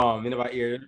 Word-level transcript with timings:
Um, 0.00 0.24
you 0.24 0.32
about 0.32 0.50
hear. 0.50 0.78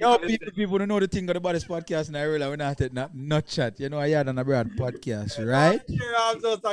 Yo, 0.00 0.16
people, 0.16 0.50
people 0.52 0.78
don't 0.78 0.88
know 0.88 0.98
the 0.98 1.06
thing 1.06 1.28
of 1.28 1.34
the 1.34 1.40
baddest 1.40 1.68
podcast 1.68 2.08
in 2.08 2.16
Ireland. 2.16 2.50
We're 2.50 2.56
not 2.56 2.80
at 2.80 2.94
not, 2.94 3.14
not 3.14 3.44
chat. 3.44 3.78
You 3.78 3.90
know, 3.90 4.00
I 4.00 4.08
had 4.08 4.30
on 4.30 4.38
a 4.38 4.44
broad 4.44 4.70
podcast, 4.78 5.36
right? 5.46 5.78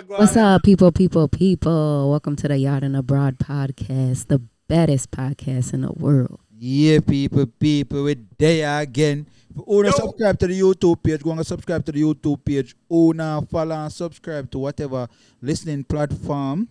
What's 0.07 0.37
up, 0.37 0.63
people, 0.63 0.93
people, 0.93 1.27
people? 1.27 2.09
Welcome 2.09 2.37
to 2.37 2.47
the 2.47 2.53
Yaad 2.53 2.83
and 2.83 2.95
Abroad 2.95 3.37
podcast, 3.37 4.27
the 4.27 4.39
baddest 4.69 5.11
podcast 5.11 5.73
in 5.73 5.81
the 5.81 5.91
world. 5.91 6.39
Yeah, 6.57 7.01
people, 7.01 7.47
people, 7.47 8.05
we're 8.05 8.15
there 8.37 8.79
again. 8.79 9.27
If 9.49 9.57
you 9.57 9.63
want 9.67 9.87
to 9.87 9.91
subscribe 9.91 10.39
to 10.39 10.47
the 10.47 10.57
YouTube 10.57 11.03
page, 11.03 11.21
go 11.21 11.31
and 11.31 11.45
subscribe 11.45 11.83
to 11.83 11.91
the 11.91 12.01
YouTube 12.01 12.45
page. 12.45 12.77
Now 12.89 13.41
follow 13.41 13.75
and 13.75 13.91
subscribe 13.91 14.49
to 14.51 14.59
whatever 14.59 15.05
listening 15.41 15.83
platform. 15.83 16.69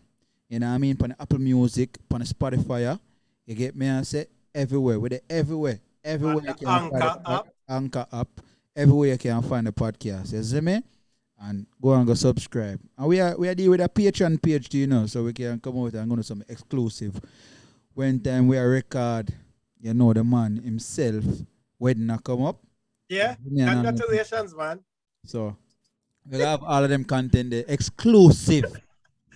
You 0.49 0.61
know 0.61 0.69
what 0.69 0.75
I 0.75 0.79
mean? 0.79 0.97
On 1.03 1.15
Apple 1.21 1.39
Music, 1.39 1.99
on 2.11 2.23
Spotify. 2.23 2.99
You 3.45 3.55
get 3.55 3.77
me? 3.77 3.91
I 3.91 4.01
say 4.03 4.27
everywhere. 4.55 4.99
We're 5.01 5.09
there 5.11 5.21
everywhere. 5.29 5.81
Everywhere 6.05 6.45
you 6.47 6.55
can 6.55 6.69
Anchor 6.69 6.91
find 6.99 7.03
the 7.03 7.21
pod- 7.21 7.47
app. 7.47 7.49
Anchor 7.69 8.07
app. 8.13 8.29
Everywhere 8.77 9.09
you 9.11 9.19
can 9.19 9.43
find 9.43 9.67
the 9.67 9.73
podcast. 9.73 10.33
You 10.33 10.43
see 10.43 10.61
me? 10.61 10.83
And 11.41 11.67
go 11.81 11.95
and 11.95 12.07
go 12.07 12.15
subscribe. 12.15 12.81
And 12.97 13.07
we 13.07 13.21
are 13.21 13.37
we 13.37 13.49
are 13.49 13.55
dealing 13.55 13.71
with 13.73 13.81
a 13.81 13.89
Patreon 13.89 14.43
page, 14.43 14.69
do 14.69 14.79
you 14.79 14.87
know? 14.87 15.07
So 15.07 15.25
we 15.25 15.33
can 15.33 15.61
come 15.61 15.79
out 15.79 15.95
and 15.95 16.09
go 16.09 16.17
to 16.17 16.23
some 16.23 16.43
exclusive. 16.49 17.21
When 17.95 18.21
time 18.21 18.49
we 18.49 18.59
are 18.59 18.69
record, 18.69 19.33
you 19.81 19.95
know 19.95 20.13
the 20.13 20.25
man 20.25 20.57
himself, 20.57 21.25
wedding 21.79 22.11
a 22.11 22.19
come 22.19 22.45
up. 22.45 22.61
Yeah. 23.09 23.37
Yeah, 23.45 23.67
no, 23.75 23.83
no. 23.83 23.91
Congratulations, 23.93 24.55
man. 24.55 24.81
So 25.25 25.57
we 26.31 26.39
have 26.41 26.63
all 26.63 26.85
of 26.85 26.91
them 26.91 27.05
content 27.05 27.51
there, 27.51 27.65
exclusive. 27.69 28.81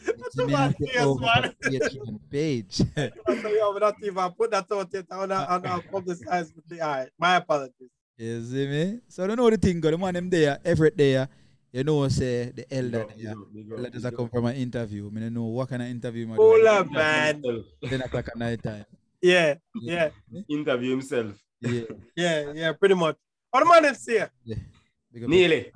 That's 0.07 0.35
See 0.35 0.43
a 0.43 0.47
me 0.47 0.53
bad 0.53 0.67
and 0.67 0.77
take 0.79 0.93
case, 0.93 1.03
over 1.03 1.21
man. 1.21 2.21
page. 2.31 2.75
So, 2.77 3.49
yo, 3.49 3.73
we 3.73 3.81
not 3.81 3.95
even 4.03 4.31
put 4.33 4.51
that 4.51 4.67
out 4.73 4.89
yet. 4.93 5.07
I 5.11 5.17
wanna, 5.19 5.35
I 5.49 5.59
wanna 5.59 5.83
with 5.93 6.69
the 6.69 6.83
eye. 6.83 7.09
My 7.19 7.37
apologies. 7.37 7.91
you 8.17 8.43
see 8.45 8.67
me? 8.67 9.01
So 9.09 9.25
I 9.25 9.27
don't 9.27 9.37
know 9.37 9.51
the 9.51 9.57
thing, 9.59 9.81
go 9.81 9.91
the 9.91 9.99
man 9.99 10.15
them 10.15 10.31
there, 10.31 10.59
Everett 10.65 10.97
there. 10.97 11.29
You 11.73 11.85
know, 11.85 12.07
say 12.09 12.53
the 12.55 12.67
elder 12.71 13.07
Big 13.17 13.25
there. 13.25 13.33
up, 13.33 13.39
big 13.55 13.73
up, 13.73 13.79
Let 13.81 13.95
us 13.95 14.03
come 14.15 14.27
up. 14.27 14.31
from 14.31 14.45
an 14.45 14.57
interview. 14.57 15.11
I 15.17 15.21
don't 15.21 15.33
know 15.35 15.45
what 15.45 15.69
kind 15.71 15.81
of 15.81 15.89
interview 15.89 16.27
man. 16.27 16.37
Hold 16.37 16.67
up, 16.67 16.91
man. 16.91 17.43
10 17.89 18.03
o'clock 18.03 18.29
at 18.29 18.37
night 18.37 18.63
time. 18.63 18.85
Yeah, 19.23 19.55
yeah, 19.81 20.11
Interview 20.49 20.91
himself. 20.91 21.33
Yeah. 21.61 21.83
yeah, 22.17 22.53
yeah, 22.53 22.73
pretty 22.73 22.95
much. 22.95 23.17
What 23.51 23.61
the 23.61 23.71
man 23.71 23.83
them 23.85 23.95
say? 23.95 24.27
Big 24.45 25.25
up. 25.25 25.31
Nearly. 25.31 25.73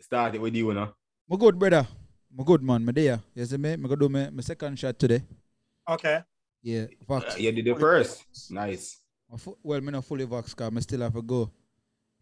Start 0.00 0.34
it 0.34 0.40
with 0.40 0.54
you 0.54 0.72
now. 0.74 0.94
My 1.28 1.36
good 1.36 1.58
brother. 1.58 1.86
My 2.36 2.44
good 2.44 2.62
man. 2.62 2.84
my 2.84 2.92
there. 2.92 3.18
You 3.34 3.46
see 3.46 3.56
me? 3.56 3.76
Me 3.76 3.88
go 3.88 3.96
do 3.96 4.08
my, 4.10 4.28
my 4.28 4.42
second 4.42 4.78
shot 4.78 4.98
today. 4.98 5.22
Okay. 5.88 6.20
Yeah. 6.62 6.84
Uh, 7.08 7.20
Vax. 7.20 7.38
you 7.40 7.50
did 7.52 7.66
it 7.66 7.78
first. 7.78 8.24
Nice. 8.50 8.98
I 9.32 9.36
fu- 9.38 9.56
Well, 9.62 9.80
me 9.80 9.92
not 9.92 10.04
fully 10.04 10.26
vax 10.26 10.50
because 10.50 10.70
I 10.76 10.80
still 10.80 11.00
have 11.00 11.14
to 11.14 11.22
go. 11.22 11.50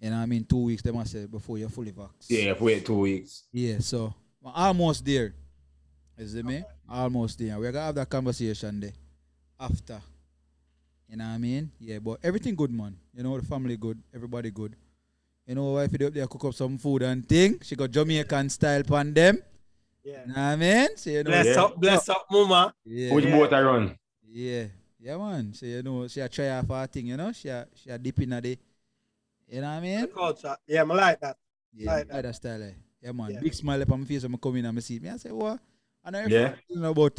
You 0.00 0.10
know 0.10 0.16
what 0.16 0.22
I 0.22 0.26
mean? 0.26 0.44
Two 0.44 0.64
weeks, 0.64 0.82
they 0.82 0.92
must 0.92 1.10
say, 1.12 1.26
before 1.26 1.58
you're 1.58 1.68
fully 1.68 1.90
vax. 1.92 2.10
Yeah, 2.28 2.54
wait 2.60 2.86
two 2.86 2.98
weeks. 2.98 3.44
Yeah, 3.52 3.78
so 3.80 4.14
I'm 4.44 4.52
almost 4.54 5.04
there. 5.04 5.34
You 6.16 6.26
see 6.28 6.42
me? 6.42 6.62
Almost 6.88 7.38
there. 7.38 7.58
We're 7.58 7.72
gonna 7.72 7.86
have 7.86 7.94
that 7.96 8.08
conversation 8.08 8.80
there 8.80 8.92
after. 9.58 10.00
You 11.08 11.16
know 11.16 11.24
what 11.24 11.30
I 11.34 11.38
mean? 11.38 11.70
Yeah, 11.80 11.98
but 11.98 12.20
everything 12.22 12.54
good, 12.54 12.70
man. 12.72 12.96
You 13.12 13.24
know, 13.24 13.36
the 13.38 13.44
family 13.46 13.76
good, 13.76 14.00
everybody 14.14 14.50
good. 14.50 14.76
You 15.46 15.56
know, 15.56 15.72
wife 15.72 15.92
up 15.94 16.12
there 16.14 16.26
cook 16.26 16.44
up 16.44 16.54
some 16.54 16.78
food 16.78 17.02
and 17.02 17.28
thing. 17.28 17.58
She 17.62 17.74
got 17.74 17.90
Jamaican 17.90 18.48
style 18.48 18.82
pan 18.84 19.12
them. 19.12 19.42
Yeah. 20.04 20.24
You 20.26 20.32
know 20.34 20.40
I 20.42 20.56
mean? 20.56 20.88
So 20.96 21.10
you 21.10 21.24
know, 21.24 21.30
Bless 21.30 21.46
Yeah. 21.46 21.62
up, 21.64 21.80
bless 21.80 22.08
up, 22.08 22.26
mama. 22.30 22.74
yeah, 22.84 23.14
Which 23.14 23.24
Yeah. 23.24 23.36
boat 23.38 23.52
I 23.52 23.62
run? 23.62 23.98
yeah, 24.28 24.66
yeah, 25.00 25.16
man. 25.16 25.52
So 25.54 25.66
you 25.66 25.82
know, 25.82 26.06
she 26.08 26.20
a 26.20 26.28
try 26.28 26.50
off 26.50 26.68
her 26.68 26.86
thing. 26.86 27.06
You 27.06 27.16
know, 27.16 27.32
she 27.32 27.48
a 27.48 27.66
she 27.74 27.90
a 27.90 27.98
dip 27.98 28.18
in 28.20 28.32
a 28.34 28.40
day. 28.40 28.58
You 29.48 29.60
know 29.60 29.68
what 29.68 29.72
I 29.74 29.80
mean? 29.80 30.00
The 30.02 30.06
culture. 30.08 30.56
Yeah, 30.66 30.82
I 30.82 30.84
like 30.84 31.20
that. 31.20 31.36
Yeah, 31.74 31.90
Like 31.90 31.98
like 31.98 32.08
that. 32.08 32.22
that 32.22 32.34
style. 32.34 32.62
eh. 32.62 32.70
Yeah, 33.02 33.12
man. 33.12 33.30
Yeah. 33.30 33.40
Big 33.40 33.54
smile 33.54 33.80
up 33.82 33.92
on 33.92 34.00
my 34.00 34.06
face 34.06 34.22
when 34.22 34.34
I 34.34 34.38
come 34.38 34.56
in 34.56 34.64
and 34.66 34.78
I 34.78 34.80
see 34.80 34.98
me. 34.98 35.08
I 35.10 35.16
say, 35.16 35.30
what? 35.30 35.58
And 36.04 36.16
I 36.16 36.26
Yeah. 36.26 36.54
you 36.68 36.80
know 36.80 36.90
about. 36.90 37.18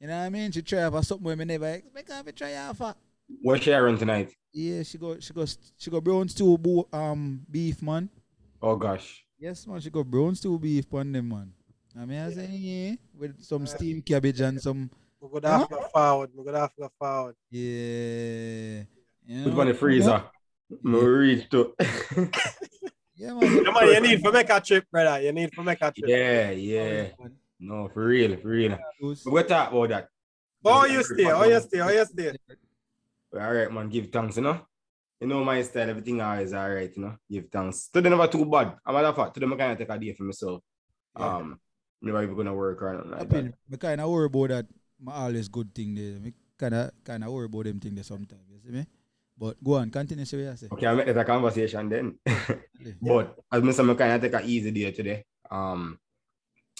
You 0.00 0.06
know 0.08 0.18
what 0.18 0.24
I 0.26 0.28
mean? 0.28 0.52
She 0.52 0.60
try 0.62 0.88
for 0.90 1.02
something 1.02 1.24
where 1.24 1.36
me 1.36 1.44
never 1.46 1.68
expect 1.68 2.10
her 2.12 2.22
to 2.22 2.32
try 2.32 2.54
off 2.56 2.78
her. 2.78 2.94
What 3.42 3.62
she 3.62 3.72
run 3.72 3.96
tonight? 3.98 4.34
Yeah, 4.52 4.82
she 4.82 4.98
go 4.98 5.18
she 5.20 5.32
go 5.34 5.44
she 5.76 5.90
go 5.90 6.00
brown 6.00 6.28
stew 6.28 6.86
um 6.92 7.40
beef 7.50 7.82
man. 7.82 8.08
Oh 8.62 8.76
gosh. 8.76 9.24
Yes 9.38 9.66
man, 9.66 9.80
she 9.80 9.90
go 9.90 10.04
brown 10.04 10.34
stew 10.34 10.58
beef 10.58 10.92
on 10.92 11.12
them 11.12 11.28
man. 11.30 11.52
I 11.98 12.04
mean 12.04 12.20
I 12.20 12.30
say 12.30 12.48
yeah, 12.52 12.94
with 13.18 13.42
some 13.42 13.66
steamed 13.66 14.04
cabbage 14.04 14.40
and 14.40 14.60
some 14.60 14.90
We 15.20 15.28
could 15.30 15.44
have 15.44 15.68
to 15.68 15.74
go 15.74 15.80
forward. 15.88 16.30
We 16.34 16.44
could 16.44 16.54
have 16.54 16.74
to 16.74 16.80
go 16.82 16.90
forward. 16.98 17.36
yeah. 17.50 18.84
You 19.26 19.42
Put 19.42 19.50
know, 19.50 19.56
one 19.56 19.66
in 19.68 19.72
the 19.72 19.78
freezer. 19.78 20.22
Me 20.82 20.98
reach 21.00 21.48
to. 21.50 21.74
Yeah 23.16 23.32
man. 23.38 23.64
Come 23.64 23.76
on, 23.76 23.88
you 23.88 24.00
need 24.00 24.22
to 24.22 24.32
make 24.32 24.50
a 24.50 24.60
trip, 24.60 24.84
brother. 24.90 25.22
You 25.22 25.32
need 25.32 25.50
to 25.52 25.62
make 25.62 25.80
a 25.80 25.90
trip. 25.90 26.08
yeah, 26.08 26.50
yeah. 26.50 27.08
No, 27.58 27.88
for 27.88 28.04
real, 28.06 28.36
for 28.36 28.48
real. 28.48 28.78
We'll 29.00 29.44
talk 29.44 29.72
about 29.72 29.88
that. 29.88 30.08
Oh, 30.64 30.84
you 30.84 31.02
stay. 31.02 31.30
Oh, 31.30 31.44
you 31.44 31.60
stay. 31.60 31.80
Oh, 31.80 31.88
you 31.88 32.04
stay. 32.04 32.32
All 33.32 33.52
right, 33.52 33.72
man. 33.72 33.88
Give 33.88 34.06
thanks, 34.10 34.36
you 34.36 34.42
know. 34.42 34.60
You 35.20 35.28
know 35.28 35.42
my 35.44 35.62
style. 35.62 35.88
Everything 35.88 36.20
always 36.20 36.52
all 36.52 36.68
right, 36.68 36.92
you 36.94 37.02
know. 37.02 37.16
Give 37.30 37.46
thanks. 37.50 37.88
Today 37.88 38.10
never 38.10 38.26
too 38.26 38.44
bad. 38.44 38.76
I'm 38.84 38.94
matter 38.94 39.08
of 39.08 39.16
fact, 39.16 39.34
today 39.34 39.46
I 39.46 39.56
kind 39.56 39.72
of 39.72 39.78
take 39.78 39.88
a 39.88 39.98
day 39.98 40.12
for 40.12 40.24
myself. 40.24 40.62
Yeah. 41.18 41.36
Um, 41.36 41.60
never 42.02 42.22
even 42.22 42.36
gonna 42.36 42.54
work 42.54 42.82
or 42.82 42.94
nothing 42.94 43.12
I 43.14 43.18
like 43.18 43.28
that. 43.28 43.42
mean, 43.42 43.54
me 43.68 43.76
kind 43.78 44.00
of 44.00 44.10
worry 44.10 44.26
about 44.26 44.48
that. 44.48 44.66
My 45.00 45.12
always 45.14 45.48
good 45.48 45.74
thing 45.74 45.94
there. 45.94 46.18
Me 46.20 46.32
kind 46.58 46.74
of 46.74 46.90
kind 47.04 47.24
of 47.24 47.30
worry 47.32 47.46
about 47.46 47.64
them 47.64 47.80
thing 47.80 47.94
there 47.94 48.04
sometimes. 48.04 48.42
You 48.50 48.58
see 48.64 48.70
me? 48.76 48.86
But 49.38 49.62
go 49.62 49.74
on, 49.74 49.90
continue. 49.90 50.24
See 50.24 50.36
what 50.42 50.50
you 50.50 50.56
say. 50.56 50.68
Okay, 50.72 50.86
I 50.86 50.94
make 50.94 51.06
that 51.06 51.16
a 51.18 51.24
conversation 51.24 51.88
then. 51.88 52.18
But 53.02 53.36
as 53.52 53.62
I 53.62 53.70
said, 53.72 53.90
I 53.90 53.94
kind 53.94 54.12
of 54.12 54.20
take 54.22 54.40
an 54.40 54.48
easy 54.48 54.70
day 54.70 54.90
today. 54.92 55.24
Um, 55.50 55.98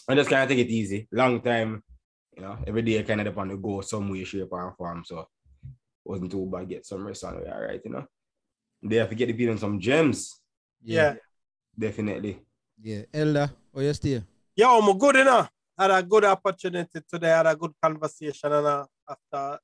I 0.08 0.14
just 0.14 0.30
kind 0.30 0.42
of 0.44 0.48
take 0.48 0.66
it 0.66 0.70
easy. 0.70 1.08
Long 1.12 1.40
time, 1.42 1.82
you 2.36 2.42
know, 2.42 2.56
every 2.66 2.82
day 2.82 2.98
I 2.98 3.02
kind 3.02 3.20
of 3.20 3.26
depend 3.26 3.50
on 3.50 3.56
the 3.56 3.62
go 3.62 3.80
some 3.82 4.08
way, 4.08 4.24
shape, 4.24 4.48
or 4.52 4.74
form. 4.78 5.02
So 5.04 5.28
wasn't 6.04 6.30
too 6.30 6.46
bad. 6.50 6.68
Get 6.68 6.86
some 6.86 7.06
rest 7.06 7.24
on 7.24 7.34
the 7.36 7.42
way, 7.42 7.50
all 7.50 7.60
right, 7.60 7.80
you 7.84 7.90
know. 7.90 8.06
They 8.82 8.96
have 8.96 9.08
to 9.08 9.14
get 9.14 9.26
the 9.26 9.32
beat 9.32 9.50
on 9.50 9.58
some 9.58 9.80
gems, 9.80 10.40
Yeah. 10.82 11.14
definitely. 11.78 12.40
Yeah. 12.80 13.02
Elder, 13.12 13.50
oh 13.74 13.80
you 13.80 13.92
stay? 13.94 14.22
Yo, 14.58 14.78
I'm 14.78 14.96
good 14.96 15.16
enough. 15.16 15.50
Had 15.78 15.90
a 15.90 16.02
good 16.02 16.24
opportunity 16.24 17.00
today. 17.06 17.28
Had 17.28 17.46
a 17.46 17.54
good 17.54 17.72
conversation, 17.82 18.50
and 18.50 18.66
uh, 18.66 18.86
after 19.06 19.58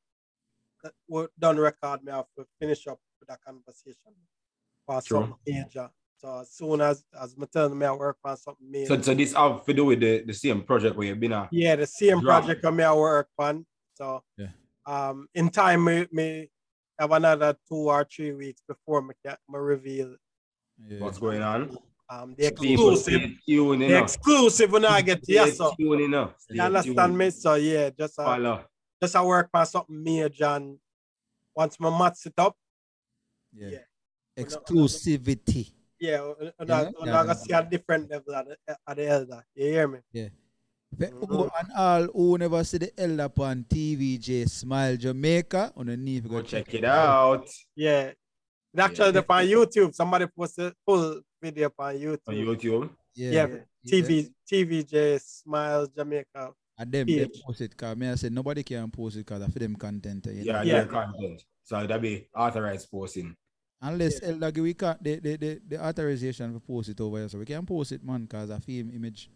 that 0.84 0.92
we 1.08 1.24
done 1.38 1.56
record, 1.56 2.04
me 2.04 2.12
have 2.12 2.26
to 2.38 2.44
finish 2.60 2.86
up 2.86 2.98
with 3.18 3.26
that 3.30 3.38
conversation 3.42 4.12
for 4.86 5.00
True. 5.00 5.20
something 5.20 5.36
major. 5.46 5.88
So 6.18 6.40
as 6.40 6.52
soon 6.52 6.82
as 6.82 7.04
as 7.18 7.34
me 7.38 7.46
tell 7.50 7.70
me 7.74 7.86
I 7.86 7.92
work 7.92 8.18
on 8.22 8.36
something 8.36 8.70
major. 8.70 8.94
So, 8.96 9.00
so 9.00 9.14
this 9.14 9.32
have 9.32 9.64
to 9.64 9.72
do 9.72 9.86
with 9.86 10.00
the, 10.00 10.24
the 10.26 10.34
same 10.34 10.60
project 10.62 10.94
where 10.94 11.06
you've 11.06 11.18
been 11.20 11.32
at. 11.32 11.48
yeah, 11.52 11.74
the 11.74 11.86
same 11.86 12.20
Drop. 12.20 12.42
project 12.42 12.62
that 12.62 12.72
me 12.72 12.84
I 12.84 12.92
work 12.92 13.28
on. 13.38 13.64
So 13.94 14.22
Yeah. 14.36 14.48
um, 14.84 15.26
in 15.34 15.48
time 15.48 15.84
me, 15.86 16.06
me 16.12 16.50
have 16.98 17.12
another 17.12 17.56
two 17.66 17.88
or 17.88 18.04
three 18.14 18.32
weeks 18.32 18.60
before 18.68 19.00
me 19.00 19.14
can 19.24 19.36
me 19.48 19.58
reveal 19.58 20.16
Yeah. 20.86 20.98
What's 21.00 21.18
going 21.18 21.40
on? 21.40 21.78
Um 22.12 22.34
the 22.36 22.46
exclusive. 22.46 23.20
stay 23.22 23.38
The 23.46 23.98
exclusive 24.02 24.72
when 24.72 24.84
I 24.84 25.00
get 25.02 25.22
Stay 25.24 25.34
yes, 25.34 25.56
so 25.56 25.74
tuned, 25.78 26.00
you 26.00 26.08
know. 26.08 26.32
Stay 26.38 26.54
you 26.56 26.62
understand 26.62 26.96
tuned. 26.96 27.18
me? 27.18 27.30
So 27.30 27.54
yeah, 27.54 27.90
just 27.90 28.18
uh, 28.18 28.24
Follow. 28.24 28.64
just 29.02 29.16
I 29.16 29.22
work 29.24 29.48
on 29.54 29.66
something 29.66 30.02
major 30.02 30.44
and 30.44 30.78
once 31.54 31.78
my 31.80 31.90
match 31.98 32.26
it 32.26 32.34
up, 32.38 32.56
Yeah. 33.54 33.68
Yeah. 33.70 33.78
Exclusivity. 34.42 35.72
yeah, 36.00 36.20
uh, 36.20 36.32
uh, 36.58 36.64
Yeah, 36.66 36.74
uh, 36.74 36.90
yeah, 37.04 37.20
uh, 37.20 37.22
I 37.22 37.26
yeah. 37.26 37.32
see 37.34 37.52
a 37.52 37.62
different 37.62 38.10
level 38.10 38.34
at 38.34 38.46
the, 38.48 38.76
at 38.88 38.96
the 38.96 39.06
elder. 39.06 39.44
You 39.54 39.64
hear 39.66 39.88
me? 39.88 39.98
Fe- 40.98 41.10
who- 41.28 41.50
and 41.58 41.68
all 41.76 42.02
who 42.06 42.38
never 42.38 42.64
see 42.64 42.78
the 42.78 42.92
elder 42.98 43.24
upon 43.24 43.64
TVJ 43.64 44.48
Smile 44.48 44.96
Jamaica 44.96 45.72
on 45.76 45.86
the 45.86 45.96
knee. 45.96 46.20
Go 46.20 46.42
check 46.42 46.72
it 46.74 46.84
out 46.84 47.46
Yeah. 47.76 48.12
It 48.74 48.80
actually 48.80 49.12
Yeah. 49.14 49.22
on 49.28 49.44
YouTube. 49.46 49.94
Somebody 49.94 50.26
posted 50.26 50.72
full 50.86 51.20
video 51.40 51.70
on 51.78 51.94
YouTube. 51.94 52.18
on 52.28 52.34
YouTube. 52.34 52.90
Yeah. 53.14 53.30
Yeah, 53.30 53.46
yeah. 53.46 53.92
TV 53.92 54.30
TVJ 54.50 55.20
Smile 55.20 55.86
Jamaica. 55.96 56.52
And 56.78 56.90
them, 56.90 57.06
they 57.06 57.26
page. 57.26 57.42
post 57.46 57.60
it 57.60 57.70
because 57.72 57.96
me 57.96 58.08
I 58.08 58.14
said 58.14 58.32
nobody 58.32 58.62
can 58.62 58.90
post 58.90 59.16
it 59.16 59.26
because 59.26 59.52
for 59.52 59.58
them 59.58 59.76
content. 59.76 60.26
eh, 60.26 60.30
You 60.32 60.42
Yeah, 60.44 60.52
know? 60.54 60.62
Yeah. 60.62 60.72
their 60.84 60.86
content. 60.86 61.44
So 61.64 61.86
that 61.86 62.00
be 62.00 62.28
authorized 62.34 62.90
posting. 62.90 63.36
Unless 63.82 64.22
Elder 64.22 64.50
give 64.52 64.62
we 64.64 64.74
can't 64.74 65.02
the, 65.02 65.18
the, 65.18 65.36
the, 65.36 65.60
the 65.68 65.84
authorization 65.84 66.54
to 66.54 66.60
post 66.60 66.88
it 66.88 67.00
over 67.00 67.18
here. 67.18 67.28
So 67.28 67.38
we 67.38 67.44
can 67.44 67.66
post 67.66 67.92
it 67.92 68.02
man 68.04 68.22
because 68.22 68.50
I 68.50 68.58
film 68.60 68.90
image. 68.94 69.28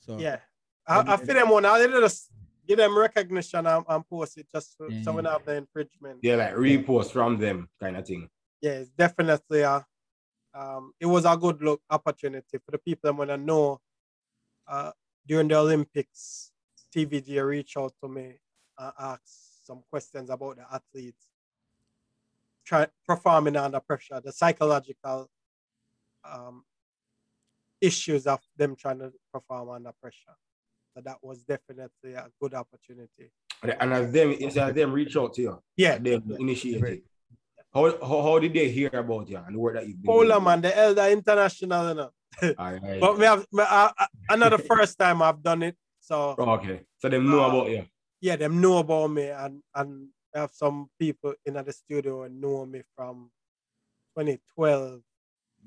So 0.00 0.18
Yeah. 0.18 0.40
I, 0.86 1.14
I 1.14 1.16
feel 1.16 1.34
them 1.34 1.48
one. 1.48 1.64
I 1.64 1.86
just 1.86 2.30
give 2.70 2.78
them 2.78 2.96
recognition 2.96 3.66
and, 3.66 3.84
and 3.88 4.08
post 4.08 4.38
it 4.38 4.46
just 4.54 4.78
so, 4.78 4.88
so 5.02 5.12
we 5.12 5.22
don't 5.22 5.32
have 5.32 5.44
the 5.44 5.56
infringement. 5.56 6.20
Yeah, 6.22 6.36
like 6.36 6.54
repost 6.54 7.10
from 7.10 7.36
them 7.36 7.68
kind 7.80 7.96
of 7.96 8.06
thing. 8.06 8.28
yeah, 8.62 8.72
it's 8.82 8.90
definitely 8.90 9.62
a 9.62 9.84
um 10.54 10.92
it 11.00 11.06
was 11.06 11.24
a 11.24 11.36
good 11.36 11.60
look 11.62 11.80
opportunity 11.90 12.58
for 12.64 12.70
the 12.70 12.78
people 12.78 13.04
that 13.04 13.16
want 13.16 13.30
to 13.30 13.36
know 13.36 13.80
uh 14.68 14.92
during 15.26 15.48
the 15.48 15.56
Olympics, 15.56 16.52
TVJ 16.94 17.44
reached 17.44 17.76
out 17.76 17.92
to 18.02 18.08
me 18.08 18.38
and 18.78 18.92
asked 18.98 19.66
some 19.66 19.82
questions 19.90 20.30
about 20.30 20.56
the 20.56 20.64
athletes. 20.72 21.26
try, 22.64 22.86
performing 23.06 23.56
under 23.56 23.80
pressure, 23.80 24.20
the 24.24 24.32
psychological 24.32 25.28
um, 26.24 26.62
issues 27.80 28.26
of 28.26 28.40
them 28.56 28.74
trying 28.76 28.98
to 28.98 29.12
perform 29.32 29.70
under 29.70 29.92
pressure. 30.00 30.36
So 31.00 31.04
that 31.08 31.18
was 31.22 31.42
definitely 31.44 32.12
a 32.14 32.28
good 32.40 32.52
opportunity. 32.54 33.30
And 33.62 33.92
as 33.92 34.12
them, 34.12 34.36
it's 34.38 34.56
as 34.56 34.74
them 34.74 34.92
reach 34.92 35.16
out 35.16 35.32
to 35.34 35.42
you. 35.42 35.62
Yeah. 35.76 35.96
They 35.98 36.20
initiate 36.38 36.82
it. 36.84 37.02
How, 37.72 37.90
how, 38.06 38.22
how 38.22 38.38
did 38.38 38.52
they 38.52 38.68
hear 38.68 38.90
about 38.92 39.28
you 39.30 39.38
and 39.38 39.54
the 39.54 39.58
work 39.58 39.74
that 39.76 39.86
you've 39.86 40.02
been 40.02 40.06
Paula, 40.12 40.34
doing? 40.34 40.44
man, 40.44 40.60
the 40.60 40.76
Elder 40.76 41.06
International, 41.08 41.88
you 41.88 41.94
know. 41.94 42.10
All 42.58 42.72
right. 42.72 43.00
But 43.00 43.16
we 43.18 43.24
have 43.24 43.46
me, 43.52 43.64
another 44.28 44.58
first 44.72 44.98
time 44.98 45.22
I've 45.22 45.42
done 45.42 45.62
it. 45.62 45.76
So 46.00 46.34
okay. 46.38 46.80
So 46.98 47.08
them 47.08 47.30
know 47.30 47.44
Uh, 47.44 47.48
about 47.48 47.70
you. 47.70 47.84
yeah, 48.20 48.36
them 48.36 48.60
know 48.60 48.78
about 48.78 49.08
me 49.08 49.28
and 49.28 49.62
and 49.74 50.08
I 50.34 50.40
have 50.40 50.50
some 50.52 50.88
people 50.98 51.32
in 51.46 51.54
the 51.54 51.72
studio 51.72 52.24
and 52.24 52.40
know 52.40 52.66
me 52.66 52.82
from 52.96 53.30
2012, 54.18 55.00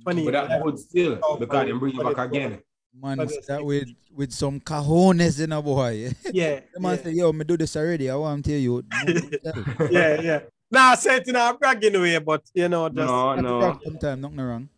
But 0.04 0.16
that 0.16 0.64
would 0.64 0.78
still 0.80 1.20
Oh, 1.24 1.38
because 1.38 1.68
them 1.68 1.80
bring 1.80 1.96
you 1.96 2.04
back 2.04 2.18
it- 2.18 2.22
again. 2.36 2.62
Man, 2.96 3.18
But 3.18 3.32
start 3.44 3.66
with 3.66 3.90
with 4.16 4.32
some 4.32 4.60
cajones 4.60 5.42
in 5.42 5.52
a 5.52 5.62
boy. 5.62 6.14
Yeah, 6.32 6.60
The 6.74 6.80
man 6.80 6.98
yeah, 6.98 7.04
say, 7.04 7.12
yo, 7.12 7.34
me 7.34 7.44
do 7.44 7.58
this 7.58 7.76
already. 7.76 8.10
I 8.10 8.16
want 8.16 8.46
to 8.46 8.52
tell 8.52 8.60
you. 8.60 8.84
yeah, 9.92 10.22
yeah. 10.22 10.40
Nah, 10.70 10.92
I 10.92 10.96
say 10.96 11.18
it 11.18 11.28
in 11.28 11.36
a 11.36 11.54
bragging 11.60 12.00
way, 12.00 12.20
but 12.20 12.44
you 12.54 12.70
know, 12.70 12.88
just 12.90 12.98
No, 12.98 13.36
no. 13.36 13.80
Sometimes 13.84 14.22
nothing 14.22 14.42
wrong. 14.42 14.70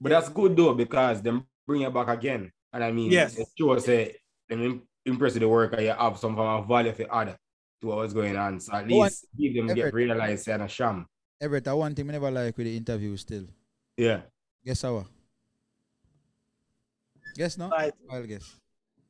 But 0.00 0.10
that's 0.10 0.28
good 0.28 0.56
though 0.56 0.74
because 0.74 1.20
them 1.22 1.46
bring 1.66 1.82
you 1.82 1.90
back 1.90 2.08
again. 2.08 2.50
And 2.72 2.84
I 2.84 2.92
mean, 2.92 3.10
Yes. 3.10 3.36
it 3.38 3.48
shows 3.58 3.84
say 3.84 4.16
them 4.48 4.62
im- 4.62 4.82
impress 5.04 5.34
with 5.34 5.42
the 5.42 5.48
work 5.48 5.72
and 5.72 5.82
you 5.82 5.92
have 5.92 6.18
some 6.18 6.36
form 6.36 6.62
of 6.62 6.68
value 6.68 6.92
for 6.92 7.12
other 7.12 7.36
to 7.80 7.86
what's 7.88 8.12
going 8.12 8.36
on. 8.36 8.60
So 8.60 8.72
at 8.72 8.86
Go 8.88 8.96
on. 9.00 9.02
least 9.04 9.26
give 9.38 9.54
them 9.54 9.66
get 9.68 9.78
Everett. 9.78 9.94
realized 9.94 10.48
and 10.48 10.62
a 10.62 10.68
sham. 10.68 11.06
Everett, 11.40 11.66
I 11.68 11.72
one 11.74 11.94
thing 11.94 12.08
I 12.08 12.12
never 12.12 12.30
like 12.30 12.56
with 12.56 12.66
the 12.66 12.76
interview 12.76 13.16
still. 13.16 13.44
Yeah. 13.96 14.22
Guess 14.64 14.82
how? 14.82 15.06
Guess 17.34 17.58
no? 17.58 17.68
Right. 17.68 17.92
I'll 18.10 18.22
guess. 18.26 18.46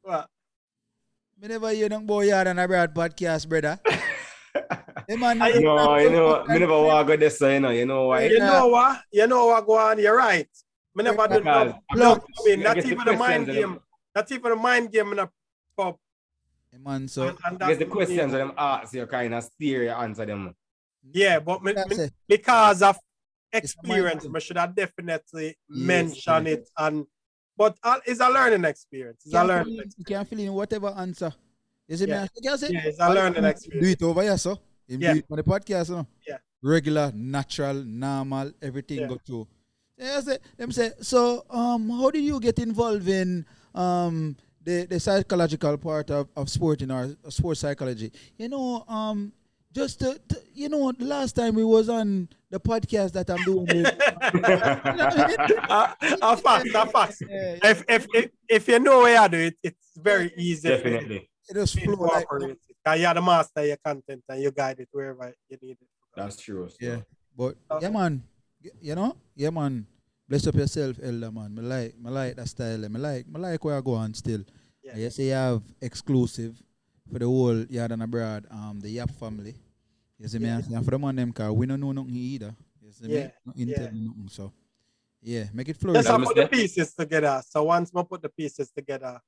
well, 0.02 0.26
Me 1.40 1.48
never 1.48 1.70
hear 1.70 1.88
no 1.88 2.00
boy 2.00 2.24
yard 2.28 2.46
on 2.46 2.58
a 2.58 2.66
broad 2.68 2.94
podcast, 2.94 3.48
brother. 3.48 3.78
Hey, 5.08 5.16
man, 5.16 5.42
I- 5.42 5.50
no, 5.58 5.98
you 5.98 6.10
know, 6.10 6.44
me 6.48 6.58
never 6.60 6.80
want 6.80 7.06
to 7.08 7.16
go 7.16 7.20
this, 7.20 7.38
so 7.38 7.50
you 7.50 7.60
know, 7.60 7.68
you 7.70 7.84
know 7.84 8.06
why? 8.06 8.24
you 8.26 8.38
know 8.38 8.68
what? 8.68 9.00
You 9.12 9.26
know 9.26 9.46
what 9.46 9.66
go 9.66 9.76
on? 9.76 9.98
You're 9.98 10.16
right. 10.16 10.48
Me 10.94 11.04
never 11.04 11.26
do 11.28 11.40
Because 11.40 11.74
no, 11.74 11.80
I'm 11.90 11.98
not- 11.98 12.24
mean, 12.46 12.60
not 12.60 12.78
even 12.78 13.08
a 13.08 13.12
mind 13.12 13.18
questions 13.18 13.48
are 13.48 13.52
them- 13.60 13.72
game. 13.72 13.80
Not 14.14 14.32
even 14.32 14.52
a 14.52 14.56
mind 14.56 14.92
game 14.92 15.12
in 15.12 15.18
a 15.18 15.30
pub. 15.76 15.96
Hey, 16.72 16.78
man, 16.78 17.08
so 17.08 17.28
and, 17.28 17.38
and 17.44 17.62
I 17.64 17.74
the 17.74 17.84
questions 17.84 18.32
that 18.32 18.38
them 18.38 18.52
ask 18.56 18.94
you 18.94 19.04
kind 19.06 19.34
of 19.34 19.44
steer 19.44 19.82
you 19.82 19.90
answer 19.90 20.24
them. 20.24 20.54
Yeah, 21.12 21.40
but 21.40 21.62
me, 21.62 21.74
me- 21.74 22.08
because 22.28 22.80
of 22.80 22.96
It's 23.52 23.74
a 23.74 23.78
experience. 23.80 24.26
I 24.34 24.38
should 24.38 24.56
have 24.56 24.74
definitely 24.74 25.46
Yes, 25.46 25.56
mentioned 25.68 26.46
yes. 26.46 26.58
it. 26.58 26.70
And 26.78 27.06
but 27.56 27.76
uh, 27.82 27.98
it's 28.06 28.20
a 28.20 28.28
learning 28.28 28.64
experience. 28.64 29.22
It's 29.24 29.34
a 29.34 29.44
learning. 29.44 29.74
in- 29.78 29.90
you 29.96 30.04
can't 30.04 30.28
fill 30.28 30.38
in 30.40 30.52
whatever 30.52 30.88
answer. 30.88 31.32
You 31.88 31.96
see 31.96 32.06
Yeah. 32.08 32.22
me? 32.22 32.28
You 32.42 32.56
say, 32.58 32.68
Yeah, 32.70 32.80
it's 32.86 32.98
a 33.00 33.12
learning 33.12 33.44
experience. 33.44 33.86
Do 33.86 33.92
it 33.92 34.10
over 34.10 34.22
here, 34.22 34.38
so. 34.38 34.58
Him 34.88 35.00
Yeah. 35.00 35.14
on 35.30 35.36
the 35.36 35.42
podcast, 35.42 35.90
know? 35.90 36.06
Yeah. 36.26 36.38
Regular, 36.62 37.12
natural, 37.14 37.74
normal, 37.84 38.52
everything 38.62 39.00
Yeah. 39.00 39.08
go 39.08 39.18
through. 39.24 39.46
Yeah, 39.98 40.20
say, 40.20 40.38
them 40.56 40.72
say, 40.72 40.92
so 41.00 41.44
um, 41.50 41.88
how 41.90 42.10
did 42.10 42.22
you 42.24 42.40
get 42.40 42.58
involved 42.58 43.08
in 43.08 43.46
um 43.74 44.36
the, 44.62 44.86
the 44.86 44.98
psychological 44.98 45.76
part 45.76 46.10
of, 46.10 46.28
of 46.36 46.48
sport 46.48 46.80
in 46.82 46.90
our 46.90 47.04
uh, 47.24 47.30
sports 47.30 47.60
psychology? 47.60 48.10
You 48.38 48.48
know, 48.48 48.84
um, 48.88 49.32
just 49.72 50.00
to, 50.00 50.18
to- 50.28 50.42
you 50.54 50.68
know, 50.68 50.90
the 50.92 51.04
last 51.04 51.32
time 51.36 51.54
we 51.54 51.64
was 51.64 51.88
on 51.88 52.28
the 52.54 52.60
podcast 52.60 53.10
that 53.18 53.28
I'm 53.30 53.42
doing 53.44 53.66
with, 53.66 53.86
uh, 55.68 55.94
uh, 56.22 56.36
facts, 56.36 56.74
uh, 56.74 56.86
facts. 56.86 57.18
yeah, 57.28 57.58
If, 57.64 57.84
if, 57.88 58.06
if, 58.14 58.30
if 58.48 58.68
you 58.68 58.78
know 58.78 59.00
where 59.00 59.18
I 59.20 59.28
do 59.28 59.38
it, 59.38 59.56
it's 59.62 59.90
very 59.96 60.32
easy. 60.36 60.68
Definitely. 60.68 61.28
it 61.48 61.54
just 61.54 61.78
flow 61.80 61.94
like, 61.94 62.22
incorporate 62.22 62.50
it. 62.52 62.58
'Cause 62.84 63.00
you're 63.00 63.14
the 63.14 63.22
master 63.22 63.60
of 63.60 63.66
your 63.66 63.76
content 63.84 64.22
and 64.28 64.42
you 64.42 64.50
guide 64.52 64.78
it 64.78 64.88
wherever 64.92 65.34
you 65.48 65.56
need 65.62 65.78
it. 65.80 65.88
That's 66.14 66.36
true. 66.36 66.68
so. 66.68 66.76
Yeah. 66.80 67.00
But 67.36 67.56
Okay. 67.70 67.86
yeah, 67.86 67.90
man. 67.90 68.22
You 68.80 68.94
know, 68.94 69.16
yeah, 69.34 69.50
man. 69.50 69.86
Bless 70.28 70.46
up 70.46 70.54
yourself, 70.54 70.96
elder 71.02 71.30
man. 71.32 71.54
Me 71.54 71.62
like, 71.62 71.98
me 71.98 72.10
like 72.10 72.36
that 72.36 72.48
style. 72.48 72.78
Me 72.78 73.00
like, 73.00 73.26
me 73.26 73.40
like 73.40 73.64
where 73.64 73.76
I 73.76 73.80
go 73.80 73.94
on 73.94 74.14
still. 74.14 74.42
Yeah. 74.82 74.92
Yeah. 74.94 75.04
You 75.04 75.10
say 75.10 75.24
you 75.24 75.32
have 75.32 75.62
exclusive 75.80 76.54
for 77.10 77.18
the 77.18 77.26
whole 77.26 77.64
Yaad 77.64 77.90
and 77.90 78.02
Abroad. 78.02 78.46
Um, 78.50 78.78
the 78.80 78.90
Yap 78.90 79.10
family. 79.18 79.54
You 80.24 80.28
see 80.28 80.38
me? 80.38 80.46
Yeah. 80.48 80.60
And 80.76 80.84
for 80.84 80.90
the 80.92 80.98
man 80.98 81.16
them, 81.16 81.32
cause 81.32 81.52
we 81.52 81.66
don't 81.66 81.78
know 81.80 81.92
nothing 81.92 82.16
either. 82.16 82.54
You 82.80 82.92
see 82.92 83.08
Yeah, 83.12 83.24
me? 83.24 83.30
No 83.44 83.52
intel, 83.52 83.68
yeah. 83.68 83.90
nothing. 83.92 84.28
So, 84.30 84.52
yeah, 85.20 85.44
make 85.52 85.68
it 85.68 85.76
flourish. 85.76 85.98
Just 86.02 86.10
I 86.10 86.24
put 86.24 86.34
the 86.36 86.48
pieces 86.48 86.94
together. 86.94 87.42
So 87.46 87.62
once 87.64 87.90
I 87.94 88.02
put 88.02 88.22
the 88.22 88.30
pieces 88.30 88.70
together, 88.72 89.20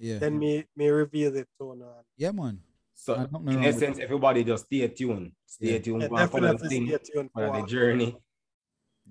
Yeah, 0.00 0.18
then 0.18 0.36
me 0.38 0.64
me 0.74 0.88
reveal 0.88 1.36
it 1.36 1.46
to 1.58 1.76
no. 1.76 1.86
yeah, 2.16 2.32
man. 2.32 2.58
So 2.92 3.14
I 3.14 3.26
know 3.30 3.50
in 3.52 3.64
essence, 3.64 3.98
everybody 4.00 4.42
just 4.42 4.66
stay 4.66 4.88
tuned. 4.88 5.30
Stay 5.46 5.74
Yeah. 5.74 5.78
tuned 5.78 6.02
Yeah, 6.02 6.26
for 6.26 6.40
the 6.40 6.50
definitely 6.50 6.68
thing, 6.68 6.86
stay 6.88 6.98
tuned 7.12 7.30
for 7.32 7.46
for 7.46 7.60
the 7.60 7.66
journey. 7.68 8.16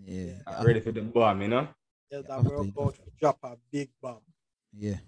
Yeah, 0.04 0.34
uh, 0.48 0.64
ready 0.68 0.82
for 0.82 0.92
the 0.92 1.02
bomb, 1.02 1.42
you 1.44 1.48
know? 1.48 1.68
yeah, 2.12 2.22
that 2.28 2.30
After 2.32 2.50
we're 2.50 2.68
about 2.68 2.96
to 2.96 3.02
drop 3.20 3.38
a 3.44 3.56
big 3.72 3.90
bomb. 4.02 4.20
yeah. 4.78 5.00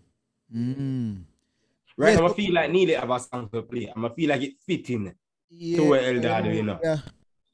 Mm. 0.53 1.23
Right, 1.97 2.11
Yes, 2.11 2.19
I'm 2.19 2.27
but- 2.27 2.35
feel 2.35 2.53
like 2.53 2.71
nearly 2.71 2.93
have 2.93 3.09
a 3.09 3.19
song 3.19 3.49
to 3.49 3.61
play. 3.61 3.88
I'm 3.93 4.01
gonna 4.01 4.13
feel 4.15 4.29
like 4.29 4.41
it 4.41 4.55
fitting 4.65 5.13
Yeah, 5.51 5.77
to 5.77 5.89
where 5.89 6.15
Eldado, 6.15 6.50
you 6.50 6.63
know. 6.63 6.80
Yeah, 6.81 6.98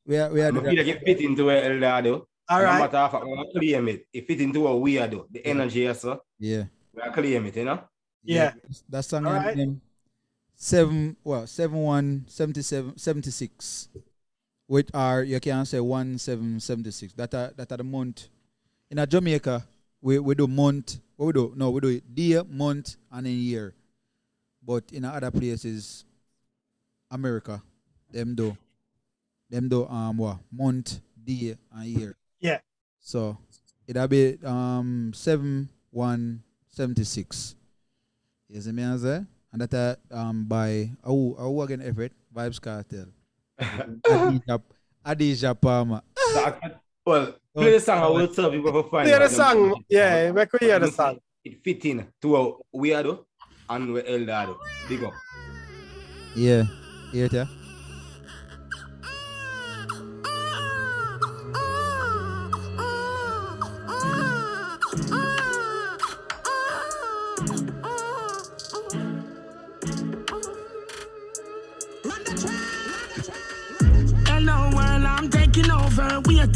we 0.05 0.17
are, 0.17 0.29
we 0.29 0.41
are. 0.41 0.47
I'm 0.49 0.63
feel 0.63 0.77
like 0.77 0.87
it 0.87 1.01
fitting 1.03 1.35
to 1.35 1.45
where 1.45 1.63
Eldado. 1.71 2.27
All 2.49 2.59
No 2.59 2.65
right. 2.65 2.79
matter 2.79 2.97
how 2.97 3.19
I'm 3.19 3.27
gonna 3.27 3.51
claim 3.51 3.87
it. 3.89 4.07
It 4.13 4.27
fit 4.27 4.39
into 4.39 4.61
what 4.61 4.79
we 4.79 4.99
are 4.99 5.07
do. 5.07 5.25
The 5.31 5.45
energy, 5.45 5.81
yes, 5.81 6.01
sir. 6.01 6.17
Yeah. 6.39 6.65
We 6.93 7.01
are 7.01 7.11
claim 7.11 7.45
it, 7.47 7.55
you 7.57 7.65
know? 7.65 7.81
Yeah. 8.23 8.53
That 8.87 9.03
song 9.03 9.25
All 9.25 9.33
I 9.33 9.45
right. 9.47 9.57
name 9.57 9.81
seven 10.55 11.17
well 11.23 11.45
seven 11.45 11.77
one 11.77 12.25
seventy 12.27 12.61
seven 12.61 12.97
seventy 12.97 13.31
six. 13.31 13.89
With 14.67 14.93
our 14.93 15.23
you 15.23 15.39
can 15.39 15.65
say 15.65 15.79
one 15.79 16.17
seven 16.17 16.59
seventy 16.59 16.91
six. 16.91 17.13
That 17.13 17.33
are 17.33 17.51
that 17.57 17.71
are 17.71 17.77
the 17.77 17.83
month. 17.83 18.27
In 18.89 18.99
a 18.99 19.07
Jamaica, 19.07 19.65
we, 20.01 20.19
we 20.19 20.35
do 20.35 20.47
month. 20.47 20.99
What 21.17 21.25
we 21.25 21.33
do? 21.33 21.53
No, 21.55 21.71
we 21.71 21.81
do 21.81 21.87
it 21.87 22.15
day, 22.15 22.41
month, 22.49 22.95
and 23.11 23.25
then 23.25 23.33
year. 23.33 23.73
But 24.63 24.85
in 24.93 25.03
other 25.03 25.31
places, 25.31 26.05
America, 27.11 27.61
them 28.11 28.35
do 28.35 28.57
them 29.49 29.69
do 29.69 29.87
um 29.87 30.17
what 30.17 30.37
month, 30.51 30.99
day, 31.23 31.57
and 31.73 31.85
year. 31.85 32.15
Yeah. 32.39 32.59
So 32.99 33.37
it'll 33.87 34.07
be 34.07 34.37
um 34.43 35.11
seven 35.13 35.69
one 35.91 36.43
seventy 36.69 37.03
six. 37.03 37.55
You 38.49 38.61
see 38.61 38.71
me 38.71 38.83
as 38.83 39.01
there? 39.03 39.25
And 39.51 39.61
that 39.61 39.73
uh, 40.11 40.15
um 40.15 40.45
by 40.45 40.91
oh 41.03 41.35
oh 41.37 41.61
again 41.61 41.81
Everett 41.81 42.13
Vybz 42.35 42.59
Kartel. 42.59 43.07
Adidja 43.59 44.61
Adidja 45.05 45.59
Palmer. 45.59 46.01
So 46.33 46.53
well, 47.05 47.35
play 47.55 47.71
the 47.71 47.79
song. 47.79 48.03
I 48.03 48.07
will 48.07 48.27
tell 48.27 48.51
people 48.51 48.71
for 48.71 48.89
fun. 48.89 49.05
Play 49.05 49.17
the 49.17 49.29
song. 49.29 49.83
Yeah, 49.87 50.31
make 50.31 50.51
we 50.51 50.67
hear 50.67 50.79
the 50.79 50.91
song. 50.91 51.19
It 51.43 51.63
fit 51.63 51.85
in 51.85 52.05
to 52.21 52.27
what 52.27 52.57
we 52.73 52.93
are 52.93 53.19
and 53.69 53.93
we 53.93 54.01
Eldado. 54.05 54.59
Big 54.89 55.03
up. 55.03 55.13
Yeah. 56.35 56.63
Hear 57.11 57.25
it, 57.25 57.33
yeah? 57.33 57.45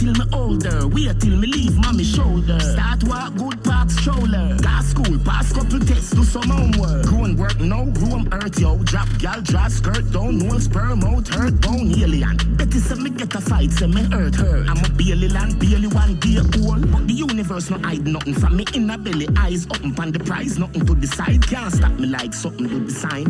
Till 0.02 0.14
me 0.14 0.26
older. 0.34 0.88
Wait 0.88 1.20
till 1.22 1.38
me 1.38 1.48
leave 1.48 1.78
mommy 1.78 2.04
shoulder. 2.04 2.60
Start 2.60 3.04
walk 3.04 3.36
good 3.38 3.64
park 3.64 3.81
stroller. 4.00 4.58
Gas 4.58 4.92
school, 4.92 5.20
pass 5.20 5.52
couple 5.54 5.80
tests, 5.80 6.12
do 6.12 6.24
some 6.24 6.50
homework. 6.50 7.06
Grown 7.06 7.36
work, 7.36 7.60
no 7.60 7.86
room 8.02 8.28
earth, 8.32 8.60
yo. 8.60 8.78
Drop 8.84 9.08
gal, 9.20 9.42
draw 9.42 9.68
skirt, 9.68 10.12
don't 10.12 10.38
know 10.38 10.58
sperm 10.60 11.04
out, 11.04 11.28
hurt 11.28 11.60
bone 11.62 11.92
alien. 12.00 12.38
Betty 12.56 12.80
say 12.80 12.96
me 12.96 13.10
get 13.10 13.34
a 13.36 13.42
fight, 13.42 13.72
say 13.72 13.88
me 13.88 14.04
hurt 14.04 14.36
her. 14.36 14.64
I'm 14.68 14.84
a 14.84 14.90
Bailey 14.90 15.30
land, 15.30 15.60
Bailey 15.60 15.88
one 15.88 16.16
day 16.20 16.38
old. 16.38 16.92
But 16.92 17.08
the 17.08 17.14
universe 17.14 17.70
no 17.70 17.78
hide 17.80 18.06
nothing 18.08 18.34
from 18.34 18.58
me 18.58 18.66
in 18.74 18.90
a 18.90 18.98
belly. 18.98 19.28
Eyes 19.38 19.66
open 19.68 19.94
pan 19.94 20.12
the 20.12 20.20
prize, 20.20 20.58
nothing 20.58 20.86
to 20.86 20.96
decide. 20.96 21.46
Can't 21.48 21.74
stop 21.74 21.92
me 21.94 22.08
like 22.08 22.34
something 22.34 22.70
to 22.70 22.80
design. 22.80 23.26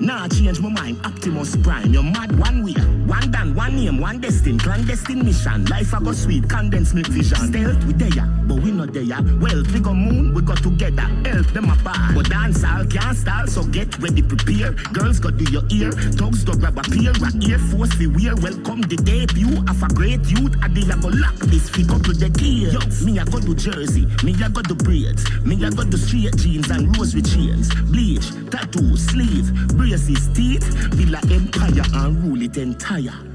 Nah, 0.00 0.28
change 0.28 0.60
my 0.60 0.68
mind, 0.68 1.00
Optimus 1.04 1.56
Prime. 1.56 1.92
You're 1.92 2.02
mad 2.02 2.36
one 2.38 2.64
way, 2.64 2.74
one 3.06 3.30
done, 3.30 3.54
one 3.54 3.76
name, 3.76 4.00
one 4.00 4.20
destined, 4.20 4.62
clandestine 4.62 5.24
mission. 5.24 5.64
Life 5.66 5.92
a 5.92 6.00
go 6.02 6.12
sweet, 6.12 6.48
condensed 6.48 6.94
milk 6.94 7.06
vision. 7.06 7.38
Stealth, 7.38 7.84
we 7.84 7.92
there, 7.94 8.26
but 8.46 8.60
we 8.60 8.70
not 8.70 8.92
there. 8.92 9.04
Well, 9.40 9.62
we 9.72 9.80
go 9.80 9.93
moon, 9.94 10.34
we 10.34 10.42
go 10.42 10.54
together. 10.54 11.08
Help 11.24 11.46
them 11.48 11.70
apart. 11.70 12.14
But 12.14 12.28
dance 12.28 12.64
all 12.64 12.84
can't 12.86 13.16
stall, 13.16 13.46
so 13.46 13.64
get 13.64 13.98
ready, 13.98 14.22
prepare. 14.22 14.72
Girls 14.92 15.20
go 15.20 15.30
do 15.30 15.44
your 15.50 15.64
ear, 15.70 15.90
dogs 16.16 16.44
go 16.44 16.54
grab 16.54 16.78
a 16.78 16.82
pair. 16.82 17.12
A 17.12 17.30
Air 17.50 17.58
Force 17.58 17.96
we 17.98 18.06
wear. 18.06 18.34
Welcome 18.36 18.82
the 18.82 18.96
debut 18.96 19.62
of 19.68 19.82
a 19.82 19.88
great 19.94 20.24
youth. 20.26 20.54
I 20.62 20.68
did 20.68 20.88
go 21.00 21.08
lock 21.08 21.36
this 21.48 21.68
fi 21.70 21.84
couple 21.84 22.14
decades. 22.14 22.74
Yo, 22.74 23.06
me 23.06 23.18
I 23.18 23.24
go 23.24 23.40
to 23.40 23.54
Jersey, 23.54 24.06
me 24.24 24.34
I 24.42 24.48
go 24.48 24.62
to 24.62 24.74
braids, 24.74 25.24
me 25.44 25.56
I 25.64 25.70
go 25.70 25.84
to 25.84 25.98
straight 25.98 26.36
jeans 26.36 26.70
and 26.70 26.96
rosary 26.96 27.22
chains. 27.22 27.72
Bleach, 27.90 28.30
tattoo, 28.50 28.96
sleeve, 28.96 29.52
braces, 29.76 30.28
teeth. 30.34 30.64
Villa 30.94 31.20
Empire 31.30 31.84
and 31.94 32.22
rule 32.24 32.42
it 32.42 32.56
entire. 32.56 33.33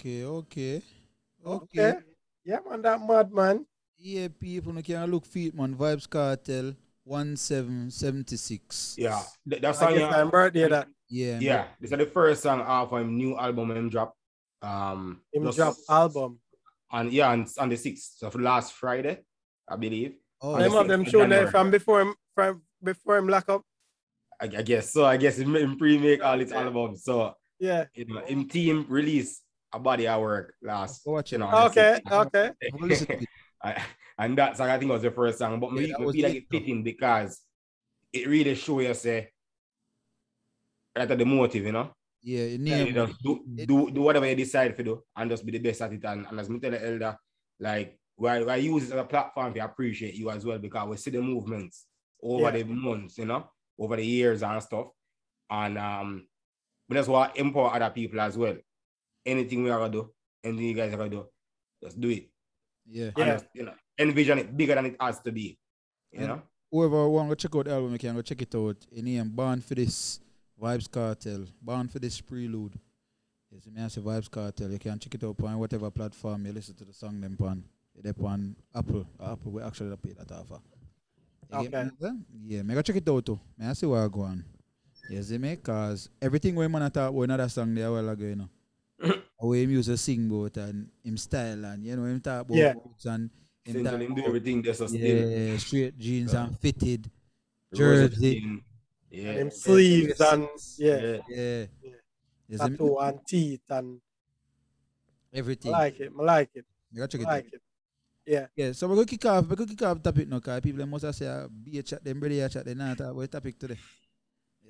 Okay, 0.00 0.24
okay. 0.24 0.80
Okay. 1.44 1.92
Okay. 1.92 1.92
Yeah, 2.44 2.64
man, 2.64 2.80
that 2.80 3.04
mad 3.04 3.28
man. 3.36 3.66
Yeah, 4.00 4.28
people 4.32 4.72
no 4.72 4.80
can 4.80 5.04
look 5.12 5.26
feet 5.28 5.52
man. 5.54 5.76
Vybz 5.76 6.08
Kartel 6.08 6.72
1776. 7.04 8.96
Yeah, 8.96 9.20
Th- 9.44 9.60
that's 9.60 9.82
I 9.82 9.92
song. 9.92 9.98
Yeah, 10.00 10.08
my 10.08 10.24
birthday 10.24 10.68
that 10.72 10.88
Yeah. 11.12 11.36
yeah, 11.38 11.64
this 11.78 11.92
is 11.92 11.98
the 11.98 12.06
first 12.06 12.42
song 12.42 12.62
off 12.64 12.92
him 12.96 13.12
new 13.14 13.36
album 13.36 13.70
him 13.72 13.90
drop. 13.92 14.16
Um, 14.62 15.20
him 15.34 15.44
just- 15.44 15.58
drop 15.58 15.76
album. 15.90 16.40
and 16.92 17.12
yeah, 17.12 17.28
on, 17.28 17.44
on 17.58 17.68
the 17.68 17.76
sixth, 17.76 18.16
so 18.16 18.30
for 18.30 18.40
last 18.40 18.72
Friday, 18.72 19.20
I 19.68 19.76
believe. 19.76 20.16
Oh, 20.40 20.54
On 20.56 20.62
the 20.62 20.68
Them 20.70 20.78
of 20.78 20.88
them 20.88 21.04
6th 21.04 21.10
show 21.12 21.26
there 21.28 21.48
from 21.52 21.70
before 21.70 22.00
him 22.00 22.14
from 22.34 22.62
before 22.82 23.18
him 23.18 23.28
lock 23.28 23.50
up. 23.50 23.60
I, 24.40 24.44
I 24.48 24.62
guess 24.64 24.92
so. 24.96 25.04
I 25.04 25.18
guess 25.18 25.36
him, 25.36 25.54
him 25.54 25.76
pre-make 25.76 26.24
all 26.24 26.38
his 26.40 26.52
albums. 26.52 27.04
So 27.04 27.34
Yeah. 27.60 27.84
you 27.92 28.06
know, 28.06 28.24
him 28.24 28.48
team 28.48 28.86
release 28.88 29.42
a 29.72 29.78
body 29.78 30.06
of 30.08 30.20
work 30.20 30.54
last. 30.62 31.04
Go 31.04 31.12
watch 31.12 31.32
you 31.32 31.38
know, 31.38 31.46
on 31.46 31.66
Okay, 31.68 32.00
okay. 32.10 32.50
Go 32.70 32.86
listen 32.86 33.06
to 33.06 33.12
it. 33.14 33.28
I- 33.62 33.82
and 34.18 34.36
that 34.36 34.54
song 34.56 34.68
I 34.68 34.78
think 34.78 34.90
was 34.90 35.00
the 35.02 35.10
first 35.10 35.38
song, 35.38 35.58
but 35.60 35.72
Yeah, 35.72 35.80
me, 35.80 35.86
that 35.92 36.00
me 36.00 36.06
was 36.06 36.14
feel 36.14 36.24
like 36.24 36.34
it, 36.34 36.38
it 36.38 36.46
fitting 36.50 36.82
because 36.82 37.40
it 38.12 38.28
really 38.28 38.54
show 38.54 38.80
you 38.80 38.92
say 38.92 39.30
right 40.96 41.10
at 41.10 41.18
the 41.18 41.24
motive, 41.24 41.64
you 41.64 41.72
know. 41.72 41.90
Yeah, 42.22 42.40
it 42.40 42.60
Yeah, 42.60 42.84
you 42.84 42.92
just 42.92 43.22
do, 43.22 43.40
do 43.64 43.90
do 43.90 44.00
whatever 44.02 44.26
you 44.26 44.36
decide 44.36 44.76
to 44.76 44.82
do 44.82 45.02
and 45.16 45.30
just 45.30 45.44
be 45.46 45.52
the 45.52 45.58
best 45.58 45.80
at 45.80 45.92
it. 45.92 46.04
And, 46.04 46.26
and 46.26 46.38
as 46.40 46.50
me 46.50 46.58
tell 46.60 46.70
the 46.70 46.84
elder, 46.86 47.16
like 47.58 47.98
why 48.16 48.42
why 48.42 48.56
use 48.56 48.90
it 48.90 48.94
as 48.94 49.00
a 49.00 49.04
platform 49.04 49.54
to 49.54 49.60
appreciate 49.60 50.14
you 50.14 50.30
as 50.30 50.44
well 50.44 50.58
because 50.58 50.86
we 50.88 50.96
see 50.98 51.10
the 51.10 51.22
movements 51.22 51.86
over 52.22 52.50
Yeah. 52.50 52.50
the 52.50 52.64
months, 52.64 53.16
you 53.16 53.24
know, 53.24 53.50
over 53.78 53.96
the 53.96 54.04
years 54.04 54.42
and 54.42 54.62
stuff. 54.62 54.88
And 55.48 55.78
um 55.78 56.26
but 56.88 56.96
that's 56.96 57.08
why 57.08 57.30
empower 57.36 57.74
other 57.74 57.90
people 57.90 58.20
as 58.20 58.36
well. 58.36 58.56
Anything 59.30 59.62
we 59.64 59.70
are 59.70 59.78
gonna 59.78 59.92
do, 59.92 60.10
anything 60.44 60.66
you 60.66 60.74
guys 60.74 60.92
are 60.92 60.96
gonna 60.96 61.10
do, 61.10 61.26
just 61.82 62.00
do 62.00 62.08
it. 62.08 62.28
Yeah. 62.86 63.10
Yeah. 63.16 63.26
just, 63.32 63.46
you 63.54 63.64
know, 63.64 63.74
envision 63.98 64.38
it 64.38 64.56
bigger 64.56 64.74
than 64.74 64.86
it 64.86 64.96
has 65.00 65.20
to 65.20 65.30
be. 65.32 65.58
You 66.12 66.20
Yeah. 66.20 66.26
know? 66.26 66.42
Whoever 66.72 67.08
want 67.08 67.30
to 67.30 67.36
check 67.36 67.54
out 67.56 67.64
the 67.66 67.72
album, 67.72 67.92
you 67.92 67.98
can 67.98 68.14
go 68.14 68.22
check 68.22 68.42
it 68.42 68.54
out. 68.54 68.76
In 68.92 69.04
name 69.04 69.28
Born 69.30 69.60
for 69.60 69.74
this 69.74 70.20
Vybz 70.60 70.88
Kartel. 70.88 71.46
Born 71.60 71.88
for 71.88 71.98
this 71.98 72.20
prelude. 72.20 72.74
Yes, 73.50 73.66
me 73.66 73.82
I 73.82 73.88
say 73.88 74.00
Vybz 74.00 74.28
Kartel. 74.28 74.70
You 74.72 74.78
can 74.78 74.98
check 74.98 75.14
it 75.14 75.24
out 75.24 75.42
on 75.42 75.58
whatever 75.58 75.90
platform 75.90 76.46
you 76.46 76.52
listen 76.52 76.74
to 76.76 76.84
the 76.84 76.92
song 76.92 77.20
them 77.20 77.36
on. 77.40 77.64
They 78.02 78.12
on 78.24 78.56
Apple. 78.74 79.06
Apple 79.20 79.52
we 79.52 79.62
actually 79.62 79.96
pay 79.96 80.12
that 80.12 80.32
offer. 80.32 80.60
You 81.52 81.68
get 81.68 82.00
me. 82.00 82.10
Yeah, 82.46 82.62
me 82.62 82.74
go 82.74 82.82
check 82.82 82.96
it 82.96 83.08
out 83.08 83.26
too. 83.26 83.38
Me 83.58 83.66
I 83.66 83.72
see 83.74 83.86
where 83.86 84.04
I 84.04 84.08
go 84.08 84.22
on. 84.22 84.44
You 85.10 85.22
see 85.22 85.38
me? 85.38 85.56
Cause 85.56 86.08
everything 86.22 86.54
we 86.54 86.68
man 86.68 86.90
talk 86.90 87.10
about 87.10 87.22
another 87.22 87.48
song 87.48 87.74
there 87.74 87.88
a 87.88 87.92
while 87.92 88.08
ago, 88.08 88.24
you 88.24 88.36
know. 88.36 88.48
How 89.40 89.52
him 89.52 89.70
used 89.70 89.88
to 89.88 89.96
sing 89.96 90.26
about 90.30 90.56
and 90.58 90.90
him 91.02 91.16
style 91.16 91.64
and 91.64 91.84
you 91.84 91.96
know 91.96 92.04
him 92.04 92.20
talk 92.20 92.42
about 92.42 92.56
Yeah. 92.56 92.74
boots 92.74 93.06
and 93.06 93.30
him 93.64 93.72
Since 93.74 93.88
talk 93.90 94.00
him 94.00 94.14
do 94.14 94.24
everything 94.26 94.62
just 94.62 94.86
still. 94.88 94.94
yeah, 95.00 95.56
straight 95.56 95.98
jeans 95.98 96.32
Yeah. 96.32 96.44
and 96.46 96.58
fitted. 96.58 97.10
Jersey. 97.74 98.38
in, 98.38 98.62
Yeah. 99.10 99.34
Them 99.34 99.50
sleeves 99.50 100.20
and 100.20 100.48
yeah, 100.78 101.00
yeah. 101.00 101.18
Yeah. 101.28 101.64
You 102.48 102.58
tattoo 102.58 102.98
and 102.98 103.18
teeth 103.26 103.62
and 103.70 104.00
I 105.32 105.38
Everything. 105.38 105.70
like 105.72 106.00
it. 106.00 106.12
I 106.18 106.22
like 106.22 106.50
it. 106.54 106.64
You 106.92 106.98
gotta 106.98 107.16
check 107.18 107.26
I 107.26 107.30
like 107.30 107.52
it. 107.52 107.62
Yeah. 108.26 108.46
Yeah, 108.56 108.72
so 108.72 108.86
we're 108.88 108.96
gonna 108.96 109.06
kick 109.06 109.24
off. 109.26 109.46
We're 109.48 109.56
gonna 109.56 109.70
kick 109.70 109.82
off 109.82 110.02
topic 110.02 110.28
now, 110.28 110.40
cause 110.40 110.60
people 110.60 110.84
must 110.86 111.04
have 111.04 111.14
say 111.14 111.26
uh, 111.28 111.48
be 111.48 111.78
a 111.78 111.82
chat, 111.82 112.04
them 112.04 112.20
ready 112.20 112.40
a 112.40 112.48
chat, 112.48 112.64
they 112.64 112.74
not 112.74 112.98
talk 112.98 113.10
about 113.12 113.30
topic 113.30 113.58
today. 113.58 113.78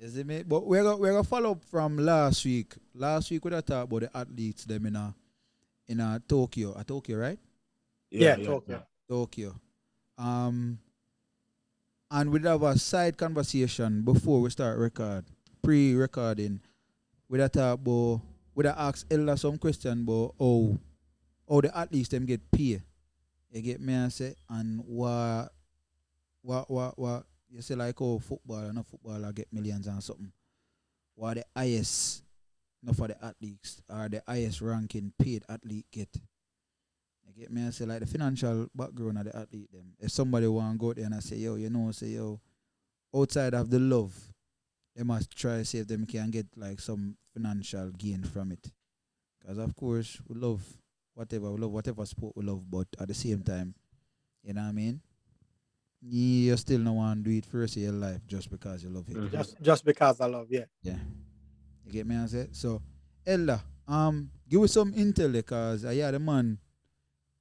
You 0.01 0.09
see 0.09 0.23
me? 0.23 0.41
But 0.41 0.65
we're 0.65 0.81
gonna 0.81 0.97
we're 0.97 1.11
gonna 1.11 1.23
follow 1.23 1.51
up 1.51 1.63
from 1.69 1.95
last 1.95 2.43
week. 2.43 2.73
Last 2.95 3.29
week 3.29 3.45
we 3.45 3.51
talked 3.51 3.69
about 3.69 4.01
the 4.01 4.09
athletes 4.17 4.65
them 4.65 4.87
in 4.87 4.95
a 4.95 5.13
in 5.87 5.99
a 5.99 6.19
Tokyo, 6.27 6.73
a 6.75 6.83
Tokyo, 6.83 7.17
right? 7.17 7.37
Yeah, 8.09 8.35
Tokyo. 8.37 8.81
Tokyo. 9.07 9.53
Um 10.17 10.79
and 12.09 12.31
we'd 12.31 12.45
have 12.45 12.63
a 12.63 12.79
side 12.79 13.15
conversation 13.15 14.01
before 14.01 14.41
we 14.41 14.49
start 14.49 14.79
record, 14.79 15.25
pre-recording. 15.61 16.61
We'd 17.29 17.41
have 17.41 17.51
talk 17.51 17.75
about 17.75 18.21
we'd 18.55 18.65
have 18.65 18.79
ask 18.79 19.05
Ella 19.11 19.37
some 19.37 19.59
question 19.59 20.01
about 20.01 20.33
how 20.39 20.79
how 21.47 21.61
the 21.61 21.77
athletes 21.77 22.09
them 22.09 22.25
get 22.25 22.41
paid. 22.51 22.81
You 23.51 23.61
get 23.61 23.79
me 23.79 23.93
and 23.93 24.11
say 24.11 24.33
and 24.49 24.81
what 24.83 25.53
what 26.41 26.71
what 26.71 26.97
what 26.97 27.25
you 27.51 27.61
say 27.61 27.75
like 27.75 28.01
oh 28.01 28.19
football 28.19 28.59
and 28.59 28.75
no 28.75 28.83
footballer 28.83 29.31
get 29.33 29.51
millions 29.51 29.87
and 29.87 30.01
something. 30.01 30.31
What 31.15 31.35
the 31.35 31.45
highest 31.55 32.23
not 32.83 32.95
for 32.95 33.07
the 33.07 33.23
athletes 33.23 33.81
or 33.89 34.09
the 34.09 34.23
highest 34.27 34.61
ranking 34.61 35.13
paid 35.19 35.43
athlete 35.47 35.85
get. 35.91 36.09
You 37.27 37.33
get 37.33 37.51
me? 37.51 37.67
I 37.67 37.69
say 37.69 37.85
like 37.85 37.99
the 37.99 38.05
financial 38.07 38.67
background 38.73 39.19
of 39.19 39.25
the 39.25 39.35
athlete 39.35 39.71
them. 39.71 39.93
If 39.99 40.11
somebody 40.11 40.47
want 40.47 40.73
to 40.73 40.77
go 40.79 40.93
there 40.93 41.05
and 41.05 41.15
I 41.15 41.19
say, 41.19 41.37
yo, 41.37 41.55
you 41.55 41.69
know, 41.69 41.91
say 41.91 42.07
yo, 42.07 42.39
outside 43.15 43.53
of 43.53 43.69
the 43.69 43.79
love, 43.79 44.15
they 44.95 45.03
must 45.03 45.35
try 45.37 45.57
to 45.57 45.65
see 45.65 45.79
if 45.79 45.87
them 45.87 46.05
can 46.05 46.31
get 46.31 46.47
like 46.55 46.79
some 46.79 47.15
financial 47.33 47.91
gain 47.91 48.23
from 48.23 48.51
it. 48.51 48.71
Because 49.39 49.57
of 49.57 49.75
course 49.75 50.19
we 50.27 50.39
love 50.39 50.63
whatever, 51.13 51.51
we 51.51 51.61
love 51.61 51.71
whatever 51.71 52.05
sport 52.05 52.33
we 52.35 52.43
love, 52.43 52.69
but 52.69 52.87
at 52.99 53.07
the 53.07 53.13
same 53.13 53.41
time, 53.43 53.75
you 54.43 54.53
know 54.53 54.61
what 54.61 54.69
I 54.69 54.71
mean? 54.71 55.01
You 56.03 56.57
still 56.57 56.79
not 56.79 56.95
want 56.95 57.23
to 57.23 57.29
do 57.29 57.37
it 57.37 57.45
for 57.45 57.57
the 57.57 57.61
rest 57.61 57.75
of 57.77 57.83
your 57.83 57.91
life 57.91 58.25
just 58.27 58.49
because 58.49 58.83
you 58.83 58.89
love 58.89 59.07
it. 59.07 59.15
Mhm. 59.15 59.31
Just 59.31 59.61
just 59.61 59.85
because 59.85 60.19
I 60.19 60.25
love, 60.25 60.47
yeah. 60.49 60.65
Yeah. 60.81 60.97
You 61.85 61.91
get 61.91 62.07
me 62.07 62.17
I 62.17 62.25
say? 62.25 62.47
So 62.51 62.81
Ella, 63.25 63.63
um, 63.87 64.31
give 64.49 64.61
us 64.63 64.71
some 64.73 64.93
intel 64.93 65.31
because 65.31 65.85
I 65.85 65.93
hear 65.93 66.11
the 66.11 66.19
man 66.19 66.57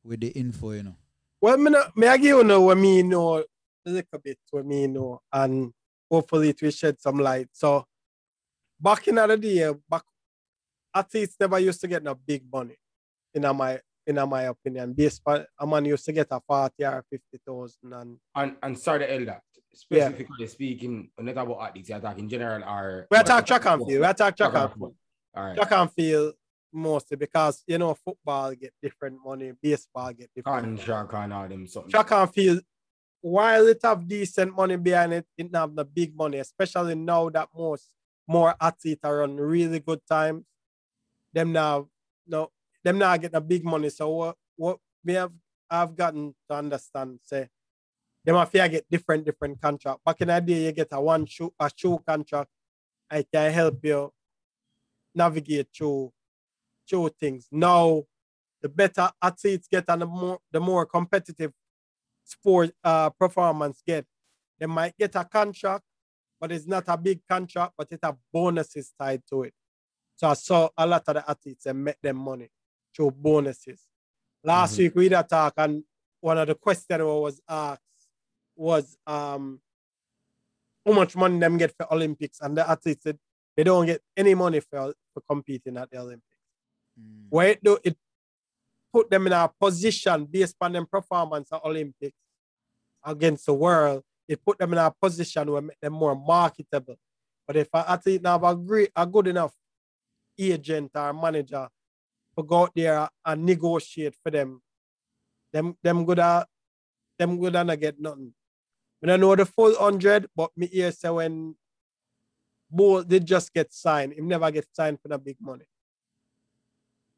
with 0.04 0.20
the 0.20 0.28
info, 0.28 0.72
you 0.72 0.82
know. 0.82 0.96
Well, 1.40 1.56
me, 1.56 1.70
no, 1.70 1.84
me 1.96 2.06
I 2.06 2.18
give 2.18 2.36
you 2.36 2.44
know 2.44 2.60
what 2.60 2.76
me 2.76 3.02
know 3.02 3.38
a 3.38 3.44
little 3.90 4.18
bit 4.22 4.38
what 4.50 4.66
me 4.66 4.86
know, 4.86 5.22
and 5.32 5.72
hopefully 6.10 6.50
it 6.50 6.60
will 6.60 6.70
shed 6.70 7.00
some 7.00 7.18
light. 7.18 7.48
So 7.52 7.86
back 8.78 9.08
in 9.08 9.14
the 9.14 9.36
day, 9.38 9.72
back 9.88 10.02
athletes 10.94 11.36
never 11.40 11.58
used 11.58 11.80
to 11.80 11.88
get 11.88 12.02
no 12.02 12.14
big 12.14 12.44
money, 12.52 12.76
in 13.32 13.42
my 13.56 13.80
in 14.06 14.16
my 14.28 14.42
opinion. 14.44 14.92
Based 14.92 15.20
on 15.26 15.44
a 15.58 15.66
man 15.66 15.84
used 15.84 16.04
to 16.04 16.12
get 16.12 16.28
a 16.30 16.40
forty 16.40 16.84
or 16.84 17.04
fifty 17.10 17.38
thousand, 17.46 17.92
and 17.92 18.18
And 18.34 18.56
and 18.62 18.78
sorry 18.78 19.00
to 19.00 19.12
elder, 19.12 19.40
specifically 19.72 20.46
speaking, 20.46 21.10
not 21.18 21.36
about 21.36 21.68
athletes, 21.68 21.88
you're 21.88 22.00
talking 22.00 22.28
general 22.28 22.62
or 22.64 23.06
we 23.10 23.18
attack 23.18 23.46
track 23.46 23.66
and 23.66 23.86
field. 23.86 24.00
We 24.00 24.06
attack 24.06 24.36
track 24.36 24.54
and 24.54 24.72
field. 24.72 24.94
All 25.34 25.44
right. 25.44 25.56
Track 25.56 25.72
and 25.72 25.92
field 25.92 26.34
mostly 26.72 27.16
because 27.16 27.62
you 27.66 27.78
know 27.78 27.94
football 27.94 28.54
get 28.54 28.72
different 28.82 29.18
money, 29.24 29.52
baseball 29.60 30.12
get 30.12 30.30
different. 30.34 30.64
Contract 30.64 31.12
and 31.14 31.32
all 31.32 31.48
them 31.48 31.66
something. 31.66 31.90
track 31.90 32.12
and 32.12 32.32
field, 32.32 32.60
while 33.20 33.66
it 33.66 33.80
have 33.82 34.06
decent 34.06 34.54
money 34.54 34.76
behind 34.76 35.12
it, 35.12 35.26
it 35.36 35.50
have 35.54 35.74
the 35.74 35.84
big 35.84 36.16
money, 36.16 36.38
especially 36.38 36.94
now 36.94 37.28
that 37.28 37.48
most 37.56 37.90
more 38.26 38.54
athletes 38.60 39.04
are 39.04 39.22
on 39.22 39.36
really 39.36 39.80
good 39.80 40.00
times. 40.08 40.44
Them 41.32 41.52
now, 41.52 41.88
no, 42.26 42.50
them 42.82 42.98
now 42.98 43.16
getting 43.16 43.36
a 43.36 43.40
big 43.40 43.64
money. 43.64 43.90
So 43.90 44.08
what 44.08 44.36
what 44.56 44.78
we 45.04 45.14
have 45.14 45.32
I've 45.70 45.96
gotten 45.96 46.34
to 46.48 46.56
understand, 46.56 47.20
say, 47.22 47.48
them 48.24 48.36
have 48.36 48.50
to 48.50 48.68
get 48.68 48.90
different 48.90 49.24
different 49.24 49.60
contract. 49.60 50.04
Back 50.04 50.20
in 50.20 50.28
the 50.28 50.40
day, 50.40 50.64
you 50.64 50.72
get 50.72 50.88
a 50.92 51.00
one 51.00 51.26
shoe 51.26 51.52
a 51.58 51.70
shoe 51.74 51.98
contract. 52.06 52.50
I 53.10 53.24
can 53.32 53.52
help 53.52 53.78
you 53.84 54.12
navigate 55.14 55.68
through 55.74 56.12
through 56.88 57.10
things. 57.20 57.46
Now, 57.50 58.02
the 58.60 58.68
better 58.68 59.10
athletes 59.22 59.68
get 59.70 59.84
and 59.88 60.02
the 60.02 60.06
more 60.06 60.38
the 60.50 60.60
more 60.60 60.86
competitive 60.86 61.52
sport 62.24 62.70
uh, 62.84 63.10
performance 63.10 63.82
get, 63.86 64.06
they 64.58 64.66
might 64.66 64.96
get 64.98 65.14
a 65.16 65.24
contract, 65.24 65.84
but 66.40 66.52
it's 66.52 66.66
not 66.66 66.84
a 66.86 66.96
big 66.96 67.20
contract, 67.28 67.72
but 67.76 67.88
it 67.90 68.00
have 68.02 68.16
bonuses 68.32 68.92
tied 68.98 69.22
to 69.28 69.44
it. 69.44 69.54
So 70.16 70.28
I 70.28 70.34
saw 70.34 70.68
a 70.76 70.86
lot 70.86 71.04
of 71.08 71.14
the 71.14 71.30
athletes 71.30 71.66
and 71.66 71.82
make 71.82 72.00
them 72.02 72.16
money 72.16 72.50
through 72.94 73.10
bonuses. 73.12 73.86
Last 74.42 74.74
Mhm. 74.74 74.78
week 74.78 74.94
we 74.94 75.04
had 75.08 75.24
a 75.24 75.28
talk 75.28 75.54
and 75.56 75.84
one 76.20 76.38
of 76.38 76.48
the 76.48 76.54
questions 76.54 76.86
I 76.90 77.02
was 77.02 77.40
asked 77.48 77.82
was 78.56 78.98
um 79.06 79.60
how 80.84 80.92
much 80.92 81.14
money 81.16 81.38
them 81.38 81.58
get 81.58 81.74
for 81.76 81.92
Olympics, 81.92 82.40
and 82.40 82.56
the 82.56 82.68
athletes 82.68 83.02
said 83.04 83.18
they 83.56 83.64
don't 83.64 83.86
get 83.86 84.02
any 84.16 84.34
money 84.34 84.60
for, 84.60 84.94
for 85.12 85.20
competing 85.28 85.76
at 85.76 85.90
the 85.90 85.98
Olympics. 85.98 86.26
Mm. 86.98 87.26
Where 87.30 87.48
it 87.48 87.62
do 87.62 87.78
it 87.84 87.96
put 88.92 89.08
them 89.10 89.26
in 89.26 89.32
a 89.32 89.48
position 89.60 90.24
based 90.24 90.56
on 90.60 90.72
them 90.72 90.86
performance 90.86 91.52
at 91.52 91.64
Olympics 91.64 92.16
against 93.04 93.46
the 93.46 93.54
world. 93.54 94.02
It 94.26 94.44
put 94.44 94.58
them 94.58 94.72
in 94.72 94.78
a 94.78 94.90
position 94.90 95.50
where 95.50 95.62
make 95.62 95.78
them 95.80 95.92
more 95.92 96.14
marketable. 96.16 96.96
But 97.46 97.56
if 97.56 97.68
an 97.72 97.84
athlete 97.86 98.22
now 98.22 98.32
have 98.38 98.44
a 98.44 98.54
great, 98.56 98.90
a 98.96 99.06
good 99.06 99.26
enough 99.28 99.54
agent 100.38 100.90
or 100.94 101.12
manager 101.12 101.68
go 102.42 102.62
out 102.62 102.72
there 102.74 103.08
and 103.24 103.44
negotiate 103.44 104.14
for 104.22 104.30
them, 104.30 104.60
them 105.52 105.76
them 105.82 106.04
good 106.04 106.18
at 106.18 106.46
them 107.18 107.38
good 107.38 107.56
and 107.56 107.80
get 107.80 108.00
nothing. 108.00 108.32
I 109.02 109.06
don't 109.06 109.20
know 109.20 109.34
the 109.36 109.46
full 109.46 109.74
hundred, 109.76 110.28
but 110.36 110.50
me 110.56 110.66
hear 110.66 110.92
say 110.92 111.08
when 111.10 111.54
Bolt 112.70 113.08
did 113.08 113.26
just 113.26 113.52
get 113.52 113.72
signed, 113.72 114.12
he 114.12 114.20
never 114.20 114.50
get 114.50 114.66
signed 114.72 115.00
for 115.00 115.08
the 115.08 115.18
big 115.18 115.36
money. 115.40 115.64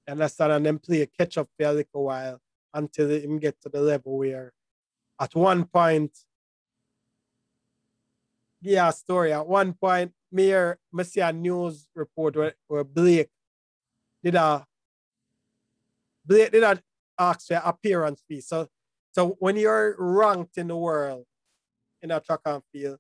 You 0.07 0.12
understand? 0.12 0.52
And 0.52 0.67
then 0.67 0.79
play 0.79 1.02
a 1.02 1.07
catch 1.07 1.38
up 1.38 1.49
for 1.59 1.67
a 1.67 1.73
little 1.73 2.05
while 2.05 2.41
until 2.73 3.11
him 3.11 3.38
get 3.38 3.61
to 3.62 3.69
the 3.69 3.81
level 3.81 4.19
where 4.19 4.52
at 5.21 5.35
one 5.35 5.64
point, 5.64 6.17
yeah, 8.61 8.91
story. 8.91 9.33
At 9.33 9.47
one 9.47 9.75
point, 9.75 10.12
see 11.05 11.21
a 11.21 11.33
news 11.33 11.88
report 11.95 12.37
where, 12.37 12.55
where 12.67 12.85
Blake 12.85 13.31
did 14.23 14.35
a 14.35 14.64
Blake 16.25 16.52
did 16.52 16.62
a 16.62 16.81
ask 17.19 17.47
for 17.47 17.61
appearance 17.64 18.23
fee. 18.26 18.41
So 18.41 18.69
so 19.12 19.37
when 19.38 19.57
you're 19.57 19.95
ranked 19.99 20.57
in 20.57 20.69
the 20.69 20.76
world 20.76 21.25
in 22.00 22.11
a 22.11 22.21
track 22.21 22.41
and 22.47 22.62
field, 22.73 22.99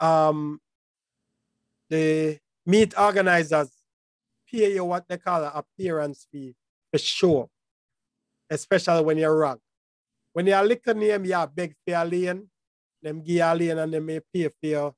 um 0.00 0.60
the 1.88 2.38
meet 2.66 2.98
organizers 2.98 3.70
pay 4.50 4.74
you 4.74 4.84
what 4.84 5.06
they 5.08 5.18
call 5.18 5.44
an 5.44 5.52
appearance 5.54 6.26
fee 6.30 6.54
for 6.90 6.98
sure. 6.98 7.48
Especially 8.50 9.02
when 9.02 9.18
you're 9.18 9.36
ranked. 9.36 9.62
When 10.32 10.46
you're 10.46 10.62
little 10.62 10.94
name, 10.94 11.24
you 11.24 11.46
beg 11.54 11.74
for 11.86 11.94
a 11.94 12.04
lane, 12.04 12.48
them 13.02 13.22
give 13.22 13.36
you 13.36 13.42
a 13.42 13.54
lane 13.54 13.78
and 13.78 13.92
they 13.92 14.00
may 14.00 14.20
pay 14.32 14.48
for 14.48 14.66
your, 14.66 14.90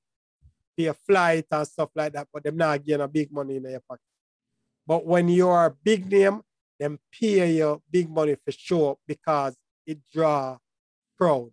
for 0.74 0.82
your 0.82 0.94
flight 0.94 1.46
and 1.50 1.66
stuff 1.66 1.90
like 1.94 2.12
that, 2.12 2.28
but 2.32 2.44
them 2.44 2.56
not 2.56 2.84
getting 2.84 3.02
a 3.02 3.08
big 3.08 3.32
money 3.32 3.56
in 3.56 3.64
your 3.64 3.80
pocket. 3.80 4.13
But 4.86 5.06
when 5.06 5.28
you're 5.28 5.66
a 5.66 5.70
big 5.70 6.10
name, 6.10 6.42
them 6.78 6.98
pay 7.12 7.56
you 7.56 7.82
big 7.90 8.10
money 8.10 8.36
for 8.44 8.52
sure 8.52 8.98
because 9.06 9.56
it 9.86 9.98
draw 10.12 10.58
crowd. 11.16 11.52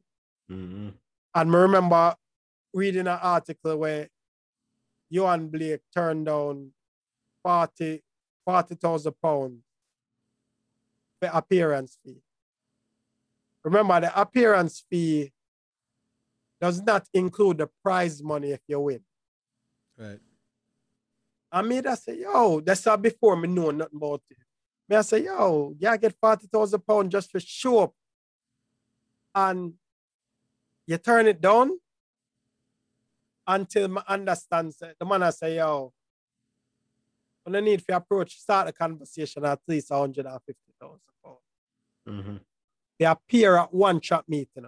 Mhm. 0.50 0.94
And 1.34 1.56
I 1.56 1.58
remember 1.58 2.16
reading 2.74 3.08
an 3.08 3.20
article 3.22 3.78
where 3.78 4.10
Yohan 5.14 5.52
Blake 5.52 5.82
turned 5.94 6.26
down 6.26 6.74
40 7.44 8.04
40,000 8.46 9.14
pounds 9.22 9.64
for 11.22 11.30
appearance 11.32 11.98
fee. 12.04 12.22
Remember, 13.64 14.02
the 14.02 14.20
appearance 14.20 14.84
fee 14.90 15.32
does 16.60 16.82
not 16.82 17.08
include 17.14 17.60
the 17.60 17.68
prize 17.84 18.24
money 18.24 18.52
if 18.52 18.62
you 18.68 18.80
win. 18.80 19.06
Right. 19.98 20.20
I 21.51 21.62
mean, 21.62 21.86
I 21.86 21.96
say, 21.96 22.20
yo, 22.20 22.62
that's 22.62 22.86
how 22.86 22.96
before 22.98 23.36
me 23.36 23.48
know 23.48 23.72
nothing 23.72 23.98
about 23.98 24.22
it. 24.29 24.38
Me 24.88 24.96
I 24.96 25.01
say, 25.01 25.25
yo, 25.25 25.75
yeah, 25.77 25.91
I 25.91 25.98
get 25.98 26.15
40,000 26.20 26.79
pounds 26.86 27.12
just 27.12 27.31
for 27.31 27.39
show 27.39 27.79
up. 27.79 27.93
And 29.36 29.74
you 30.88 30.98
turn 30.98 31.27
it 31.27 31.41
down 31.41 31.77
until 33.48 33.98
I 34.00 34.13
understand. 34.13 34.74
The 35.00 35.05
man 35.05 35.24
I 35.24 35.29
say, 35.31 35.58
yo, 35.58 35.93
when 37.43 37.55
I 37.55 37.60
need 37.60 37.86
to 37.88 37.96
approach, 37.96 38.38
start 38.38 38.67
a 38.67 38.72
conversation 38.72 39.43
at 39.46 39.60
least 39.67 39.89
150,000 39.89 41.00
pounds. 41.24 41.39
Mhm. 42.08 42.39
They 43.00 43.05
appear 43.05 43.58
at 43.58 43.74
one 43.74 44.00
chat 44.00 44.27
meeting. 44.29 44.67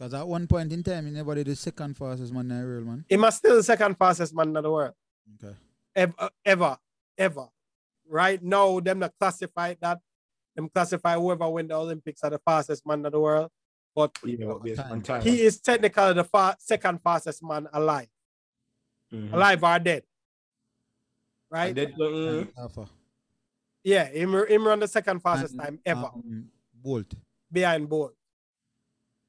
Because 0.00 0.14
at 0.14 0.26
one 0.26 0.46
point 0.46 0.72
in 0.72 0.82
time, 0.82 1.04
he 1.04 1.10
never 1.12 1.34
did 1.34 1.46
the 1.46 1.54
second 1.54 1.94
fastest 1.94 2.32
man 2.32 2.50
in 2.50 2.58
the 2.58 2.66
world, 2.66 2.86
man. 2.86 3.04
He 3.06 3.18
must 3.18 3.36
still 3.36 3.56
the 3.56 3.62
second 3.62 3.98
fastest 3.98 4.34
man 4.34 4.56
in 4.56 4.62
the 4.62 4.70
world. 4.70 4.94
Okay. 5.44 5.54
ever, 5.94 6.30
ever, 6.42 6.78
ever. 7.18 7.48
Right 8.08 8.42
now, 8.42 8.80
them 8.80 9.00
not 9.00 9.12
classify 9.20 9.74
that. 9.82 9.98
Them 10.56 10.70
classify 10.70 11.16
whoever 11.16 11.50
win 11.50 11.68
the 11.68 11.74
Olympics 11.74 12.24
are 12.24 12.30
the 12.30 12.38
fastest 12.38 12.86
man 12.86 13.04
in 13.04 13.12
the 13.12 13.20
world. 13.20 13.50
But 13.94 14.16
You 14.24 14.38
know, 14.38 14.46
What 14.54 14.62
based 14.62 14.80
time? 14.80 15.02
time. 15.02 15.20
he 15.20 15.42
is 15.42 15.60
technically 15.60 16.14
the 16.14 16.24
fa- 16.24 16.56
second 16.58 17.02
fastest 17.02 17.42
man 17.42 17.68
alive, 17.70 18.08
Mhm. 19.12 19.34
alive 19.34 19.62
or 19.62 19.78
dead. 19.80 20.04
Right? 21.50 21.76
And 21.76 21.76
then, 21.76 21.92
mhm. 21.98 22.52
Alpha. 22.56 22.88
Yeah, 23.84 24.06
him, 24.06 24.32
him 24.48 24.66
run 24.66 24.80
the 24.80 24.88
second 24.88 25.20
fastest 25.20 25.52
And, 25.52 25.62
time 25.62 25.80
ever 25.84 26.06
um, 26.06 26.50
Bolt. 26.72 27.12
behind 27.52 27.86
Bolt. 27.86 28.14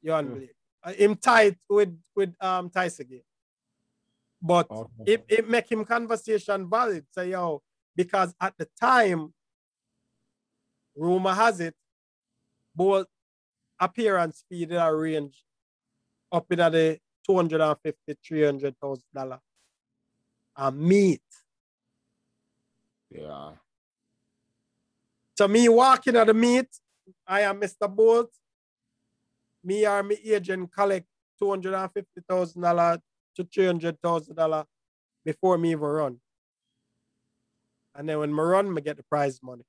You 0.02 0.14
Hmm. 0.14 0.44
Uh, 0.84 0.94
him 0.94 1.16
tied 1.16 1.58
with 1.70 1.96
with 2.16 2.34
um 2.42 2.70
Tyson. 2.70 3.22
But 4.42 4.68
Okay. 4.72 5.14
it, 5.14 5.26
it 5.30 5.50
make 5.50 5.72
him 5.72 5.86
conversation 5.86 6.68
valid. 6.70 7.06
Say, 7.14 7.30
yo, 7.32 7.62
because 7.96 8.34
at 8.42 8.56
the 8.58 8.68
time, 8.80 9.34
rumor 10.96 11.34
has 11.34 11.60
it, 11.60 11.76
both 12.76 13.06
appearance 13.80 14.44
fee 14.50 14.66
did 14.66 14.78
a 14.78 14.92
range 14.94 15.44
up 16.32 16.52
in 16.52 16.60
at 16.60 16.72
the 16.72 17.00
250, 17.28 18.18
300,000 18.26 19.04
dollar. 19.14 19.40
A 20.56 20.72
meat. 20.72 21.22
Yeah. 23.10 23.52
So 25.38 25.48
me 25.48 25.70
walking 25.70 26.16
at 26.16 26.28
the 26.28 26.34
meet, 26.34 26.68
I 27.28 27.42
am 27.42 27.62
Mr. 27.62 27.88
Bolt. 27.94 28.32
Me 29.64 29.86
or 29.88 30.04
me 30.04 30.16
agent 30.26 30.72
collect 30.72 31.08
$250,000 31.40 33.02
to 33.36 33.44
$300,000 33.44 34.68
before 35.26 35.58
me 35.58 35.72
even 35.72 35.82
run. 35.86 36.22
And 37.96 38.08
then 38.08 38.20
when 38.20 38.34
me 38.34 38.42
run, 38.42 38.74
me 38.74 38.82
get 38.82 38.98
the 38.98 39.04
prize 39.04 39.42
money. 39.44 39.64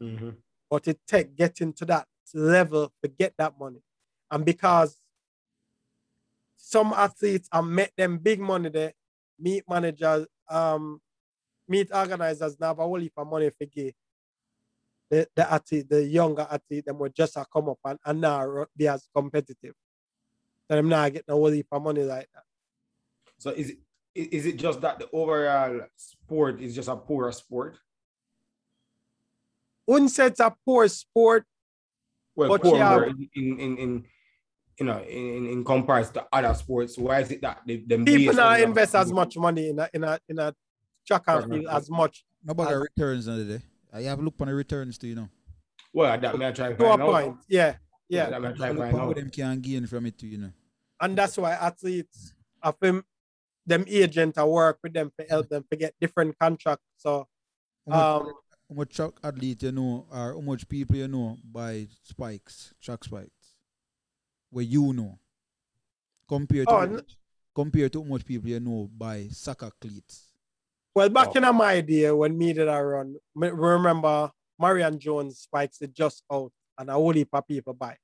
Mhm. 0.00 0.42
But 0.70 0.86
it 0.88 1.00
take 1.06 1.34
getting 1.36 1.72
to 1.74 1.84
that 1.86 2.08
level 2.34 2.92
to 3.02 3.08
get 3.08 3.34
that 3.38 3.58
money. 3.58 3.82
And 4.30 4.44
because 4.44 5.00
some 6.56 6.92
athletes 6.92 7.48
are 7.52 7.62
make 7.62 7.94
them 7.96 8.18
big 8.18 8.40
money 8.40 8.68
there, 8.68 8.92
meet 9.38 9.64
managers, 9.68 10.26
um, 10.48 11.00
meet 11.68 11.90
organizers 11.94 12.58
now 12.60 12.68
have 12.68 12.78
a 12.78 12.82
whole 12.82 13.00
heap 13.00 13.12
of 13.16 13.26
money 13.28 13.50
for 13.50 13.66
give. 13.66 13.94
The, 15.10 15.28
the 15.36 15.52
athlete, 15.52 15.88
the 15.88 16.04
younger 16.04 16.46
athlete, 16.50 16.84
them 16.86 16.98
will 16.98 17.08
just 17.10 17.36
a 17.36 17.44
come 17.52 17.68
up 17.68 17.78
and, 17.84 17.98
and 18.04 18.20
now 18.20 18.44
ru- 18.44 18.66
be 18.76 18.88
as 18.88 19.08
competitive. 19.14 19.74
So 20.68 20.74
them 20.76 20.88
not 20.88 21.12
getting 21.12 21.30
a 21.32 21.32
whole 21.32 21.46
heap 21.46 21.68
of 21.70 21.82
money 21.82 22.02
like 22.02 22.28
that. 22.34 22.42
So 23.38 23.50
is 23.50 23.70
it 23.70 23.78
is 24.14 24.46
it 24.46 24.56
just 24.56 24.80
that 24.80 24.98
the 24.98 25.08
overall 25.12 25.80
sport 25.94 26.60
is 26.60 26.74
just 26.74 26.88
a 26.88 26.96
poor 26.96 27.30
sport? 27.32 27.76
Wouldn't 29.86 30.10
say 30.10 30.26
it's 30.26 30.40
a 30.40 30.54
poor 30.64 30.88
sport. 30.88 31.44
Well, 32.34 32.48
But 32.48 32.62
poor 32.62 32.76
yeah. 32.76 33.04
in, 33.06 33.28
in 33.34 33.60
in 33.60 33.78
in 33.78 34.04
you 34.80 34.86
know 34.86 35.00
in, 35.02 35.46
in 35.46 35.64
comparison 35.64 36.14
to 36.14 36.26
other 36.32 36.52
sports. 36.54 36.98
Why 36.98 37.20
is 37.20 37.30
it 37.30 37.40
that 37.42 37.60
they, 37.66 37.76
them 37.76 38.04
People 38.04 38.26
based 38.26 38.36
now 38.38 38.48
on 38.48 38.58
the- 38.58 38.64
invest 38.64 38.94
as 38.94 39.12
much 39.12 39.36
money 39.36 39.68
in 39.70 39.78
a 39.78 39.88
in 39.94 40.02
a 40.04 40.18
in 40.28 40.38
a 40.38 40.52
track 41.06 41.22
and 41.28 41.44
field 41.52 41.66
as 41.70 41.88
much 41.88 42.24
Nobody 42.44 42.74
As- 42.74 42.80
returns 42.80 43.26
another 43.28 43.44
day. 43.58 43.62
I 43.96 44.02
have 44.02 44.20
look 44.20 44.34
on 44.40 44.48
the 44.48 44.54
returns 44.54 44.98
too, 44.98 45.08
you 45.08 45.14
know. 45.16 45.28
Well, 45.92 46.18
that 46.20 46.38
may 46.38 46.48
I 46.48 46.52
try 46.52 46.68
to 46.70 46.76
to 46.76 46.84
a 46.84 46.88
find 46.88 47.02
out. 47.02 47.10
point. 47.12 47.36
Yeah, 47.48 47.76
yeah. 48.08 48.30
that 48.30 48.40
may 48.42 48.48
I 48.48 48.52
try 48.52 48.68
to 48.72 48.74
find 48.76 48.94
on 48.94 49.06
what 49.06 49.16
out. 49.16 49.16
them 49.16 49.30
can 49.30 49.60
gain 49.60 49.86
from 49.86 50.06
it 50.06 50.18
too, 50.18 50.26
you 50.26 50.38
know. 50.38 50.52
And 51.00 51.16
that's 51.16 51.36
why 51.36 51.52
athletes 51.52 52.34
of 52.62 52.76
them 52.80 53.04
them 53.66 53.84
agent 53.88 54.38
I 54.38 54.44
work 54.44 54.78
with 54.82 54.92
them 54.92 55.10
to 55.18 55.26
help 55.26 55.48
them 55.48 55.64
to 55.70 55.76
get 55.76 55.94
different 56.00 56.38
contracts. 56.38 56.84
So 56.98 57.26
How 57.88 57.92
much, 57.92 58.06
um 58.06 58.34
how 58.68 58.74
much 58.76 58.94
track 58.96 59.12
athlete 59.24 59.62
you 59.62 59.72
know 59.72 60.06
or 60.10 60.34
how 60.34 60.40
much 60.40 60.68
people 60.68 60.96
you 60.96 61.08
know 61.08 61.36
buy 61.44 61.88
spikes, 62.02 62.74
track 62.80 63.04
spikes? 63.04 63.54
Where 64.50 64.64
you 64.64 64.92
know. 64.92 65.18
Compared 66.28 66.66
to 66.68 66.74
Oh, 66.74 66.78
how 66.78 66.82
n- 66.82 67.00
compared 67.54 67.92
to 67.92 68.02
how 68.02 68.08
much 68.08 68.24
people 68.24 68.48
you 68.50 68.60
know 68.60 68.88
buy 68.96 69.28
soccer 69.30 69.70
cleats. 69.80 70.25
Well 70.96 71.10
back 71.10 71.28
Oh. 71.28 71.38
in 71.38 71.54
my 71.56 71.80
day 71.82 72.10
when 72.10 72.36
me 72.38 72.52
did 72.54 72.68
I 72.68 72.80
run, 72.80 73.16
remember 73.34 74.30
Marion 74.58 74.98
Jones 74.98 75.38
spikes 75.40 75.82
it 75.82 75.92
just 75.94 76.24
out 76.32 76.50
and 76.78 76.88
a 76.88 76.94
whole 76.94 77.12
heap 77.12 77.28
of 77.34 77.46
people 77.46 77.74
buy. 77.74 77.96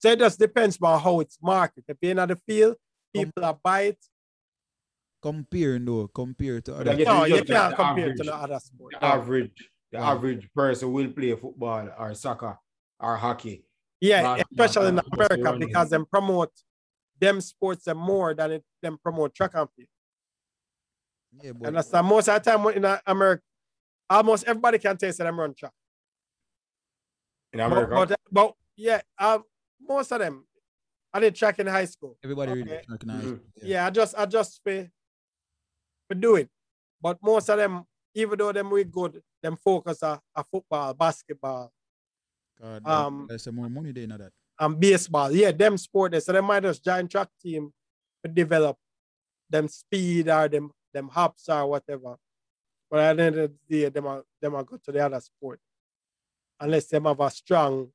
So 0.00 0.10
it 0.10 0.18
just 0.18 0.38
depends 0.38 0.76
on 0.82 1.00
how 1.00 1.20
it's 1.20 1.38
marketed. 1.40 1.84
If 1.86 1.96
you're 2.02 2.10
in 2.18 2.28
the 2.28 2.36
field, 2.48 2.76
people 3.14 3.44
are 3.44 3.58
buy 3.62 3.80
it. 3.92 3.98
Comparing 5.22 5.84
though, 5.84 6.08
compared 6.08 6.64
to 6.64 6.76
other 6.76 6.96
No, 6.96 7.24
you 7.24 7.44
can't 7.44 7.70
the 7.70 7.76
compare 7.76 8.04
average- 8.10 8.16
to 8.18 8.22
the 8.24 8.34
other 8.34 8.58
sport. 8.58 8.94
the 8.98 9.04
average, 9.04 9.70
the 9.92 9.98
Wow. 9.98 10.12
average 10.16 10.48
person 10.54 10.92
will 10.92 11.12
play 11.12 11.36
football 11.36 11.88
or 11.98 12.14
soccer 12.14 12.58
or 12.98 13.16
hockey 13.16 13.64
Yeah, 14.00 14.22
Basketball, 14.22 14.64
especially 14.64 14.88
in 14.88 15.00
America 15.12 15.56
because 15.58 15.90
them 15.90 16.06
promote 16.06 16.52
them 17.20 17.40
sports 17.42 17.84
them 17.84 17.98
more 17.98 18.32
than 18.34 18.50
it 18.52 18.64
them 18.82 18.96
promote 18.98 19.34
track 19.34 19.52
and 19.54 19.68
field. 19.76 19.88
Yeah, 21.42 21.52
but 21.52 21.68
Understand? 21.68 22.06
Most 22.06 22.28
of 22.28 22.42
the 22.42 22.50
time 22.50 22.66
in 22.68 22.84
uh, 22.84 22.98
America, 23.06 23.42
almost 24.08 24.44
everybody 24.46 24.78
can 24.78 24.96
tell 24.96 25.08
you 25.08 25.12
say 25.12 25.24
them 25.24 25.38
run 25.38 25.54
track. 25.54 25.72
in 27.52 27.60
America. 27.60 27.94
but, 27.94 28.18
but 28.30 28.54
yeah, 28.76 29.00
uh, 29.18 29.38
most 29.80 30.12
of 30.12 30.18
them. 30.20 30.46
I 31.12 31.18
did 31.18 31.34
track 31.34 31.58
in 31.58 31.66
high 31.66 31.86
school. 31.86 32.16
everybody 32.22 32.52
really 32.52 32.70
Okay. 32.72 32.84
recognize. 32.88 33.24
Mhm. 33.24 33.40
Yeah, 33.62 33.86
I 33.86 33.90
just 33.90 34.14
I 34.16 34.26
just 34.26 34.60
for, 34.62 34.88
for 36.08 36.14
do 36.14 36.36
it. 36.36 36.48
But 37.02 37.18
most 37.22 37.48
of 37.48 37.58
them, 37.58 37.84
even 38.14 38.38
though 38.38 38.52
them 38.52 38.70
we 38.70 38.84
good, 38.84 39.20
them 39.42 39.56
focus 39.56 40.02
on, 40.04 40.20
on 40.36 40.44
football, 40.44 40.94
basketball, 40.94 41.72
God, 42.60 42.86
Um, 42.86 43.26
there's 43.28 43.42
some 43.42 43.56
more 43.56 43.68
money 43.68 43.90
there 43.90 44.04
in 44.04 44.10
that. 44.10 44.32
and 44.60 44.78
baseball. 44.78 45.32
Yeah, 45.32 45.50
them 45.50 45.76
sport 45.78 46.12
there. 46.12 46.20
So 46.20 46.32
they 46.32 46.40
might 46.40 46.62
just 46.62 46.84
join 46.84 47.08
track 47.08 47.28
team 47.42 47.72
to 48.24 48.30
develop 48.30 48.76
them 49.48 49.66
speed 49.66 50.28
or 50.28 50.46
them 50.48 50.70
them 50.92 51.08
hops 51.08 51.48
or 51.48 51.66
whatever. 51.66 52.16
But 52.90 53.00
at 53.00 53.16
the 53.16 53.22
end 53.22 53.36
of 53.36 53.52
the 53.68 53.80
day, 53.82 53.88
them 53.88 54.06
are 54.06 54.24
them 54.40 54.54
are 54.54 54.64
go 54.64 54.78
to 54.84 54.92
the 54.92 55.04
other 55.04 55.20
sport. 55.20 55.60
Unless 56.58 56.86
them 56.88 57.04
have 57.04 57.20
a 57.20 57.30
strong 57.30 57.88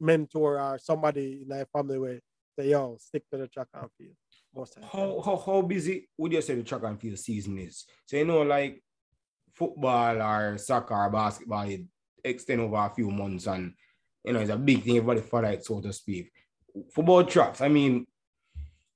mentor 0.00 0.60
or 0.60 0.78
somebody 0.78 1.40
in 1.42 1.48
their 1.48 1.66
family 1.66 1.98
where 1.98 2.20
say, 2.58 2.70
yo, 2.70 2.96
stick 2.98 3.24
to 3.30 3.38
the 3.38 3.48
track 3.48 3.68
and 3.74 3.90
field. 3.96 4.16
Most 4.54 4.76
of 4.76 4.82
the 4.82 4.88
time. 4.88 5.00
how, 5.00 5.20
how 5.24 5.36
how 5.36 5.62
busy 5.62 6.08
would 6.16 6.32
you 6.32 6.40
say 6.42 6.54
the 6.54 6.62
track 6.62 6.82
and 6.84 7.00
field 7.00 7.18
season 7.18 7.58
is? 7.58 7.84
So 8.06 8.16
you 8.16 8.24
know, 8.24 8.42
like 8.42 8.82
football 9.54 10.20
or 10.20 10.58
soccer 10.58 10.94
or 10.94 11.10
basketball, 11.10 11.68
it 11.68 11.82
extend 12.24 12.60
over 12.60 12.76
a 12.76 12.92
few 12.94 13.10
months, 13.10 13.46
and 13.46 13.74
you 14.24 14.32
know 14.32 14.40
it's 14.40 14.50
a 14.50 14.56
big 14.56 14.82
thing. 14.82 14.96
Everybody 14.96 15.20
follow 15.20 15.48
it, 15.48 15.64
so 15.64 15.80
to 15.80 15.92
speak. 15.92 16.30
Football 16.92 17.24
tracks. 17.24 17.60
I 17.60 17.68
mean, 17.68 18.06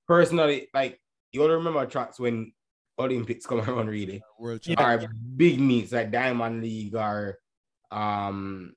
personally, 0.06 0.68
like 0.74 1.00
you 1.32 1.42
all 1.42 1.48
remember 1.48 1.84
tracks 1.86 2.18
when 2.18 2.52
Olympics 3.00 3.46
come 3.46 3.60
around, 3.60 3.88
really, 3.88 4.22
World 4.38 4.60
Yeah. 4.66 4.76
Champion. 4.76 5.10
or 5.10 5.14
big 5.36 5.60
meets 5.60 5.92
like 5.92 6.10
Diamond 6.10 6.62
League 6.62 6.94
or 6.94 7.38
um 7.90 8.74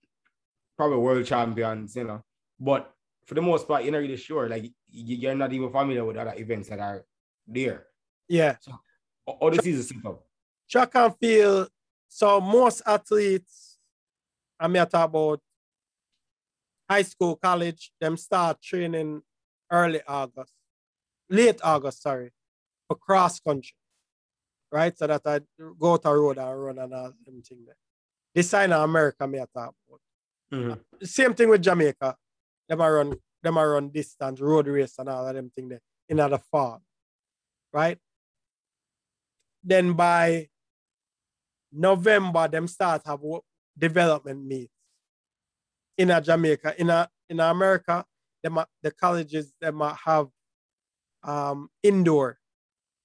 probably 0.77 0.97
World 0.97 1.25
Champions, 1.25 1.95
you 1.95 2.03
know. 2.05 2.23
But 2.59 2.91
for 3.25 3.35
the 3.35 3.41
most 3.41 3.67
part, 3.67 3.83
you're 3.83 3.91
not 3.93 3.99
really 3.99 4.17
sure. 4.17 4.49
Like 4.49 4.63
you- 4.63 4.73
you're 5.17 5.35
not 5.35 5.53
even 5.53 5.71
familiar 5.71 6.03
with 6.05 6.17
other 6.17 6.33
events 6.35 6.69
that 6.69 6.79
are 6.79 7.05
there. 7.47 7.87
Yeah. 8.27 8.57
All 9.25 9.49
the 9.51 9.61
season 9.61 9.83
set 9.83 10.05
up. 10.09 10.25
track 10.69 10.95
and 10.95 11.15
field. 11.17 11.69
So 12.07 12.39
most 12.41 12.81
athletes, 12.85 13.77
I 14.59 14.67
mean, 14.67 14.81
I 14.81 14.85
talk 14.85 15.09
about 15.09 15.41
high 16.89 17.01
school, 17.03 17.35
college, 17.35 17.91
them 17.99 18.17
start 18.17 18.61
training 18.61 19.21
early 19.71 20.01
August, 20.07 20.53
late 21.29 21.59
August, 21.63 22.01
sorry, 22.01 22.31
for 22.87 22.95
cross 22.95 23.39
country, 23.39 23.73
right? 24.73 24.97
So 24.97 25.05
that 25.05 25.21
I 25.25 25.39
go 25.79 25.93
out 25.93 26.01
to 26.01 26.09
road 26.09 26.39
and 26.39 26.63
run 26.63 26.79
and 26.79 26.93
all 26.93 27.13
them 27.25 27.41
thing 27.43 27.63
there. 27.65 27.77
This 28.33 28.49
sign 28.49 28.71
in 28.71 28.73
America, 28.73 29.27
me 29.27 29.39
I 29.39 29.45
talk 29.53 29.75
about. 29.87 30.01
Mhm. 30.51 31.07
Same 31.07 31.33
thing 31.35 31.49
with 31.49 31.61
Jamaica. 31.61 32.17
Them 32.67 32.81
a 32.81 32.91
run, 32.91 33.15
them 33.43 33.57
a 33.57 33.67
run 33.67 33.89
distance, 33.89 34.41
road 34.41 34.67
race 34.67 34.95
and 34.97 35.09
all 35.09 35.27
of 35.27 35.35
them 35.35 35.51
thing 35.51 35.69
there 35.69 35.81
in 36.09 36.17
the 36.17 36.39
fall, 36.51 36.81
right? 37.71 37.99
Then 39.63 39.93
by 39.93 40.49
November, 41.71 42.47
them 42.47 42.67
start 42.67 43.03
have 43.05 43.21
development 43.77 44.43
meets 44.43 44.73
in 45.97 46.09
a 46.09 46.19
Jamaica. 46.19 46.79
In 46.81 46.89
a 46.89 47.09
in 47.29 47.39
America, 47.39 48.05
them 48.41 48.59
the 48.81 48.91
colleges 48.91 49.53
them 49.61 49.81
a 49.81 49.93
have 50.05 50.29
um 51.23 51.69
indoor, 51.83 52.39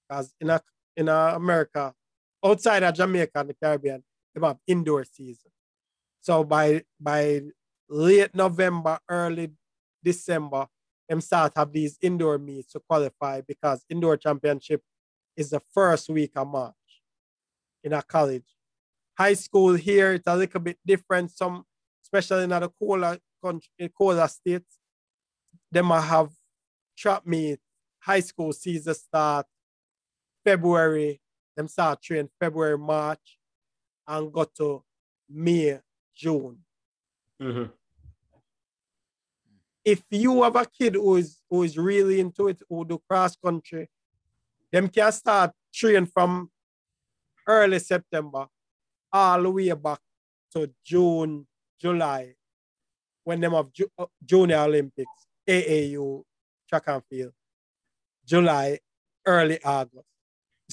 because 0.08 0.34
in 0.40 0.50
a 0.50 0.60
in 0.98 1.08
a 1.08 1.32
America, 1.36 1.94
outside 2.44 2.82
of 2.82 2.92
Jamaica 2.92 3.30
and 3.36 3.50
the 3.50 3.54
Caribbean, 3.54 4.02
them 4.34 4.42
have 4.42 4.58
indoor 4.66 5.04
season. 5.04 5.50
So 6.20 6.42
by 6.44 6.82
by 7.00 7.42
late 7.88 8.34
November, 8.34 8.98
early 9.08 9.52
December, 10.02 10.66
them 11.08 11.20
start 11.20 11.52
have 11.56 11.72
these 11.72 11.96
indoor 12.02 12.36
meets 12.36 12.72
to 12.72 12.80
qualify 12.80 13.40
because 13.46 13.84
indoor 13.88 14.16
championship 14.16 14.82
is 15.36 15.50
the 15.50 15.60
first 15.72 16.10
week 16.10 16.32
of 16.34 16.48
March 16.48 16.74
in 17.84 17.92
a 17.92 18.02
college. 18.02 18.56
High 19.16 19.34
school 19.34 19.74
here, 19.74 20.14
it's 20.14 20.26
a 20.26 20.36
little 20.36 20.60
bit 20.60 20.78
different. 20.84 21.30
Some, 21.30 21.64
especially 22.02 22.42
in 22.44 22.50
the 22.50 22.68
cola 22.80 23.18
country, 23.42 23.92
cola 23.96 24.28
states, 24.28 24.78
they 25.70 25.80
might 25.80 26.02
have 26.02 26.30
trap 26.96 27.24
meet. 27.24 27.60
High 28.00 28.20
school 28.20 28.52
season 28.52 28.94
start 28.94 29.46
February. 30.52 31.20
Them 31.56 31.68
start 31.68 32.00
train 32.00 32.28
February, 32.40 32.78
March, 32.78 33.38
and 34.06 34.32
go 34.32 34.44
to 34.44 34.82
May, 35.28 35.78
June. 36.14 36.58
Mhm. 37.40 37.70
if 39.84 40.02
you 40.10 40.42
have 40.42 40.56
a 40.56 40.66
kid 40.66 40.94
who 40.94 41.16
is 41.16 41.40
who 41.48 41.62
is 41.62 41.78
really 41.78 42.20
into 42.20 42.48
it, 42.48 42.60
who 42.68 42.84
do 42.84 42.98
cross 43.08 43.36
country, 43.36 43.88
them 44.72 44.88
can 44.88 45.12
start 45.12 45.52
train 45.72 46.04
from 46.06 46.50
early 47.46 47.78
September 47.78 48.46
all 49.12 49.42
the 49.42 49.50
way 49.50 49.72
back 49.72 50.00
to 50.52 50.70
June, 50.84 51.46
July, 51.80 52.34
when 53.24 53.40
them 53.40 53.52
have 53.52 53.72
Ju- 53.72 53.90
uh, 53.96 54.06
Junior 54.24 54.58
Olympics, 54.58 55.26
AAU 55.46 56.24
track 56.68 56.88
and 56.88 57.02
field, 57.08 57.32
July, 58.26 58.78
early 59.24 59.62
August. 59.62 60.04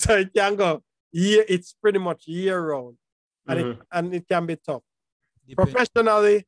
So 0.05 0.17
it 0.17 0.33
can 0.33 0.55
go 0.55 0.83
year. 1.11 1.45
It's 1.47 1.73
pretty 1.81 1.99
much 1.99 2.27
year 2.27 2.61
round, 2.61 2.97
and 3.47 3.59
it 3.59 3.65
mm-hmm. 3.65 3.81
and 3.91 4.13
it 4.13 4.27
can 4.27 4.45
be 4.45 4.55
tough. 4.55 4.83
Depend 5.47 5.71
Professionally, 5.71 6.45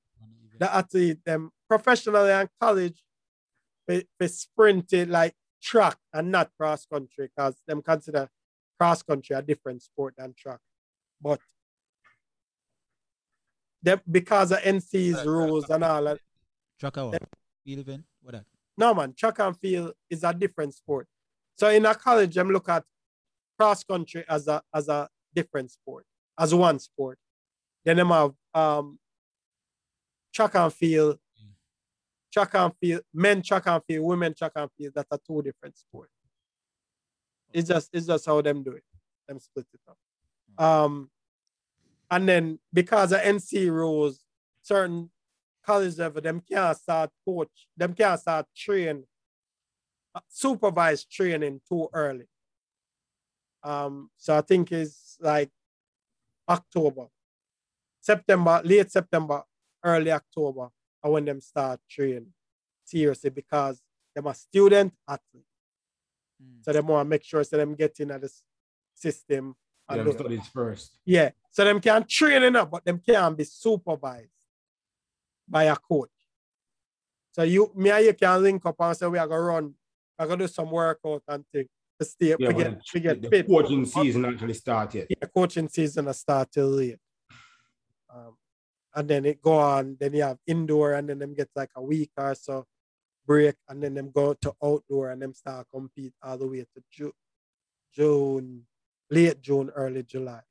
the 0.60 0.66
event. 0.66 0.76
athlete 0.76 1.20
them 1.26 1.52
professionally 1.68 2.32
and 2.32 2.50
college 2.62 3.04
they, 3.88 4.04
they 4.20 4.28
sprinted 4.28 5.10
like 5.10 5.34
track 5.62 5.98
and 6.14 6.32
not 6.32 6.52
cross 6.58 6.86
country 6.86 7.30
because 7.36 7.56
them 7.68 7.82
consider 7.82 8.30
cross 8.80 9.02
country 9.02 9.36
a 9.36 9.42
different 9.42 9.82
sport 9.82 10.14
than 10.18 10.34
track. 10.38 10.60
But 11.22 11.40
them 13.82 14.02
because 14.10 14.52
of 14.52 14.60
NC's 14.60 15.26
rules 15.26 15.70
and 15.70 15.84
all 15.84 16.04
that. 16.04 16.20
Track 16.80 16.98
hour. 16.98 17.14
Field 17.66 17.80
event. 17.80 18.04
What 18.22 18.34
that? 18.34 18.46
No 18.78 18.94
man, 18.94 19.14
track 19.14 19.40
and 19.40 19.58
field 19.58 19.94
is 20.10 20.24
a 20.24 20.34
different 20.34 20.74
sport. 20.76 21.08
So 21.58 21.70
in 21.70 21.86
a 21.86 21.96
college, 21.96 22.36
them 22.36 22.52
look 22.52 22.70
at 22.70 22.84
cross 23.58 23.84
country 23.84 24.24
as 24.30 24.48
a 24.48 24.62
as 24.74 24.88
a 24.88 25.08
different 25.34 25.72
sport, 25.72 26.06
as 26.40 26.54
one 26.54 26.80
sport. 26.80 27.18
Then 27.84 27.98
them 27.98 28.10
have 28.10 28.34
um 28.54 29.00
track 30.34 30.56
and 30.56 30.74
field, 30.74 31.18
track 32.32 32.54
and 32.54 32.74
field, 32.80 33.02
men 33.14 33.42
track 33.42 33.64
and 33.66 33.84
field, 33.86 34.06
women 34.06 34.34
track 34.34 34.52
and 34.56 34.70
field. 34.78 34.94
That's 34.96 35.12
a 35.12 35.20
two 35.26 35.42
different 35.42 35.78
sport. 35.78 36.10
It's 37.54 37.68
just 37.70 37.90
it's 37.94 38.08
just 38.08 38.26
how 38.26 38.42
them 38.42 38.64
do 38.64 38.72
it. 38.72 38.84
Them 39.28 39.40
split 39.40 39.66
it 39.74 39.80
up. 39.90 39.98
Um, 40.64 41.10
and 42.10 42.28
then 42.28 42.60
because 42.74 43.12
of 43.12 43.20
NC 43.22 43.70
rules, 43.70 44.24
certain 44.62 45.10
college 45.66 45.98
level, 45.98 46.22
them 46.22 46.42
can't 46.50 46.78
start 46.78 47.10
coach, 47.26 47.68
them 47.76 47.94
can't 47.94 48.20
start 48.20 48.46
train, 48.56 49.04
uh, 50.16 50.22
supervised 50.30 51.12
training 51.12 51.62
too 51.68 51.90
early. 51.94 52.26
Um, 53.68 54.10
so 54.16 54.38
I 54.38 54.42
think 54.42 54.72
it's 54.72 55.18
like 55.20 55.50
October, 56.48 57.08
September, 58.00 58.62
late 58.64 58.90
September, 58.90 59.44
early 59.84 60.10
October, 60.10 60.70
are 61.04 61.12
when 61.12 61.26
them 61.26 61.42
start 61.42 61.82
training 61.90 62.28
seriously 62.86 63.30
because 63.30 63.82
them 64.16 64.26
a 64.28 64.34
student 64.34 64.94
athlete. 65.08 65.44
Mm. 66.42 66.64
So 66.64 66.72
they 66.72 66.80
want 66.80 67.06
to 67.06 67.10
make 67.10 67.26
sure 67.26 67.44
so 67.44 67.58
them 67.58 67.76
get 67.76 68.00
in 68.00 68.12
at 68.12 68.22
the 68.22 68.32
system. 68.94 69.54
and 69.90 70.00
Them 70.00 70.06
do 70.06 70.12
it. 70.12 70.20
studies 70.20 70.48
first. 70.54 71.00
Yeah. 71.04 71.32
So 71.52 71.66
them 71.66 71.82
can 71.82 72.06
train 72.06 72.44
enough, 72.44 72.72
but 72.72 72.86
them 72.86 73.02
can't 73.06 73.38
be 73.38 73.44
supervised 73.44 74.32
by 75.46 75.66
a 75.66 75.76
coach. 75.76 76.10
So 77.34 77.44
you 77.44 77.70
me 77.76 77.90
and 77.90 78.06
you 78.06 78.14
can 78.14 78.42
link 78.42 78.66
up 78.66 78.76
and 78.80 78.96
say 78.96 79.08
we 79.08 79.18
are 79.18 79.28
gonna 79.28 79.42
run, 79.42 79.74
we're 80.18 80.26
gonna 80.26 80.38
do 80.38 80.48
some 80.48 80.72
workout 80.72 81.24
and 81.28 81.44
thing 81.52 81.68
to 82.00 82.06
stay 82.06 82.36
Yeah, 82.40 82.48
to 82.50 82.54
but 82.54 82.58
get 82.58 82.86
to 82.86 83.00
get 83.00 83.22
the 83.22 83.30
fit. 83.30 83.48
coaching 83.48 83.86
season 83.86 84.26
actually 84.26 84.54
started. 84.54 85.08
Yeah, 85.10 85.28
coaching 85.36 85.68
season 85.70 86.06
will 86.06 86.14
start 86.14 86.52
till 86.52 86.70
late. 86.70 87.00
Um, 88.14 88.38
and 88.96 89.08
then 89.08 89.26
it 89.26 89.42
go 89.42 89.58
on, 89.58 89.98
then 90.00 90.14
you 90.14 90.24
have 90.24 90.38
indoor 90.48 90.94
and 90.94 91.10
then 91.10 91.20
them 91.20 91.34
get 91.34 91.50
like 91.56 91.72
a 91.76 91.82
week 91.82 92.12
or 92.18 92.34
so 92.36 92.66
break 93.26 93.56
and 93.68 93.84
then 93.84 93.94
them 93.94 94.10
go 94.16 94.34
to 94.34 94.54
outdoor 94.64 95.12
and 95.12 95.22
them 95.22 95.34
start 95.34 95.68
compete 95.74 96.14
all 96.24 96.38
the 96.38 96.48
way 96.48 96.60
to 96.62 96.84
June, 96.90 97.12
June, 97.94 98.66
late 99.12 99.42
June, 99.42 99.70
early 99.76 100.04
July. 100.04 100.42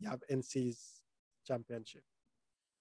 You 0.00 0.08
have 0.08 0.20
NC's 0.28 1.00
championship. 1.46 2.02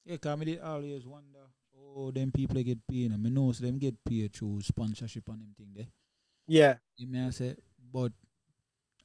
Yeah, 0.05 0.17
cause 0.17 0.37
me 0.39 0.45
did 0.45 0.61
always 0.61 1.05
wonder 1.05 1.47
Oh, 1.93 2.11
them 2.11 2.31
people 2.31 2.61
get 2.63 2.79
paid. 2.87 3.05
And 3.05 3.13
I 3.13 3.17
mean, 3.17 3.33
know 3.33 3.51
so 3.51 3.63
them 3.65 3.77
get 3.77 3.95
paid 4.03 4.33
through 4.33 4.61
sponsorship 4.61 5.27
and 5.29 5.41
them 5.41 5.53
thing 5.57 5.67
there. 5.75 5.87
Yeah. 6.47 6.75
You 6.97 7.07
may 7.07 7.29
say, 7.31 7.55
but 7.91 8.11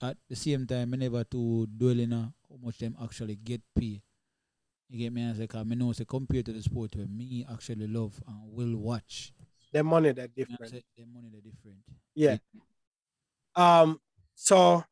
at 0.03 0.17
the 0.29 0.37
same 0.37 0.67
time, 0.67 0.93
I 0.95 0.97
never 0.97 1.25
to 1.25 1.67
dwell 1.67 1.99
in 1.99 2.13
on 2.13 2.35
how 2.49 2.57
much 2.63 2.79
them 2.79 2.97
actually 3.03 3.37
get 3.37 3.63
paid. 3.75 4.03
You 4.89 4.99
get 4.99 5.13
me? 5.13 5.29
I 5.29 5.33
say, 5.33 5.47
cause 5.47 5.67
I 5.69 5.75
know, 5.75 5.93
say, 5.93 6.05
compared 6.05 6.47
to 6.47 6.53
the 6.53 6.63
sport 6.63 6.95
where 6.97 7.07
me 7.07 7.45
actually 7.51 7.87
love 7.89 8.21
and 8.27 8.37
will 8.53 8.77
watch, 8.77 9.33
The 9.73 9.83
money 9.83 10.13
that 10.13 10.35
different. 10.35 10.71
say, 10.71 10.83
the 10.97 11.05
money 11.07 11.29
they 11.33 11.41
different. 11.41 11.79
Yeah. 12.15 12.37
Um. 13.57 13.99
So 14.35 14.85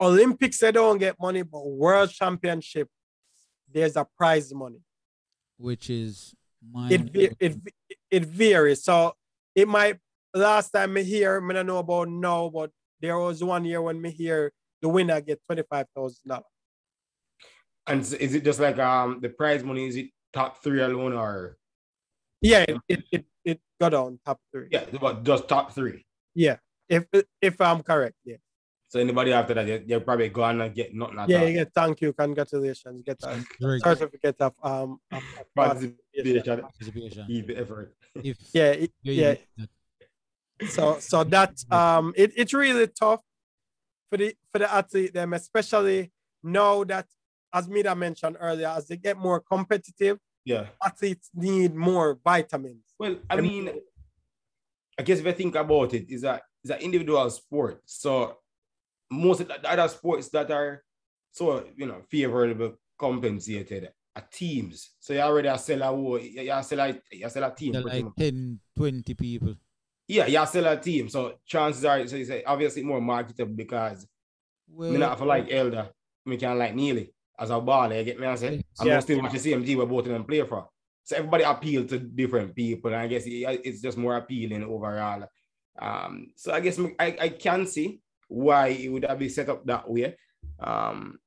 Olympics 0.00 0.58
they 0.58 0.72
don't 0.72 0.98
get 0.98 1.16
money, 1.20 1.42
but 1.42 1.66
World 1.66 2.10
Championship 2.10 2.88
there's 3.72 3.96
a 3.96 4.04
prize 4.16 4.52
money. 4.52 4.80
Which 5.56 5.90
is 5.90 6.34
my 6.72 6.90
It 6.90 7.36
it 7.40 7.56
it 8.10 8.24
varies. 8.24 8.82
So 8.82 9.14
it 9.54 9.68
might 9.68 9.98
last 10.34 10.70
time 10.70 10.92
me 10.94 11.02
here, 11.04 11.40
me 11.40 11.54
don't 11.54 11.66
know 11.66 11.78
about 11.78 12.08
now, 12.08 12.48
but 12.48 12.70
there 13.00 13.18
was 13.18 13.42
one 13.42 13.64
year 13.64 13.82
when 13.82 14.00
me 14.00 14.10
here 14.10 14.52
the 14.82 14.88
winner 14.88 15.20
get 15.20 15.40
twenty 15.46 15.62
five 15.68 15.86
thousand 15.94 16.28
dollars. 16.28 16.44
And 17.86 18.00
is 18.00 18.34
it 18.34 18.44
just 18.44 18.60
like 18.60 18.78
um 18.78 19.20
the 19.20 19.28
prize 19.30 19.64
money? 19.64 19.86
Is 19.88 19.96
it 19.96 20.10
top 20.32 20.62
three 20.62 20.80
alone 20.82 21.12
or 21.14 21.56
Yeah, 22.40 22.64
it 22.68 22.78
it 22.88 23.04
it, 23.10 23.24
it 23.44 23.60
got 23.80 23.94
on 23.94 24.18
top 24.24 24.40
three. 24.52 24.68
yeah, 24.70 24.84
but 25.00 25.22
just 25.24 25.48
top 25.48 25.72
three? 25.72 26.04
Yeah. 26.34 26.56
If 26.88 27.06
if 27.40 27.60
I'm 27.60 27.82
correct, 27.82 28.16
yeah. 28.24 28.36
So 28.88 28.98
anybody 28.98 29.32
after 29.32 29.54
that, 29.54 29.66
they- 29.66 29.78
they're 29.86 30.00
probably 30.00 30.28
gonna 30.30 30.68
get 30.68 30.92
nothing 30.94 31.18
at 31.20 31.28
Yeah, 31.28 31.40
all. 31.42 31.46
you 31.48 31.52
get 31.54 31.72
thank 31.72 32.00
you, 32.00 32.12
congratulations, 32.12 33.02
get 33.06 33.18
a 33.22 33.38
Very 33.60 33.78
good 33.80 33.98
certificate 33.98 34.36
of 34.40 34.54
um 34.62 35.00
of, 35.12 35.22
of 35.38 35.46
Participation, 35.54 36.60
participation. 36.60 37.26
keep 37.26 37.50
the. 37.50 37.88
If 38.22 38.36
yeah, 38.52 38.70
it- 38.72 38.92
yeah. 39.04 39.34
Use 40.60 40.76
that, 40.76 40.76
So 40.76 40.98
so 41.00 41.24
that 41.24 41.54
um 41.70 42.12
it, 42.16 42.32
it's 42.36 42.52
really 42.54 42.86
tough 42.88 43.20
for 44.10 44.16
the 44.18 44.34
for 44.52 44.58
the 44.58 44.72
athlete 44.72 45.12
them, 45.14 45.32
especially 45.32 46.12
now 46.42 46.84
that 46.84 47.06
as 47.52 47.68
Mida 47.68 47.94
mentioned 47.96 48.36
earlier, 48.40 48.68
as 48.68 48.86
they 48.88 48.96
get 48.96 49.16
more 49.18 49.40
competitive, 49.40 50.18
Yeah. 50.44 50.68
athletes 50.84 51.30
need 51.34 51.74
more 51.74 52.18
vitamins. 52.24 52.84
Well, 52.98 53.16
I 53.28 53.36
Them- 53.36 53.44
mean, 53.46 53.80
I 54.98 55.02
guess 55.02 55.18
if 55.20 55.26
I 55.26 55.32
think 55.32 55.54
about 55.56 55.94
it, 55.94 56.08
is 56.10 56.22
that 56.22 56.42
is 56.62 56.70
an 56.70 56.80
individual 56.80 57.28
sport. 57.30 57.82
So 57.86 58.38
most 59.10 59.40
of 59.40 59.48
the 59.48 59.68
other 59.68 59.88
sports 59.88 60.28
that 60.30 60.50
are 60.50 60.84
so 61.32 61.66
you 61.76 61.86
know 61.86 62.02
favorable 62.10 62.76
compensated 62.98 63.90
are 64.16 64.26
teams. 64.30 64.90
So 65.00 65.12
you 65.14 65.20
already 65.20 65.56
sell 65.58 65.82
a 65.82 65.94
war, 65.94 66.20
you 66.20 66.42
you 66.42 66.62
sell 66.62 66.80
a 66.80 67.00
you 67.10 67.28
sell 67.30 67.44
a 67.44 67.54
team. 67.54 67.72
there 67.72 67.82
like 67.82 68.04
much. 68.04 68.14
10, 68.18 68.60
20 68.76 69.14
people. 69.14 69.54
Yeah, 70.10 70.26
you 70.26 70.44
sell 70.46 70.66
a 70.66 70.76
team. 70.76 71.08
So 71.08 71.34
chances 71.46 71.84
are, 71.84 72.04
so 72.08 72.16
you 72.16 72.24
say 72.24 72.42
obviously 72.44 72.82
more 72.82 73.00
marketable 73.00 73.54
because 73.54 74.06
Well, 74.68 74.90
me 74.90 74.98
not 74.98 75.18
feel 75.18 75.28
like 75.28 75.46
Elder, 75.52 75.88
me 76.26 76.36
can 76.36 76.58
like 76.58 76.74
Neely 76.74 77.14
as 77.38 77.50
a 77.50 77.54
baller, 77.54 77.96
you 77.98 78.04
get 78.04 78.18
me 78.18 78.26
I 78.26 78.34
say? 78.34 78.62
I'm 78.80 78.86
Yeah. 78.88 78.98
still 79.00 79.22
watch 79.22 79.32
the 79.32 79.38
same 79.38 79.64
team 79.64 79.78
where 79.78 79.86
both 79.86 80.06
of 80.06 80.12
them 80.12 80.24
play 80.24 80.42
for. 80.42 80.68
So 81.04 81.16
everybody 81.16 81.44
appeal 81.44 81.84
to 81.86 81.98
different 81.98 82.54
people, 82.56 82.92
and 82.92 83.00
I 83.00 83.06
guess 83.06 83.22
it's 83.26 83.80
just 83.80 83.96
more 83.96 84.16
appealing 84.16 84.64
overall. 84.64 85.26
Um, 85.78 86.32
so 86.36 86.52
I 86.52 86.60
guess 86.60 86.78
I, 86.98 87.16
I 87.20 87.28
can 87.30 87.66
see 87.66 88.00
why 88.28 88.68
it 88.68 88.88
would 88.88 89.04
have 89.04 89.18
been 89.18 89.30
set 89.30 89.48
up 89.48 89.64
that 89.66 89.88
way. 89.88 90.16
Um, 90.58 91.18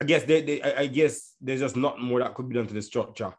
I 0.00 0.04
guess 0.04 0.24
they, 0.24 0.42
they 0.42 0.62
I, 0.62 0.86
guess 0.86 1.34
there's 1.40 1.60
just 1.60 1.76
not 1.76 2.00
more 2.00 2.20
that 2.20 2.34
could 2.34 2.48
be 2.48 2.54
done 2.54 2.66
to 2.66 2.74
the 2.74 2.82
structure. 2.82 3.32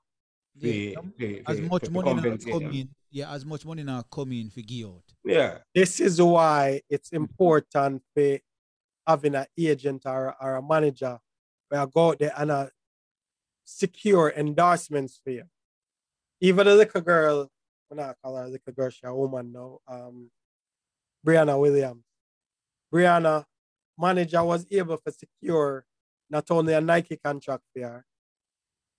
yeah, 0.56 0.96
for- 0.96 1.04
for- 1.20 1.52
as 1.52 1.60
for- 1.60 1.66
much 1.66 1.86
for 1.86 1.92
money 1.92 2.14
now 2.14 2.22
compensate 2.22 2.54
them. 2.54 2.62
come 2.64 2.72
in, 2.74 2.90
yeah, 3.14 3.32
as 3.32 3.46
much 3.46 3.64
money 3.64 3.84
now 3.84 4.02
coming 4.12 4.50
for 4.50 4.62
give 4.62 4.88
out. 4.88 5.04
Yeah, 5.24 5.60
This 5.76 6.00
is 6.00 6.20
why 6.20 6.82
it's 6.90 7.12
important 7.12 8.02
for 8.16 8.40
having 9.06 9.36
an 9.36 9.46
agent 9.56 10.02
or, 10.06 10.36
or 10.42 10.56
a 10.56 10.62
manager 10.64 11.20
where 11.70 11.82
I 11.82 11.86
go 11.86 12.10
out 12.10 12.20
there 12.20 12.34
and 12.36 12.50
uh, 12.50 12.68
secure 13.64 14.34
endorsements 14.36 15.22
for 15.24 15.30
you. 15.30 15.44
Even 16.42 16.66
the 16.66 16.74
little 16.74 17.02
girl, 17.02 17.52
I'm 17.92 17.98
not 17.98 18.16
call 18.24 18.36
her 18.36 18.46
a 18.46 18.50
little 18.50 18.74
girl, 18.74 18.90
she's 18.90 19.02
a 19.04 19.14
woman 19.14 19.54
now. 19.54 19.78
Um, 19.88 20.32
Briana 21.26 21.60
Williams. 21.60 22.04
Briana 22.92 23.46
manager 23.96 24.44
was 24.44 24.66
able 24.72 24.98
to 24.98 25.12
secure 25.12 25.86
not 26.32 26.50
only 26.50 26.74
a 26.74 26.82
Nike 26.82 27.20
contract 27.24 27.64
for 27.76 27.84
her, 27.84 28.06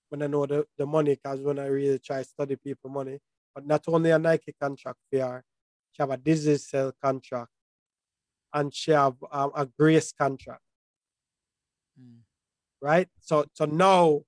when 0.08 0.22
I 0.22 0.28
know 0.28 0.46
the, 0.46 0.64
the 0.78 0.86
money, 0.86 1.16
because 1.16 1.40
when 1.40 1.58
I 1.58 1.66
really 1.66 1.98
try 1.98 2.18
to 2.18 2.24
study 2.24 2.54
people 2.54 2.90
money, 2.90 3.18
but 3.54 3.66
not 3.66 3.84
only 3.88 4.10
a 4.10 4.18
Nike 4.18 4.54
contract 4.60 4.98
for 5.10 5.20
her, 5.20 5.44
she 5.92 6.02
have 6.02 6.10
a 6.10 6.18
Digicel 6.18 6.92
contract 7.02 7.50
and 8.52 8.74
she 8.74 8.90
have 8.90 9.14
um, 9.30 9.52
a 9.54 9.66
grace 9.66 10.12
contract, 10.12 10.60
Mm. 12.00 12.22
right? 12.82 13.08
So 13.20 13.44
so 13.52 13.66
now 13.66 14.22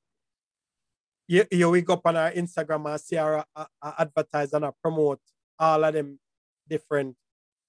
you, 1.27 1.45
you 1.51 1.71
wake 1.71 1.91
up 1.91 2.03
on 2.05 2.17
our 2.17 2.31
Instagram 2.31 2.89
and 2.89 3.01
see 3.01 3.17
her 3.17 3.45
uh, 3.57 3.65
uh, 3.83 3.93
advertise 3.99 4.53
and 4.53 4.65
uh, 4.65 4.71
promote 4.81 5.21
all 5.59 5.83
of 5.83 5.95
them 5.95 6.21
different 6.69 7.17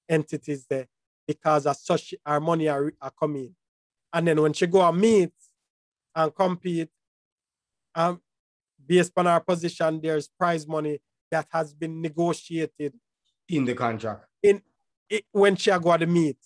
entities 0.07 0.65
there 0.69 0.87
because 1.27 1.65
as 1.65 1.81
such 1.83 2.13
our 2.25 2.39
money 2.39 2.67
are, 2.67 2.93
are 3.01 3.11
coming. 3.19 3.55
And 4.13 4.27
then 4.27 4.41
when 4.41 4.53
she 4.53 4.67
go 4.67 4.87
and 4.87 4.99
meet 4.99 5.33
and 6.15 6.33
compete, 6.33 6.89
um, 7.95 8.21
based 8.85 9.11
on 9.17 9.27
our 9.27 9.39
position, 9.41 9.99
there's 10.01 10.27
prize 10.27 10.67
money 10.67 10.99
that 11.31 11.47
has 11.51 11.73
been 11.73 12.01
negotiated 12.01 12.93
in 13.49 13.65
the 13.65 13.73
contract. 13.73 14.25
it, 15.09 15.25
when 15.31 15.55
she 15.55 15.71
a 15.71 15.79
go 15.79 15.95
to 15.97 16.05
meet, 16.05 16.37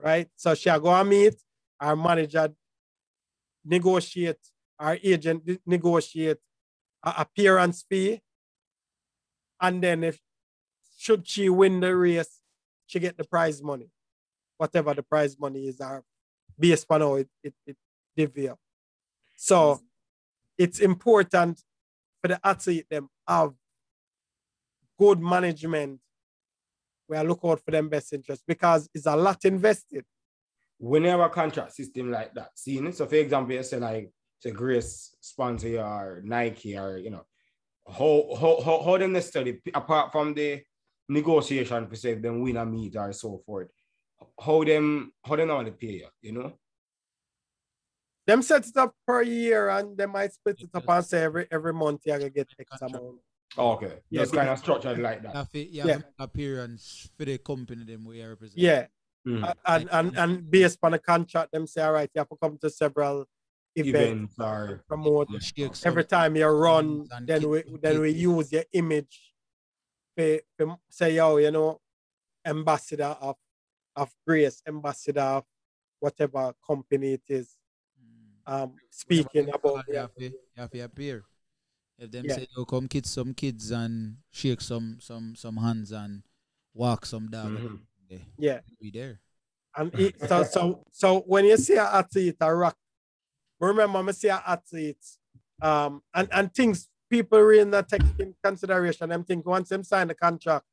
right? 0.00 0.28
So 0.36 0.54
she 0.54 0.70
go 0.70 0.88
and 0.88 1.08
meet, 1.08 1.34
our 1.80 1.96
manager 1.96 2.52
negotiate, 3.64 4.38
our 4.78 4.98
agent 5.02 5.60
negotiate 5.66 6.38
a 7.02 7.14
appearance 7.18 7.84
fee, 7.88 8.20
and 9.60 9.82
then 9.82 10.04
if 10.04 10.18
should 10.98 11.26
she 11.26 11.48
win 11.48 11.80
the 11.80 11.94
race, 11.94 12.40
she 12.86 12.98
get 12.98 13.16
the 13.16 13.24
prize 13.24 13.62
money, 13.62 13.90
whatever 14.58 14.94
the 14.94 15.02
prize 15.02 15.38
money 15.38 15.68
is, 15.68 15.80
based 16.58 16.86
on 16.90 17.00
how 17.00 17.14
it 17.14 17.28
it, 17.42 17.54
it 17.66 17.76
divvy. 18.16 18.50
So 19.36 19.80
it's 20.58 20.80
important 20.80 21.62
for 22.20 22.28
the 22.28 22.40
athlete 22.44 22.86
them 22.90 23.08
have 23.26 23.52
good 25.00 25.20
management 25.20 25.98
where 27.06 27.20
I 27.20 27.22
look 27.22 27.40
out 27.42 27.60
for 27.64 27.70
them 27.70 27.88
best 27.88 28.12
interest 28.12 28.42
because 28.46 28.88
it's 28.94 29.06
a 29.06 29.16
lot 29.16 29.44
invested. 29.44 30.04
when 30.78 31.04
you 31.04 31.10
have 31.10 31.20
a 31.20 31.28
contract 31.28 31.72
system 31.72 32.10
like 32.10 32.32
that, 32.34 32.50
see, 32.54 32.92
so 32.92 33.06
for 33.06 33.16
example, 33.16 33.54
you 33.54 33.62
say 33.62 33.78
like 33.78 34.10
say 34.40 34.50
Grace 34.50 35.16
sponsor 35.20 35.68
you 35.68 35.80
or 35.80 36.22
Nike 36.24 36.76
or 36.76 36.98
you 36.98 37.10
know, 37.10 37.24
how 37.98 38.14
how 38.40 38.60
how, 38.64 38.82
how 38.84 38.98
them 38.98 39.12
necessarily 39.12 39.60
apart 39.74 40.12
from 40.12 40.34
the 40.34 40.62
negotiation 41.08 41.86
for 41.88 41.96
say 41.96 42.14
them 42.14 42.42
win 42.42 42.56
a 42.58 42.64
meet 42.64 42.96
or 42.96 43.12
so 43.12 43.42
forth, 43.46 43.68
how 44.44 44.62
them 44.64 45.12
how 45.24 45.36
they 45.36 45.46
normally 45.46 45.72
pay 45.72 45.96
you, 46.02 46.08
you 46.22 46.32
know? 46.32 46.52
Them 48.26 48.42
set 48.42 48.66
it 48.66 48.76
up 48.76 48.94
per 49.06 49.22
year 49.22 49.70
and 49.70 49.96
they 49.98 50.06
might 50.06 50.32
split 50.32 50.60
it 50.60 50.70
up 50.74 50.88
and 50.88 51.04
say 51.04 51.24
every 51.24 51.46
every 51.50 51.72
month 51.72 52.02
you 52.04 52.12
gotta 52.12 52.30
get 52.30 52.48
X 52.58 52.70
Contract. 52.78 53.29
Amount. 53.56 53.82
Okay, 53.82 53.98
Yeah, 54.10 54.22
just 54.22 54.34
kind 54.34 54.48
of 54.48 54.58
structured 54.58 54.98
like 54.98 55.22
that. 55.22 55.34
have 55.34 55.50
to, 55.52 55.58
you 55.58 55.82
Yeah. 55.84 55.86
have 55.92 56.00
to 56.02 56.06
make 56.06 56.14
appearance 56.18 57.10
for 57.16 57.24
the 57.24 57.38
company 57.38 57.84
them 57.84 58.04
we 58.04 58.22
represent. 58.24 58.58
Yeah. 58.58 58.86
A- 59.26 59.54
And, 59.66 59.88
and 59.92 60.16
and 60.18 60.50
based 60.50 60.78
on 60.82 60.92
the 60.92 60.98
contract, 60.98 61.52
them 61.52 61.66
say, 61.66 61.82
all 61.82 61.92
right, 61.92 62.10
you 62.14 62.18
have 62.20 62.28
to 62.30 62.36
come 62.40 62.56
to 62.58 62.70
several 62.70 63.26
events, 63.76 64.34
Events 64.34 64.34
or 64.40 64.82
promote. 64.88 65.28
You 65.56 65.70
Every 65.84 66.04
time 66.04 66.36
you 66.36 66.46
run, 66.46 67.06
and 67.12 67.26
then 67.26 67.48
we 67.48 67.62
then 67.82 68.00
we 68.00 68.10
use 68.10 68.50
your 68.50 68.64
image 68.72 69.34
to, 70.16 70.40
to 70.58 70.78
say, 70.88 71.14
yo, 71.16 71.36
you 71.36 71.50
know, 71.50 71.80
ambassador 72.46 73.14
of 73.20 73.36
of 73.94 74.10
grace, 74.26 74.62
ambassador 74.66 75.20
of 75.20 75.44
whatever 76.00 76.54
company 76.66 77.12
it 77.12 77.22
is. 77.28 77.56
Mm. 78.02 78.52
Um, 78.52 78.74
speaking 78.88 79.50
about 79.50 79.84
you 79.86 79.96
have 79.96 80.14
to, 80.14 80.24
you 80.24 80.32
have 80.56 80.70
to 80.70 80.80
appear. 80.80 81.24
If 82.00 82.10
them 82.10 82.24
Yeah. 82.24 82.36
say, 82.36 82.46
"Oh, 82.56 82.64
come 82.64 82.88
kids 82.88 83.10
some 83.10 83.34
kids 83.34 83.70
and 83.70 84.16
shake 84.30 84.62
some 84.62 84.98
some 85.00 85.36
some 85.36 85.58
hands 85.58 85.92
and 85.92 86.22
walk 86.72 87.04
some 87.04 87.28
dog," 87.28 87.52
Mhm. 87.52 87.80
they 88.08 88.24
yeah. 88.38 88.60
be 88.80 88.90
there. 88.90 89.20
And 89.76 89.94
it, 89.94 90.18
so, 90.26 90.42
so, 90.42 90.84
so 90.90 91.20
when 91.20 91.44
you 91.44 91.56
see 91.58 91.74
an 91.76 91.86
athlete 91.92 92.36
a 92.40 92.54
rock, 92.54 92.76
remember, 93.60 93.98
I 93.98 94.10
see 94.12 94.28
an 94.30 94.40
athlete, 94.44 95.04
um, 95.62 96.02
and, 96.14 96.28
and 96.32 96.52
things 96.52 96.88
people 97.10 97.38
really 97.40 97.70
not 97.70 97.88
take 97.88 98.02
in 98.18 98.34
consideration. 98.42 99.10
Them 99.10 99.22
think 99.24 99.44
once 99.46 99.68
them 99.68 99.84
sign 99.84 100.08
the 100.08 100.14
contract, 100.14 100.64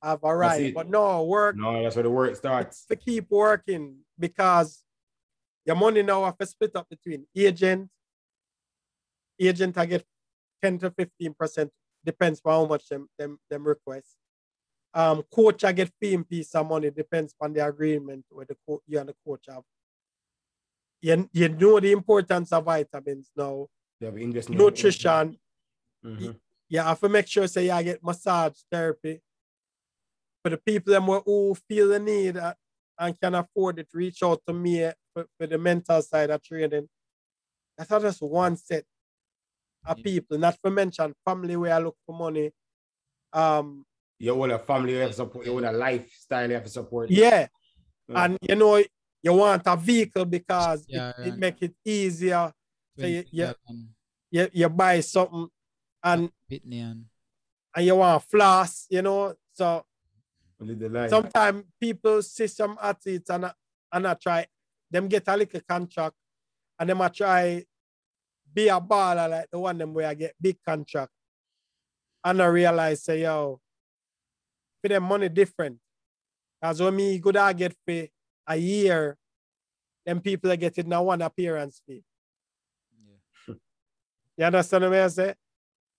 I've 0.00 0.22
a 0.22 0.36
right, 0.36 0.72
but 0.72 0.88
no 0.88 1.24
work 1.24 1.56
no, 1.56 1.82
that's 1.82 1.96
where 1.96 2.04
the 2.04 2.10
work 2.10 2.36
starts. 2.36 2.86
to 2.86 2.96
keep 2.96 3.28
working 3.30 4.04
because 4.18 4.84
your 5.66 5.76
money 5.76 6.02
now 6.02 6.24
have 6.24 6.38
to 6.38 6.46
split 6.46 6.76
up 6.76 6.88
between 6.88 7.26
agent, 7.34 7.90
agent 9.38 9.76
I 9.78 9.86
get 9.86 10.06
10 10.64 10.78
to 10.78 10.90
15 10.90 11.34
percent, 11.34 11.70
depends 12.04 12.40
on 12.44 12.52
how 12.52 12.64
much 12.66 12.88
them 12.88 13.06
them 13.18 13.38
them 13.50 13.66
request. 13.66 14.16
Um, 14.94 15.22
coach 15.30 15.64
I 15.64 15.72
get 15.72 15.90
fee 16.00 16.14
and 16.14 16.26
piece 16.28 16.54
of 16.54 16.66
money, 16.66 16.90
depends 16.90 17.34
on 17.40 17.52
the 17.52 17.66
agreement 17.66 18.24
with 18.30 18.48
the 18.48 18.56
co- 18.66 18.82
you 18.86 18.98
and 18.98 19.08
the 19.10 19.14
coach 19.26 19.44
have. 19.48 19.62
You, 21.02 21.28
you 21.32 21.48
know 21.50 21.80
the 21.80 21.92
importance 21.92 22.50
of 22.52 22.64
vitamins 22.64 23.30
now, 23.36 23.66
Yeah, 24.00 24.08
in 24.10 24.30
nutrition. 24.48 25.38
Mhm. 26.04 26.40
You 26.68 26.78
have 26.80 27.00
to 27.00 27.08
make 27.08 27.26
sure 27.26 27.46
say 27.46 27.68
I 27.68 27.82
get 27.82 28.02
massage 28.02 28.58
therapy. 28.70 29.20
For 30.42 30.50
the 30.50 30.58
people 30.58 30.92
them 30.94 31.04
who- 31.04 31.20
who 31.20 31.54
feel 31.68 31.88
the 31.88 31.98
need 31.98 32.36
uh, 32.36 32.54
and 32.98 33.18
can 33.20 33.34
afford 33.34 33.78
it, 33.80 33.88
reach 33.92 34.22
out 34.22 34.40
to 34.46 34.52
me 34.52 34.90
for, 35.12 35.26
for 35.36 35.46
the 35.46 35.58
mental 35.58 36.00
side 36.02 36.30
of 36.30 36.42
training. 36.42 36.88
That's 37.76 37.90
not 37.90 38.02
just 38.02 38.22
one 38.22 38.56
set 38.56 38.84
of 39.86 39.98
Yeah. 39.98 40.02
people, 40.04 40.38
not 40.38 40.56
to 40.64 40.70
mention 40.70 41.14
family 41.24 41.56
where 41.56 41.74
I 41.74 41.78
look 41.78 41.96
for 42.06 42.16
money. 42.16 42.50
Um, 43.32 43.84
Your 44.18 44.36
whole 44.36 44.58
family 44.58 44.92
you 44.92 44.98
have 45.00 45.10
to 45.10 45.16
support, 45.16 45.46
your 45.46 45.60
lifestyle 45.72 46.48
you 46.48 46.54
have 46.54 46.64
to 46.64 46.70
support. 46.70 47.10
yeah, 47.10 47.48
Yeah. 48.08 48.24
and 48.24 48.38
you 48.48 48.54
know 48.54 48.82
you 49.22 49.32
want 49.32 49.62
a 49.66 49.76
vehicle 49.76 50.24
because 50.24 50.84
Yeah, 50.88 51.10
it, 51.10 51.14
yeah. 51.18 51.26
it 51.26 51.38
make 51.38 51.62
it 51.62 51.74
easier. 51.84 52.52
So 52.98 53.06
you, 53.06 53.24
you, 53.32 53.54
you, 54.30 54.48
you 54.52 54.68
buy 54.68 55.00
something 55.00 55.48
and 56.02 56.30
and 56.50 57.04
and 57.76 57.86
you 57.86 57.96
want 57.96 58.22
floss, 58.22 58.86
you 58.88 59.02
know. 59.02 59.34
So 59.52 59.84
Live 60.60 60.78
the 60.78 60.88
life. 60.88 61.10
sometimes 61.10 61.64
people 61.80 62.22
see 62.22 62.46
some 62.46 62.78
athletes 62.80 63.28
and 63.30 63.50
and 63.92 64.06
I 64.06 64.14
try 64.14 64.46
them 64.90 65.08
get 65.08 65.24
a 65.26 65.36
little 65.36 65.60
contract 65.68 66.14
and 66.78 66.88
them 66.88 67.02
I 67.02 67.08
try 67.08 67.64
be 68.54 68.68
a 68.68 68.80
baller 68.80 69.28
like 69.28 69.50
the 69.50 69.58
one 69.58 69.76
them 69.78 69.92
where 69.92 70.08
I 70.08 70.14
get 70.14 70.34
big 70.40 70.56
contract. 70.64 71.10
And 72.24 72.40
I 72.40 72.46
realize 72.46 73.02
say 73.02 73.22
yo, 73.22 73.60
for 74.80 74.88
them 74.88 75.02
money 75.02 75.28
different. 75.28 75.78
Cause 76.62 76.80
when 76.80 76.96
me 76.96 77.18
good 77.18 77.36
I 77.36 77.52
get 77.52 77.74
for 77.86 78.06
a 78.46 78.56
year, 78.56 79.18
them 80.06 80.20
people 80.20 80.50
are 80.52 80.56
getting 80.56 80.88
now 80.88 81.02
one 81.02 81.20
appearance 81.22 81.82
fee. 81.86 82.04
yeah. 83.48 83.54
You 84.36 84.44
understand 84.46 84.84
what 84.84 84.94
I 84.94 85.08
say? 85.08 85.34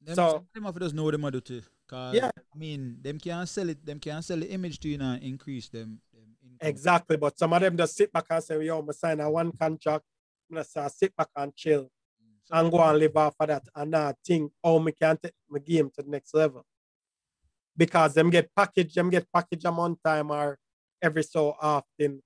Them, 0.01 0.15
So- 0.15 0.45
them 0.53 0.71
to 0.73 0.79
just 0.79 0.95
know 0.95 1.11
them 1.11 1.29
do 1.29 1.41
too. 1.41 1.61
Cause 1.87 2.15
Yeah. 2.15 2.31
I 2.35 2.57
mean, 2.57 2.97
them 3.01 3.19
can't 3.19 3.47
sell 3.47 3.69
it. 3.69 3.85
Them 3.85 3.99
can't 3.99 4.23
sell 4.25 4.37
the 4.39 4.49
image 4.49 4.79
to 4.79 4.89
you 4.89 4.97
now, 4.97 5.15
increase 5.15 5.69
them. 5.69 6.01
them. 6.13 6.57
Exactly. 6.61 7.17
But 7.17 7.37
some 7.37 7.53
of 7.53 7.61
them 7.61 7.77
just 7.77 7.95
sit 7.95 8.11
back 8.11 8.25
and 8.29 8.43
say, 8.43 8.63
yo, 8.63 8.79
I'ma 8.79 8.91
sign 8.93 9.19
a 9.19 9.29
one 9.29 9.51
contract. 9.51 10.03
I'm 10.49 10.55
gonna 10.55 10.63
say, 10.63 10.87
sit 10.89 11.15
back 11.15 11.29
and 11.35 11.55
chill 11.55 11.89
So 12.45 12.55
and 12.55 12.71
go 12.71 12.81
and 12.81 12.99
live 12.99 13.17
off 13.17 13.35
of 13.39 13.47
that 13.49 13.63
and 13.75 13.91
not 13.91 14.17
think, 14.25 14.51
oh, 14.63 14.79
me 14.79 14.93
can 14.93 15.17
take 15.17 15.33
my 15.49 15.59
game 15.59 15.91
to 15.95 16.03
the 16.03 16.09
next 16.09 16.33
level. 16.33 16.65
Because 17.77 18.13
them 18.13 18.29
get 18.29 18.49
packaged, 18.55 18.95
them 18.95 19.09
get 19.09 19.27
packaged 19.33 19.63
them 19.63 19.79
on 19.79 19.97
time 20.03 20.31
or 20.31 20.57
every 21.01 21.23
so 21.23 21.55
often 21.61 22.21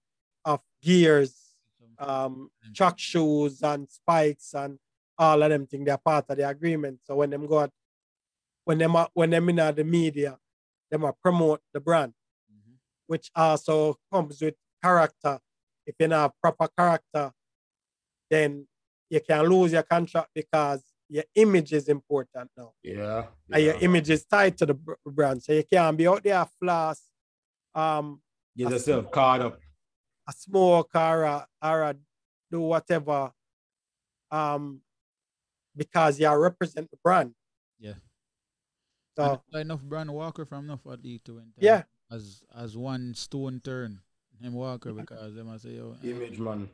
of 0.45 0.61
gears, 0.81 1.55
um, 1.99 2.51
track 2.75 2.99
shoes 2.99 3.61
and 3.63 3.89
spikes 3.89 4.53
and 4.53 4.77
all 5.17 5.41
of 5.41 5.49
them 5.49 5.65
things. 5.67 5.85
They're 5.85 5.97
part 5.97 6.25
of 6.29 6.37
the 6.37 6.47
agreement. 6.47 6.99
So 7.05 7.15
when 7.15 7.31
them 7.31 7.47
go 7.47 7.59
out, 7.59 7.71
when 8.65 8.77
them 8.77 8.95
are, 8.95 9.09
when 9.13 9.31
them 9.31 9.49
in 9.49 9.55
the 9.57 9.83
media, 9.83 10.37
them 10.91 11.03
are 11.05 11.13
promote 11.13 11.61
the 11.73 11.79
brand 11.79 12.13
Mhm. 12.53 12.77
which 13.07 13.31
also 13.35 13.95
comes 14.11 14.41
with 14.41 14.55
character. 14.83 15.39
If 15.85 15.95
you 15.99 16.07
don't 16.07 16.19
have 16.19 16.33
proper 16.41 16.67
character, 16.77 17.33
then 18.29 18.67
you 19.09 19.19
can 19.21 19.43
lose 19.45 19.71
your 19.71 19.83
contract 19.83 20.29
because 20.33 20.83
your 21.09 21.23
image 21.35 21.73
is 21.73 21.87
important 21.89 22.49
now. 22.55 22.73
Yeah. 22.83 23.25
And 23.51 23.63
your 23.63 23.75
image 23.81 24.09
is 24.09 24.25
tied 24.25 24.57
to 24.59 24.65
the 24.67 24.77
brand. 25.05 25.41
So 25.43 25.53
you 25.53 25.63
can't 25.63 25.97
be 25.97 26.07
out 26.07 26.23
there 26.23 26.45
floss, 26.59 27.01
um, 27.73 28.21
Get 28.55 28.69
yourself 28.71 29.11
caught 29.11 29.41
up. 29.41 29.59
a 30.27 30.33
smoke 30.33 30.91
or 30.93 31.23
a, 31.23 31.47
or 31.61 31.81
a 31.83 31.95
do 32.51 32.59
whatever 32.61 33.31
um, 34.31 34.81
because 35.75 36.19
you 36.19 36.29
represent 36.31 36.89
the 36.91 36.97
brand. 37.03 37.33
Yeah. 37.79 37.93
So 39.17 39.23
And 39.23 39.39
it's 39.47 39.61
enough 39.61 39.81
brand 39.81 40.11
Walker 40.13 40.45
from 40.45 40.65
enough 40.65 40.81
athlete 40.85 41.25
to 41.25 41.35
went 41.35 41.47
Yeah. 41.57 41.83
as 42.11 42.43
as 42.55 42.77
one 42.77 43.13
stone 43.15 43.59
turn 43.63 44.01
him 44.41 44.53
Walker 44.53 44.93
because 44.93 45.35
them 45.35 45.49
I 45.49 45.57
say 45.57 45.75
yo 45.75 45.95
Image 46.03 46.39
man. 46.39 46.69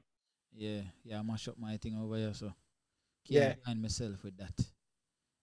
Yeah 0.56 0.82
yeah 1.04 1.20
I 1.20 1.22
mash 1.22 1.48
up 1.48 1.58
my 1.60 1.78
thing 1.78 1.98
over 2.02 2.16
here 2.18 2.34
so 2.34 2.54
Yeah. 3.28 3.48
can't 3.54 3.64
find 3.66 3.82
myself 3.82 4.24
with 4.24 4.38
that. 4.38 4.54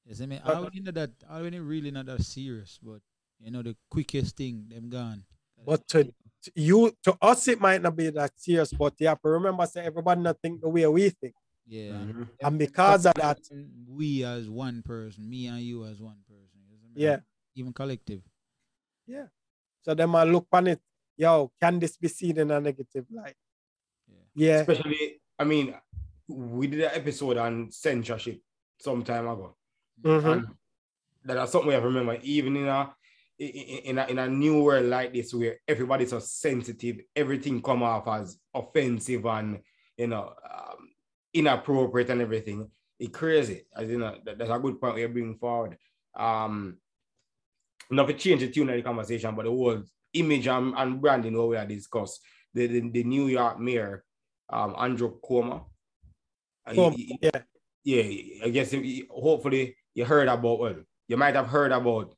You 0.06 0.14
see 0.14 0.26
me? 0.26 0.40
But- 0.44 0.54
I 0.54 0.58
already 0.58 0.80
know 0.80 0.92
that 0.92 1.10
I 1.28 1.38
already 1.38 1.58
really 1.60 1.90
not 1.90 2.06
that 2.06 2.22
serious, 2.22 2.78
but 2.82 3.00
you 3.40 3.50
know 3.50 3.62
the 3.62 3.76
quickest 3.90 4.36
thing 4.36 4.66
them 4.68 4.88
gone. 4.90 5.24
But 5.64 5.86
to, 5.88 6.04
to 6.04 6.50
you, 6.56 6.90
to 7.04 7.16
us, 7.22 7.46
it 7.46 7.60
might 7.60 7.80
not 7.82 7.94
be 7.94 8.10
that 8.10 8.32
serious, 8.36 8.72
but 8.72 8.94
you 8.98 9.06
have 9.06 9.22
to 9.22 9.28
remember, 9.28 9.64
say 9.66 9.82
everybody 9.84 10.20
not 10.20 10.40
think 10.42 10.60
the 10.60 10.68
way 10.68 10.86
we 10.88 11.08
think. 11.10 11.34
yeah, 11.66 11.92
Mhm. 11.92 12.28
And 12.42 12.58
because 12.58 13.06
of 13.06 13.14
that, 13.14 13.38
we 13.86 14.24
as 14.24 14.48
one 14.50 14.82
person, 14.82 15.28
me 15.30 15.46
and 15.46 15.60
you 15.60 15.84
as 15.84 16.02
one 16.02 16.18
person. 16.26 16.58
you 16.68 16.76
see 16.78 16.88
me? 16.88 17.02
Yeah. 17.02 17.20
even 17.54 17.72
collective. 17.72 18.22
Yeah. 19.06 19.26
So 19.82 19.94
them 19.94 20.14
I 20.16 20.24
look 20.24 20.46
on 20.52 20.66
it, 20.66 20.80
yo, 21.16 21.52
can 21.60 21.78
this 21.78 21.96
be 21.96 22.08
seen 22.08 22.38
in 22.38 22.50
a 22.50 22.60
negative 22.60 23.06
light? 23.10 23.36
Yeah. 24.34 24.60
Especially, 24.60 25.20
I 25.38 25.44
mean, 25.44 25.74
we 26.28 26.66
did 26.66 26.80
an 26.80 26.90
episode 26.94 27.36
on 27.36 27.70
censorship 27.70 28.40
some 28.78 29.02
time 29.02 29.28
ago. 29.28 29.56
Mhm. 30.02 30.46
That 31.24 31.42
is 31.42 31.50
something 31.50 31.68
we 31.68 31.74
have 31.74 31.82
to 31.82 31.88
remember, 31.88 32.18
even 32.22 32.56
in 32.56 32.68
a 32.68 32.94
in 33.38 33.98
a, 33.98 34.06
in 34.06 34.18
a 34.18 34.28
new 34.28 34.62
world 34.62 34.86
like 34.86 35.12
this 35.12 35.34
where 35.34 35.58
everybody's 35.66 36.10
so 36.10 36.20
sensitive, 36.20 37.00
everything 37.14 37.62
come 37.62 37.82
off 37.82 38.06
as 38.06 38.38
offensive 38.54 39.24
and 39.26 39.60
you 39.96 40.06
know 40.06 40.32
um, 40.48 40.88
inappropriate 41.32 42.10
and 42.10 42.20
everything. 42.22 42.70
It's 42.98 43.16
crazy. 43.16 43.66
As 43.74 43.88
you 43.88 43.98
know, 43.98 44.16
that, 44.24 44.38
that's 44.38 44.50
a 44.50 44.58
good 44.58 44.80
point 44.80 44.94
we're 44.94 45.08
bringing 45.08 45.38
forward. 45.38 45.76
Um, 46.14 46.78
not 47.90 48.06
to 48.06 48.14
change 48.14 48.40
the 48.40 48.50
tune 48.50 48.70
of 48.70 48.76
the 48.76 48.82
conversation, 48.82 49.34
but 49.34 49.44
the 49.44 49.50
whole 49.50 49.82
image 50.12 50.46
and, 50.46 50.74
and 50.76 51.00
branding 51.00 51.36
what 51.36 51.48
we 51.48 51.56
are 51.56 51.66
discuss. 51.66 52.20
The, 52.54 52.66
the 52.66 52.90
the 52.90 53.04
New 53.04 53.26
York 53.28 53.58
mayor, 53.58 54.04
um, 54.52 54.74
Andrew 54.78 55.18
Cuomo. 55.20 55.64
he- 56.70 56.90
he- 56.90 57.18
yeah, 57.22 57.42
yeah, 57.84 58.44
I 58.46 58.50
guess 58.50 58.72
if 58.72 58.84
you- 58.84 59.08
hopefully 59.10 59.76
you 59.94 60.04
heard 60.04 60.28
about 60.28 60.58
well, 60.60 60.76
you 61.08 61.16
might 61.16 61.34
have 61.34 61.48
heard 61.48 61.72
about 61.72 62.14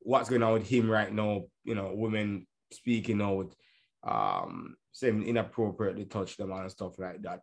what's 0.00 0.28
going 0.28 0.42
on 0.42 0.52
with 0.54 0.68
him 0.68 0.88
right 0.90 1.12
now. 1.12 1.44
You 1.64 1.74
know, 1.74 1.92
women 1.94 2.46
speaking 2.72 3.20
out, 3.20 3.54
um, 4.02 4.76
saying 4.92 5.26
inappropriately 5.26 6.04
touch 6.04 6.36
them 6.36 6.52
and 6.52 6.70
stuff 6.70 6.98
like 6.98 7.20
that. 7.22 7.40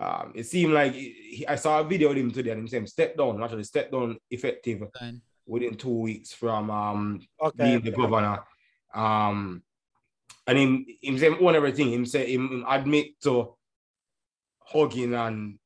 Um, 0.00 0.32
it 0.34 0.44
seemed 0.44 0.72
like 0.72 0.94
he, 0.94 1.44
I 1.46 1.56
saw 1.56 1.80
a 1.80 1.84
video 1.84 2.10
of 2.10 2.16
him 2.16 2.30
today 2.30 2.50
and 2.52 2.60
him 2.60 2.68
saying 2.68 2.86
step 2.86 3.16
down, 3.16 3.42
actually 3.42 3.64
step 3.64 3.92
down 3.92 4.18
effective 4.30 4.82
Fine. 4.98 5.20
within 5.46 5.76
two 5.76 6.00
weeks 6.00 6.32
from 6.32 6.70
um 6.70 7.20
okay. 7.40 7.64
being 7.64 7.80
the 7.82 7.90
governor. 7.90 8.42
Um, 8.94 9.62
and 10.46 10.58
him, 10.58 10.86
him 11.02 11.18
say 11.18 11.28
own 11.28 11.54
everything. 11.54 11.92
Him 11.92 12.06
say 12.06 12.32
him, 12.32 12.48
him 12.48 12.64
admit 12.66 13.20
to 13.22 13.54
hugging 14.72 15.14
and 15.14 15.58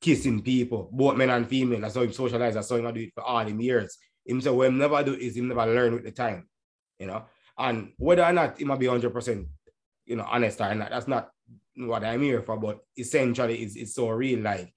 kissing 0.00 0.42
people, 0.42 0.88
both 0.92 1.16
men 1.16 1.30
and 1.30 1.48
female. 1.48 1.80
That's 1.80 1.94
how 1.94 2.02
him 2.02 2.12
socialize. 2.12 2.54
That's 2.54 2.70
how 2.70 2.76
him 2.76 2.92
do 2.92 3.00
it 3.00 3.12
for 3.14 3.22
all 3.22 3.44
them 3.44 3.60
years. 3.60 3.98
Him 4.24 4.40
say 4.40 4.50
what 4.50 4.68
him 4.68 4.78
never 4.78 5.02
do 5.02 5.14
is 5.14 5.36
him 5.36 5.48
never 5.48 5.66
learn 5.66 5.94
with 5.94 6.04
the 6.04 6.10
time, 6.10 6.48
you 6.98 7.06
know. 7.06 7.24
And 7.58 7.92
whether 7.98 8.24
or 8.24 8.32
not 8.32 8.58
he 8.58 8.64
might 8.64 8.78
be 8.78 8.86
hundred 8.86 9.12
percent, 9.12 9.46
you 10.06 10.16
know, 10.16 10.26
honest 10.28 10.60
or 10.60 10.74
not, 10.74 10.90
that's 10.90 11.08
not 11.08 11.30
what 11.76 12.04
I'm 12.04 12.22
here 12.22 12.42
for. 12.42 12.56
But 12.56 12.80
essentially, 12.96 13.62
it's, 13.62 13.76
it's 13.76 13.94
so 13.94 14.08
real. 14.10 14.40
Like 14.40 14.72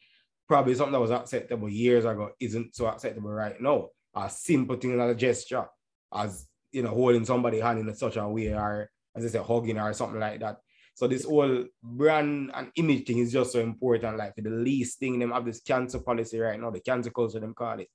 probably 0.47 0.75
something 0.75 0.93
that 0.93 0.99
was 0.99 1.11
acceptable 1.11 1.69
years 1.69 2.05
ago 2.05 2.31
isn't 2.39 2.75
so 2.75 2.87
acceptable 2.87 3.31
right 3.31 3.59
now. 3.61 3.89
A 4.15 4.29
simple 4.29 4.75
thing 4.75 4.99
as 4.99 5.11
a 5.11 5.15
gesture, 5.15 5.65
as 6.13 6.47
you 6.71 6.83
know, 6.83 6.89
holding 6.89 7.25
somebody 7.25 7.59
hand 7.59 7.79
in 7.79 7.95
such 7.95 8.17
a 8.17 8.27
way, 8.27 8.53
or 8.53 8.89
as 9.15 9.25
I 9.25 9.27
said, 9.29 9.45
hugging 9.45 9.79
or 9.79 9.93
something 9.93 10.19
like 10.19 10.39
that. 10.39 10.57
So 10.95 11.07
this 11.07 11.25
whole 11.25 11.65
brand 11.81 12.51
and 12.53 12.71
image 12.75 13.07
thing 13.07 13.17
is 13.17 13.31
just 13.33 13.51
so 13.51 13.59
important. 13.59 14.17
Like 14.17 14.35
for 14.35 14.41
the 14.41 14.49
least 14.51 14.99
thing, 14.99 15.17
them 15.19 15.31
have 15.31 15.45
this 15.45 15.61
cancer 15.61 15.99
policy 15.99 16.39
right 16.39 16.59
now, 16.59 16.69
the 16.69 16.79
cancer 16.79 17.09
culture, 17.09 17.39
them 17.39 17.53
call 17.55 17.79
it. 17.79 17.89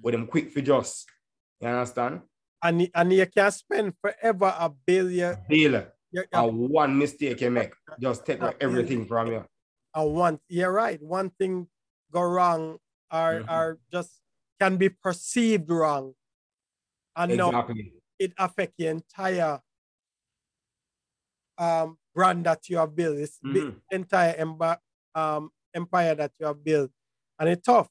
With 0.00 0.12
them 0.14 0.26
quick 0.26 0.52
for 0.52 0.60
just. 0.60 1.08
You 1.60 1.68
understand? 1.68 2.22
and 2.64 2.88
and 2.94 3.12
you 3.12 3.26
can 3.26 3.50
spend 3.50 3.92
forever 4.00 4.54
a 4.56 4.70
billion. 4.70 5.36
Deal. 5.48 5.86
You, 6.12 6.24
And 6.32 6.58
one 6.70 6.96
mistake 6.96 7.40
you 7.40 7.50
make, 7.50 7.72
just 7.98 8.24
take 8.24 8.40
away 8.40 8.54
everything 8.60 9.06
from 9.06 9.26
you. 9.32 9.44
and 9.94 10.14
one, 10.14 10.38
you're 10.48 10.72
right. 10.72 11.02
One 11.02 11.30
thing 11.30 11.66
go 12.12 12.22
wrong 12.22 12.78
or 13.10 13.42
Mhm. 13.42 13.50
or 13.50 13.78
just 13.90 14.20
can 14.60 14.76
be 14.76 14.88
perceived 14.90 15.68
wrong, 15.70 16.14
and 17.16 17.36
now 17.36 17.66
it 18.18 18.32
affect 18.38 18.74
the 18.78 18.86
entire 18.86 19.60
um 21.58 21.98
brand 22.14 22.44
that 22.46 22.68
you 22.68 22.76
have 22.78 22.94
built. 22.94 23.16
This 23.16 23.38
big 23.40 23.64
Mhm. 23.64 23.80
entire 23.90 24.34
emba- 24.38 24.80
um 25.14 25.50
empire 25.74 26.14
that 26.14 26.32
you 26.38 26.46
have 26.46 26.62
built, 26.64 26.90
and 27.38 27.48
it's 27.48 27.64
tough. 27.66 27.88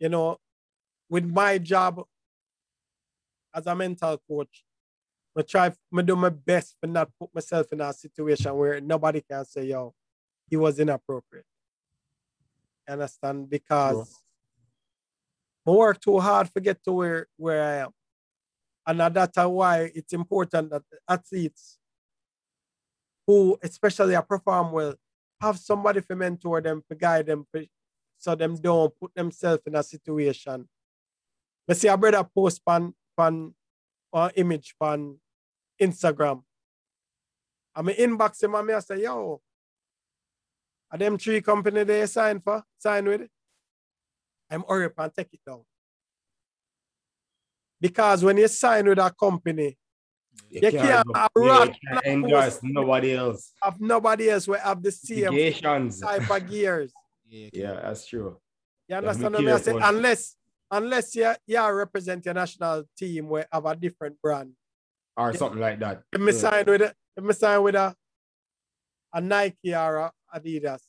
you 0.00 0.08
know, 0.08 0.38
with 1.10 1.24
my 1.24 1.58
job 1.58 2.04
as 3.54 3.66
a 3.66 3.74
mental 3.74 4.16
coach, 4.28 4.64
I 5.36 5.42
try 5.42 5.70
to 5.70 6.02
do 6.02 6.16
my 6.16 6.28
best 6.28 6.76
to 6.82 6.88
not 6.88 7.10
put 7.18 7.34
myself 7.34 7.72
in 7.72 7.80
a 7.80 7.92
situation 7.92 8.54
where 8.56 8.80
nobody 8.80 9.20
can 9.20 9.44
say, 9.44 9.64
yo, 9.66 9.94
he 10.48 10.56
was 10.56 10.78
inappropriate. 10.78 11.46
Understand? 12.88 13.50
Because 13.50 14.22
I 15.66 15.70
work 15.70 16.00
too 16.00 16.18
hard 16.18 16.52
to 16.54 16.60
get 16.60 16.82
to 16.84 16.92
where, 16.92 17.26
where 17.36 17.62
I 17.62 17.74
am. 17.84 17.90
And 18.86 19.14
that's 19.14 19.36
why 19.36 19.90
it's 19.94 20.12
important 20.12 20.70
that 20.70 20.82
athletes 21.08 21.77
who, 23.28 23.58
especially 23.62 24.14
a 24.14 24.22
perform 24.22 24.72
well, 24.72 24.94
have 25.38 25.58
somebody 25.58 26.00
to 26.00 26.16
mentor 26.16 26.62
them, 26.62 26.82
to 26.88 26.96
guide 26.96 27.26
them, 27.26 27.46
so 28.16 28.34
them 28.34 28.56
don't 28.56 28.92
put 28.98 29.14
themselves 29.14 29.62
in 29.66 29.74
a 29.76 29.82
situation. 29.82 30.66
But 31.66 31.76
see 31.76 31.88
a 31.88 32.24
post 32.24 32.64
pan 32.66 32.94
pan 33.14 33.54
or 34.10 34.32
image 34.34 34.74
pan 34.82 35.20
Instagram. 35.80 36.42
I 37.74 37.82
mean 37.82 37.96
inbox 37.96 38.42
him 38.42 38.54
and 38.54 38.70
I 38.70 38.80
say, 38.80 39.02
yo, 39.02 39.42
are 40.90 40.98
them 40.98 41.18
three 41.18 41.42
company 41.42 41.84
they 41.84 42.06
sign 42.06 42.40
for, 42.40 42.64
sign 42.78 43.04
with? 43.04 43.20
It? 43.20 43.30
I'm 44.50 44.64
hurry 44.66 44.88
and 44.96 45.14
take 45.14 45.34
it 45.34 45.40
down. 45.46 45.60
Because 47.78 48.24
when 48.24 48.38
you 48.38 48.48
sign 48.48 48.88
with 48.88 48.98
a 48.98 49.14
company, 49.20 49.76
you, 50.50 50.60
you 50.62 50.70
can't, 50.70 51.16
have 51.16 51.30
rock 51.36 51.70
yeah, 51.82 52.00
endorse 52.04 52.60
nobody 52.62 53.14
else. 53.14 53.52
Have 53.62 53.80
nobody 53.80 54.30
else 54.30 54.48
will 54.48 54.58
have 54.58 54.82
the 54.82 54.92
same 54.92 55.90
type 55.90 56.30
of 56.30 56.50
gears. 56.50 56.92
Yeah, 57.30 57.50
yeah, 57.52 57.72
that's 57.82 58.06
true. 58.06 58.38
You 58.88 58.96
understand 58.96 59.34
what 59.34 59.46
I 59.46 59.58
say? 59.58 59.78
Unless 59.82 60.36
unless 60.70 61.14
you 61.14 61.30
you 61.46 61.62
represent 61.68 62.24
your 62.24 62.32
national 62.32 62.84
team 62.96 63.28
where 63.28 63.46
have 63.52 63.66
a 63.66 63.76
different 63.76 64.16
brand. 64.22 64.52
Or 65.14 65.34
something 65.34 65.60
like 65.60 65.78
that. 65.80 66.04
If 66.10 66.20
me 66.22 66.32
yeah. 66.32 66.38
sign 66.38 66.64
with 66.64 66.80
it, 66.80 66.94
if 67.14 67.22
me 67.22 67.34
sign 67.34 67.62
with 67.62 67.74
a 67.74 67.94
a 69.12 69.20
Nike 69.20 69.74
or 69.74 69.96
a 69.96 70.12
Adidas, 70.34 70.80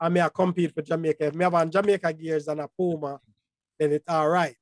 I 0.00 0.08
may 0.08 0.26
compete 0.32 0.74
for 0.74 0.82
Jamaica. 0.82 1.26
If 1.26 1.34
me 1.34 1.42
have 1.42 1.54
a 1.54 1.66
Jamaica 1.66 2.12
gears 2.12 2.46
and 2.46 2.60
a 2.60 2.68
Puma, 2.68 3.20
then 3.78 3.92
it's 3.92 4.08
all 4.08 4.28
right. 4.28 4.54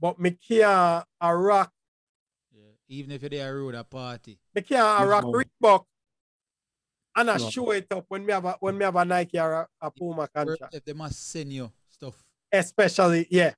But 0.00 0.20
me 0.20 0.30
can't 0.30 1.04
a 1.20 1.36
rock. 1.36 1.72
Yeah. 2.88 2.98
Even 2.98 3.12
if 3.12 3.20
they 3.20 3.40
are 3.40 3.56
road 3.56 3.74
a 3.74 3.84
party. 3.84 4.38
Me 4.54 4.62
can't 4.62 5.02
a 5.02 5.06
rock 5.06 5.24
Reebok 5.24 5.84
and 7.16 7.30
I 7.30 7.36
no. 7.36 7.50
show 7.50 7.70
it 7.72 7.86
up 7.90 8.04
when 8.08 8.24
we 8.24 8.32
have 8.32 8.44
a 8.44 8.56
when 8.60 8.78
we 8.78 8.84
have 8.84 8.96
a 8.96 9.04
Nike 9.04 9.38
or 9.38 9.52
a, 9.52 9.68
a 9.80 9.90
Puma 9.90 10.28
contract. 10.28 10.74
If 10.74 10.84
they 10.84 10.92
must 10.92 11.30
send 11.30 11.52
you 11.52 11.70
stuff. 11.90 12.14
Especially, 12.50 13.26
yeah. 13.30 13.52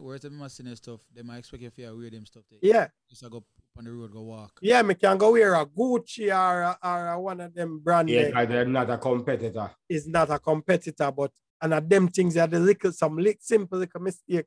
Where 0.00 0.16
if 0.16 0.22
they 0.22 0.28
must 0.28 0.56
send 0.56 0.68
you 0.68 0.76
stuff, 0.76 1.00
they 1.14 1.22
might 1.22 1.38
expect 1.38 1.62
you 1.62 1.70
to 1.70 1.96
wear 1.96 2.10
them 2.10 2.26
stuff. 2.26 2.44
There. 2.50 2.58
Yeah. 2.62 2.88
Just 3.08 3.28
go 3.30 3.44
on 3.76 3.84
the 3.84 3.92
road, 3.92 4.12
go 4.12 4.22
walk. 4.22 4.58
Yeah, 4.60 4.82
me 4.82 4.94
can 4.94 5.16
go 5.16 5.32
wear 5.32 5.54
a 5.54 5.64
Gucci 5.64 6.28
or 6.28 6.62
a, 6.62 6.78
or 6.82 7.08
a 7.08 7.20
one 7.20 7.40
of 7.40 7.54
them 7.54 7.78
brand. 7.78 8.08
Yeah, 8.10 8.44
they're 8.44 8.64
not 8.64 8.90
a 8.90 8.98
competitor. 8.98 9.70
It's 9.88 10.06
not 10.06 10.30
a 10.30 10.38
competitor, 10.38 11.10
but 11.10 11.32
and 11.60 11.74
of 11.74 11.88
them 11.88 12.08
things 12.08 12.36
are 12.36 12.46
the 12.46 12.60
little 12.60 12.92
some 12.92 13.16
little, 13.16 13.40
simple 13.40 13.78
little 13.78 14.00
mistake 14.00 14.46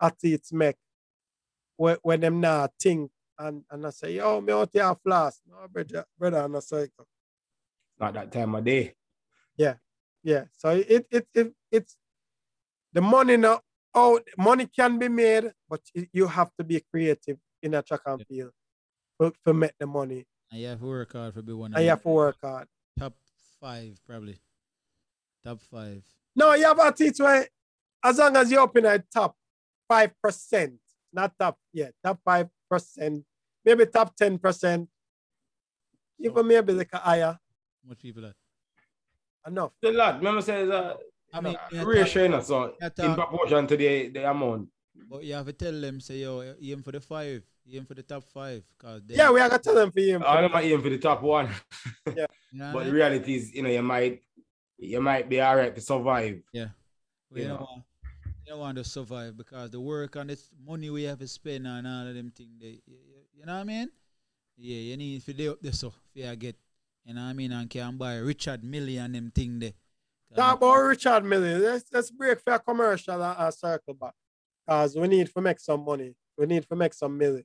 athletes 0.00 0.52
make 0.52 0.76
when, 1.76 1.96
when 2.02 2.20
them 2.20 2.40
not 2.40 2.72
think 2.80 3.10
and, 3.38 3.62
and 3.70 3.86
I 3.86 3.90
say, 3.90 4.14
yo, 4.14 4.40
me 4.40 4.52
out 4.52 4.70
here 4.72 4.94
flash. 5.02 5.34
No, 5.46 5.66
brother, 5.70 6.04
brother, 6.18 6.44
and 6.44 6.56
I 6.56 6.60
say, 6.60 6.88
not 7.98 8.14
that 8.14 8.32
time 8.32 8.54
of 8.54 8.64
day. 8.64 8.94
Yeah, 9.56 9.74
yeah. 10.22 10.44
So 10.56 10.70
it 10.70 11.06
it, 11.10 11.28
it 11.34 11.54
it's 11.70 11.96
the 12.92 13.00
money 13.00 13.36
now. 13.36 13.60
Oh, 13.94 14.20
money 14.36 14.66
can 14.66 14.98
be 14.98 15.08
made, 15.08 15.52
but 15.68 15.80
you 16.12 16.26
have 16.26 16.50
to 16.58 16.64
be 16.64 16.80
creative 16.80 17.38
in 17.62 17.74
a 17.74 17.82
track 17.82 18.00
and 18.06 18.26
field 18.26 18.50
for, 19.16 19.32
for 19.44 19.54
make 19.54 19.72
the 19.78 19.86
money. 19.86 20.26
And 20.50 20.60
you 20.60 20.66
have 20.66 20.80
to 20.80 20.84
work 20.86 21.12
hard 21.12 21.34
for 21.34 21.42
be 21.42 21.52
one. 21.52 21.74
And 21.74 21.84
you 21.84 21.90
have 21.90 22.02
to 22.02 22.08
work 22.08 22.36
hard. 22.42 22.66
Top 22.98 23.14
five, 23.60 23.96
probably. 24.04 24.40
Top 25.44 25.60
five. 25.60 26.02
No, 26.34 26.54
you 26.54 26.64
have 26.64 26.96
to 26.96 27.04
teach 27.04 27.20
where 27.20 27.46
as 28.02 28.18
long 28.18 28.36
as 28.36 28.50
you're 28.50 28.62
up 28.62 28.76
in 28.76 28.84
a 28.84 28.98
top 28.98 29.36
five 29.88 30.10
percent, 30.20 30.74
not 31.12 31.32
top, 31.38 31.56
yeah, 31.72 31.90
top 32.04 32.18
five 32.24 32.48
percent, 32.74 33.24
maybe 33.64 33.86
top 33.86 34.14
ten 34.16 34.38
percent. 34.38 34.88
Even 36.18 36.46
maybe 36.46 36.72
like 36.72 36.92
a 36.92 36.98
higher 36.98 37.38
much 37.86 38.00
people 38.00 38.24
are? 38.24 38.34
Enough. 39.46 39.72
The 39.82 39.92
lot. 39.92 40.18
Remember 40.18 40.40
say 40.40 40.68
uh, 40.68 40.94
I 41.32 41.40
mean 41.40 41.56
ratio, 41.84 42.40
so 42.40 42.74
in 42.98 43.14
proportion 43.14 43.66
to 43.66 43.76
the, 43.76 44.08
the 44.08 44.30
amount. 44.30 44.68
But 45.10 45.24
you 45.24 45.34
have 45.34 45.46
to 45.46 45.52
tell 45.52 45.78
them, 45.78 46.00
say, 46.00 46.18
yo, 46.18 46.54
aim 46.62 46.82
for 46.82 46.92
the 46.92 47.00
five, 47.00 47.42
aim 47.70 47.84
for 47.84 47.94
the 47.94 48.02
top 48.02 48.24
five. 48.24 48.62
Cause 48.78 49.02
yeah, 49.08 49.30
we 49.30 49.40
have 49.40 49.52
to 49.52 49.58
tell 49.58 49.74
them 49.74 49.90
for 49.90 50.00
aim. 50.00 50.22
I 50.26 50.40
don't 50.40 50.54
aim 50.54 50.80
for 50.80 50.88
the 50.88 50.98
top 50.98 51.22
one. 51.22 51.50
yeah. 52.16 52.26
but 52.72 52.84
the 52.84 52.92
reality 52.92 53.34
is, 53.34 53.52
you 53.52 53.62
know, 53.62 53.68
you 53.68 53.82
might 53.82 54.22
you 54.78 55.00
might 55.00 55.28
be 55.28 55.40
all 55.40 55.56
right 55.56 55.74
to 55.74 55.80
survive. 55.80 56.40
Yeah. 56.52 56.68
Well, 57.30 57.38
you, 57.38 57.42
you 57.42 57.48
know, 57.48 57.56
know. 57.56 57.84
You 58.44 58.52
don't 58.52 58.60
want 58.60 58.76
to 58.78 58.84
survive 58.84 59.36
because 59.36 59.70
the 59.70 59.80
work 59.80 60.16
and 60.16 60.30
the 60.30 60.38
money 60.66 60.90
we 60.90 61.04
have 61.04 61.18
to 61.18 61.28
spend 61.28 61.66
and 61.66 61.86
all 61.86 62.06
of 62.06 62.14
them 62.14 62.30
things, 62.30 62.50
they, 62.60 62.80
you, 62.86 62.96
you 63.36 63.46
know 63.46 63.54
what 63.54 63.60
I 63.60 63.64
mean? 63.64 63.90
Yeah, 64.56 64.76
you 64.76 64.96
need 64.96 65.24
to 65.24 65.32
do 65.32 65.52
up 65.52 65.58
there 65.60 65.72
so 65.72 65.88
if 65.88 65.94
you 66.14 66.36
get 66.36 66.56
you 67.04 67.12
know 67.12 67.22
what 67.22 67.28
I 67.28 67.32
mean? 67.34 67.52
And 67.52 67.68
can 67.68 67.96
buy 67.98 68.16
Richard 68.16 68.64
Mille 68.64 68.98
and 68.98 69.14
them 69.14 69.30
thing 69.30 69.58
there. 69.58 69.72
Talk 70.34 70.56
about 70.56 70.76
Richard 70.76 71.24
Mille. 71.24 71.58
Let's, 71.58 71.84
let's 71.92 72.10
break 72.10 72.40
for 72.40 72.54
a 72.54 72.58
commercial 72.58 73.22
and, 73.22 73.38
and 73.38 73.54
circle 73.54 73.94
back. 73.94 74.14
Because 74.66 74.96
we 74.96 75.06
need 75.08 75.32
to 75.32 75.40
make 75.40 75.60
some 75.60 75.84
money. 75.84 76.14
We 76.38 76.46
need 76.46 76.66
to 76.68 76.76
make 76.76 76.94
some 76.94 77.18
million. 77.18 77.44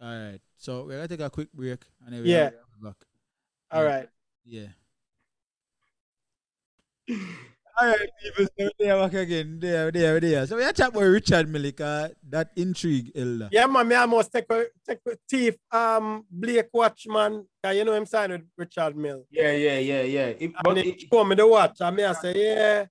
All 0.00 0.08
right. 0.08 0.40
So 0.56 0.84
we're 0.84 0.96
going 0.96 1.08
to 1.08 1.16
take 1.16 1.26
a 1.26 1.30
quick 1.30 1.52
break. 1.52 1.84
And 2.04 2.14
then 2.14 2.24
yeah. 2.24 2.50
Back. 2.80 2.94
All 3.70 3.84
right. 3.84 4.08
Yeah. 4.46 4.68
All 7.80 7.86
right, 7.86 8.10
people. 8.20 8.46
So 8.58 8.70
there 8.76 8.96
back 8.96 9.14
again. 9.14 9.58
There, 9.60 9.92
there, 9.92 10.18
there. 10.18 10.46
So 10.48 10.56
we 10.56 10.64
are 10.64 10.72
talking 10.72 10.96
about 10.96 11.06
Richard 11.06 11.46
Millika. 11.46 12.12
That 12.28 12.50
intrigue, 12.56 13.12
Elder. 13.14 13.48
Yeah, 13.52 13.66
man. 13.66 13.86
Me 13.86 13.94
almost 13.94 14.32
take 14.32 14.50
a 14.50 14.66
take 14.84 14.98
a 15.06 15.16
thief. 15.30 15.54
Um, 15.70 16.24
Blake 16.28 16.70
Watchman. 16.72 17.46
Cause 17.62 17.76
you 17.76 17.84
know 17.84 17.94
him 17.94 18.04
signed 18.04 18.32
with 18.32 18.42
Richard 18.56 18.96
Mille. 18.96 19.24
Yeah, 19.30 19.52
yeah, 19.52 19.78
yeah, 19.78 20.02
yeah. 20.02 20.26
It, 20.26 20.52
but 20.64 20.76
and 20.76 20.86
it, 20.88 21.00
show 21.02 21.22
me 21.22 21.36
the 21.36 21.46
watch. 21.46 21.80
I 21.80 21.90
me 21.92 22.02
I 22.02 22.12
say, 22.14 22.32
yeah. 22.34 22.86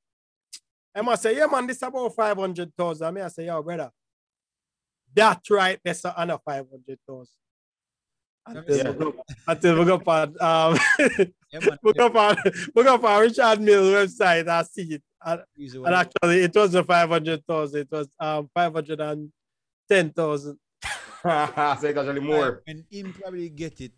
I 0.96 1.02
must 1.02 1.22
say, 1.22 1.36
yeah, 1.36 1.48
man. 1.48 1.68
This 1.68 1.82
about 1.82 2.16
five 2.16 2.38
hundred 2.38 2.74
thousand. 2.78 3.08
I 3.08 3.12
Me 3.12 3.22
I 3.22 3.28
say, 3.28 3.46
yo, 3.46 3.62
brother. 3.62 3.92
That 5.14 5.42
right. 5.50 5.80
That's 5.84 6.06
another 6.06 6.42
five 6.46 6.66
hundred 6.72 7.00
thousand. 7.06 7.36
Until, 8.48 8.78
yeah. 8.78 8.91
we 8.91 8.98
go, 8.98 9.14
until 9.48 9.80
we 9.80 9.86
go 9.86 10.02
on 10.08 10.36
um 10.41 10.78
yeah, 11.52 11.60
we 11.84 11.93
go 11.93 12.08
on 12.08 12.38
we 12.76 12.84
go 12.84 12.95
on 12.95 13.22
Richard 13.22 13.62
Mille 13.62 13.84
website? 13.84 14.48
I 14.48 14.64
see 14.64 14.95
it. 14.95 15.04
And, 15.26 15.41
and 15.58 15.88
actually 15.88 16.43
it 16.43 16.56
was 16.56 16.76
a 16.76 16.84
500,000 16.84 17.80
it 17.80 17.91
was 17.91 18.08
um 18.20 18.50
510,000 18.54 20.60
so 21.24 21.30
it 21.30 21.98
actually 21.98 22.22
more 22.22 22.62
and 22.68 22.84
him 22.91 23.14
probably 23.14 23.50
get 23.50 23.82
it. 23.82 23.93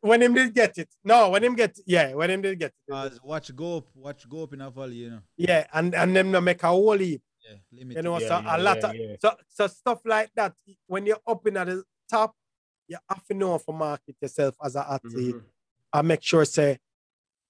When 0.00 0.22
him 0.22 0.34
did 0.34 0.54
get 0.54 0.78
it. 0.78 0.88
No 1.04 1.30
when 1.30 1.44
him 1.44 1.54
get 1.54 1.78
yeah 1.86 2.14
when 2.14 2.30
him 2.30 2.42
did 2.42 2.58
get 2.58 2.72
it. 2.88 2.94
As 2.94 3.20
watch 3.22 3.54
go 3.54 3.78
up 3.78 3.86
watch 3.94 4.28
go 4.28 4.44
up 4.44 4.54
in 4.54 4.60
a 4.60 4.70
valley 4.70 4.96
you 4.96 5.10
know. 5.10 5.20
Yeah 5.36 5.66
and 5.72 5.94
and 5.94 6.16
them 6.16 6.30
no 6.30 6.40
make 6.40 6.62
a 6.62 6.68
whole 6.68 6.98
heap 6.98 7.22
yeah 7.48 7.56
limited. 7.72 7.96
you 7.96 8.02
know 8.02 8.20
yeah, 8.20 8.28
so 8.28 8.40
yeah, 8.40 8.56
a 8.56 8.58
lot 8.58 8.78
yeah, 8.82 8.88
of 8.88 9.20
so 9.20 9.32
so 9.48 9.66
stuff 9.66 10.00
like 10.04 10.30
that 10.34 10.54
when 10.86 11.06
you're 11.06 11.20
up 11.26 11.46
in 11.46 11.56
at 11.56 11.66
the 11.66 11.82
top 12.10 12.34
you 12.88 12.96
have 13.08 13.24
to 13.26 13.34
know 13.34 13.58
for 13.58 13.74
market 13.74 14.16
yourself 14.20 14.54
as 14.62 14.76
an 14.76 14.84
athlete 14.88 15.34
mm-hmm. 15.34 15.98
and 15.98 16.08
make 16.08 16.22
sure 16.22 16.44
say 16.44 16.78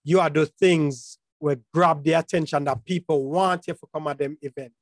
you 0.04 0.20
are 0.20 0.30
the 0.30 0.46
things 0.46 1.18
will 1.40 1.56
grab 1.74 2.04
the 2.04 2.12
attention 2.12 2.64
that 2.64 2.84
people 2.84 3.28
want 3.28 3.66
you 3.66 3.74
to 3.74 3.86
come 3.92 4.06
at 4.06 4.18
them 4.18 4.38
event. 4.40 4.72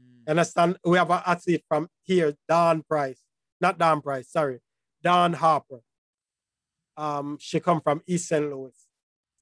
Mm. 0.00 0.30
Understand? 0.30 0.78
We 0.84 0.98
have 0.98 1.10
an 1.10 1.22
athlete 1.24 1.64
from 1.68 1.88
here, 2.02 2.34
Don 2.48 2.82
Price, 2.82 3.22
not 3.60 3.78
Don 3.78 4.02
Price, 4.02 4.30
sorry, 4.30 4.60
Dawn 5.02 5.34
Harper. 5.34 5.80
Um, 6.96 7.38
she 7.40 7.60
come 7.60 7.80
from 7.80 8.02
East 8.06 8.28
St. 8.28 8.50
Louis. 8.50 8.74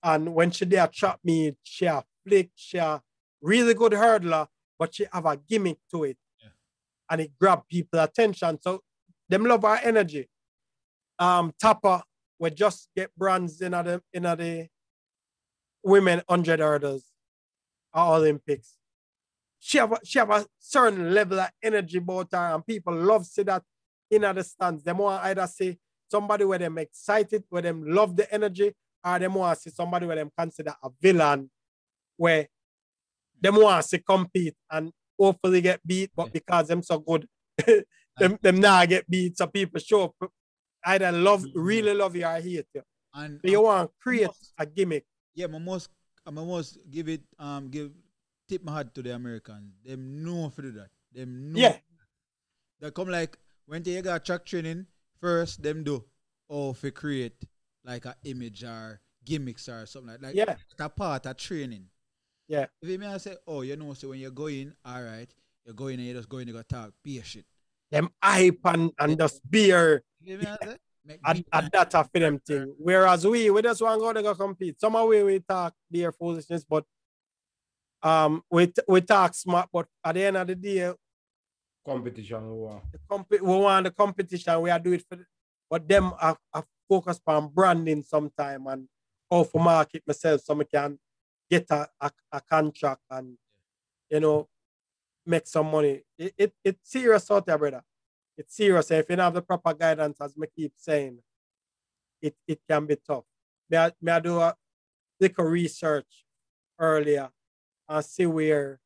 And 0.03 0.35
when 0.35 0.51
she 0.51 0.67
there 0.67 0.87
trap 0.89 1.21
me, 1.25 1.57
she 1.62 1.87
a 1.87 2.05
flick, 2.27 2.51
she 2.55 2.77
a 2.77 3.03
really 3.41 3.73
good 3.73 3.93
hurdler, 3.93 4.47
but 4.79 4.95
she 4.95 5.07
have 5.11 5.25
a 5.25 5.37
gimmick 5.37 5.79
to 5.91 6.05
it. 6.05 6.19
Yeah. 6.41 6.51
And 7.11 7.23
it 7.23 7.33
grab 7.41 7.62
people 7.71 8.01
attention. 8.01 8.59
So 8.61 8.83
them 9.29 9.45
love 9.47 9.64
our 9.64 9.81
energy 9.83 10.29
um, 11.19 11.53
Tapper 11.61 12.03
we 12.39 12.51
just 12.51 12.89
get 12.95 13.11
bronze 13.17 13.61
in 13.61 13.73
the 13.73 14.03
in 14.12 14.25
the 14.25 14.69
women 15.83 16.23
hundred 16.29 16.61
hurdles 16.61 17.05
at 17.95 18.07
Olympics. 18.07 18.77
She 19.59 19.79
have 19.79 19.93
a, 19.93 19.99
she 20.05 20.19
have 20.19 20.31
a 20.31 20.47
certain 20.59 21.14
level 21.14 21.41
of 21.41 21.51
energy 21.62 21.99
about 21.99 22.29
her, 22.33 22.55
and 22.55 22.67
people 22.67 22.95
love 22.95 23.27
see 23.27 23.43
that 23.45 23.62
in 24.11 24.23
the 24.23 24.43
stands. 24.45 24.85
They 24.85 24.93
want 24.93 25.25
either 25.25 25.47
see 25.47 25.79
somebody 26.11 26.45
where 26.45 26.59
them 26.59 26.79
excited, 26.79 27.45
where 27.49 27.62
them 27.62 27.85
love 27.87 28.17
the 28.17 28.33
energy, 28.33 28.75
or 29.05 29.19
they 29.19 29.29
want 29.29 29.57
to 29.57 29.62
see 29.62 29.75
somebody 29.75 30.07
where 30.07 30.17
them 30.17 30.31
consider 30.37 30.75
a 30.83 30.91
villain, 31.01 31.51
where 32.17 32.47
them 33.41 33.57
want 33.57 33.87
to 33.87 33.99
compete 33.99 34.55
and 34.71 34.93
hopefully 35.19 35.62
get 35.62 35.85
beat, 35.87 36.11
but 36.14 36.33
because 36.33 36.69
them 36.69 36.83
so 36.83 36.99
good, 36.99 37.27
them 38.19 38.39
them 38.43 38.61
now 38.61 38.85
get 38.85 39.09
beat. 39.09 39.37
So 39.39 39.47
people 39.47 39.81
show 39.81 40.05
up 40.05 40.31
either 40.87 41.12
love, 41.12 41.45
really 41.55 41.93
love 41.95 42.16
you 42.16 42.24
or 42.24 42.41
hate 42.41 42.66
you. 42.74 42.82
And 43.14 43.41
you 43.43 43.59
um, 43.59 43.64
want 43.64 43.91
to 43.91 43.95
create 44.01 44.26
must- 44.26 44.53
a 44.59 44.66
gimmick. 44.66 45.05
yeah, 45.34 45.47
I 45.47 45.59
must 45.59 45.91
I 46.26 46.30
must 46.30 46.78
give 46.91 47.09
it 47.09 47.22
um 47.39 47.68
give 47.68 47.93
tip 48.49 48.64
my 48.64 48.76
hat 48.76 48.95
to 48.95 49.03
the 49.03 49.14
Americans. 49.14 49.74
Them 49.84 50.24
know 50.24 50.51
for 50.51 50.62
do 50.62 50.72
that. 50.72 50.91
Them 51.12 51.53
know. 51.53 51.61
Yeah. 51.61 51.76
They 52.80 52.91
come 52.91 53.09
like 53.09 53.39
when 53.66 53.82
they 53.82 54.01
got 54.03 54.24
track 54.24 54.45
training 54.45 54.87
first, 55.20 55.62
them 55.62 55.84
do 55.84 56.05
or 56.49 56.74
for 56.74 56.91
create 56.91 57.45
like 57.84 58.05
a 58.05 58.14
image 58.24 58.64
or 58.64 59.01
gimmicks 59.24 59.68
or 59.68 59.87
something 59.87 60.12
like 60.12 60.20
that. 60.20 60.34
Yeah. 60.34 60.57
It's 60.70 60.74
a 60.78 60.89
part 60.89 61.26
of 61.26 61.37
training. 61.37 61.87
Yeah. 62.49 62.66
If 62.80 62.89
you 62.89 62.99
may 62.99 63.09
I 63.09 63.18
say, 63.18 63.37
oh, 63.47 63.62
you 63.62 63.76
know, 63.76 63.95
so 63.95 64.09
when 64.09 64.20
you're 64.20 64.30
going, 64.30 64.72
all 64.84 65.03
right, 65.03 65.28
you're 65.64 65.74
going 65.74 65.95
and 65.95 66.05
you're 66.05 66.16
just 66.16 66.28
going 66.28 66.47
to 66.47 66.53
go 66.53 66.62
talk 66.62 66.93
beer 67.03 67.22
shit. 67.24 67.45
Them 67.91 68.11
hype 68.22 68.59
and, 68.64 68.91
and 68.99 69.18
just 69.18 69.41
beer 69.49 70.03
You 70.20 70.39
may 70.39 70.57
I 71.24 71.30
and, 71.30 71.45
beat 71.64 71.72
that 71.72 71.95
a 71.95 72.05
for 72.05 72.18
them 72.18 72.39
thing. 72.41 72.74
Whereas 72.78 73.26
we, 73.26 73.49
we 73.51 73.62
just 73.62 73.80
want 73.80 74.01
to 74.01 74.05
go 74.05 74.12
to 74.12 74.22
go 74.22 74.34
compete. 74.34 74.80
Some 74.80 74.97
of 74.97 75.09
we, 75.09 75.22
we 75.22 75.41
talk 75.41 75.72
beer 75.91 76.11
foolishness, 76.12 76.64
but 76.68 76.84
um, 78.03 78.43
we, 78.51 78.72
we 78.89 79.01
talk 79.01 79.34
smart, 79.34 79.68
but 79.72 79.87
at 80.05 80.14
the 80.14 80.24
end 80.24 80.37
of 80.37 80.47
the 80.47 80.55
day, 80.55 80.93
Competition. 81.84 82.51
we 82.51 82.57
want. 82.57 82.82
the 82.91 82.99
comp- 83.09 83.30
we 83.30 83.39
want 83.41 83.84
the 83.84 83.91
competition, 83.93 84.61
we 84.61 84.70
are 84.70 84.78
do 84.78 84.93
it 84.93 85.05
for, 85.09 85.24
but 85.70 85.87
them 85.89 86.12
are, 86.20 86.37
are 86.53 86.64
focused 86.89 87.22
on 87.26 87.49
branding 87.49 88.03
sometime 88.03 88.66
and 88.66 88.89
how 89.30 89.45
to 89.45 89.59
market 89.59 90.03
myself 90.07 90.41
so 90.41 90.61
I 90.61 90.64
can 90.64 90.99
get 91.49 91.66
a, 91.70 91.89
a, 92.01 92.11
a 92.32 92.41
contract 92.41 93.03
and, 93.11 93.39
you 94.11 94.20
know, 94.20 94.49
make 95.27 95.47
some 95.47 95.70
money. 95.70 96.03
It, 96.18 96.35
it, 96.39 96.53
it's 96.64 96.91
serious 96.91 97.31
out 97.31 97.47
there, 97.47 97.59
brother. 97.59 97.83
It's 98.39 98.57
serious. 98.57 98.91
If 98.91 99.11
you 99.11 99.16
don't 99.16 99.24
have 99.24 99.35
the 99.35 99.43
proper 99.43 99.74
guidance, 99.74 100.20
as 100.20 100.37
me 100.37 100.47
keep 100.55 100.72
saying, 100.77 101.18
it, 102.22 102.35
it 102.47 102.61
can 102.68 102.87
be 102.87 102.97
tough. 102.97 103.24
May 103.68 103.79
I, 103.79 103.93
may 104.01 104.12
I 104.12 104.20
do 104.20 104.39
a 104.39 104.55
little 105.20 105.45
research 105.45 106.24
earlier 106.79 107.31
and 107.89 108.05
see 108.05 108.27
where 108.27 108.79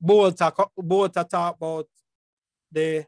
both 0.00 0.36
talk, 0.36 0.70
both 0.76 1.12
talk 1.12 1.56
about 1.56 1.86
the 2.70 3.06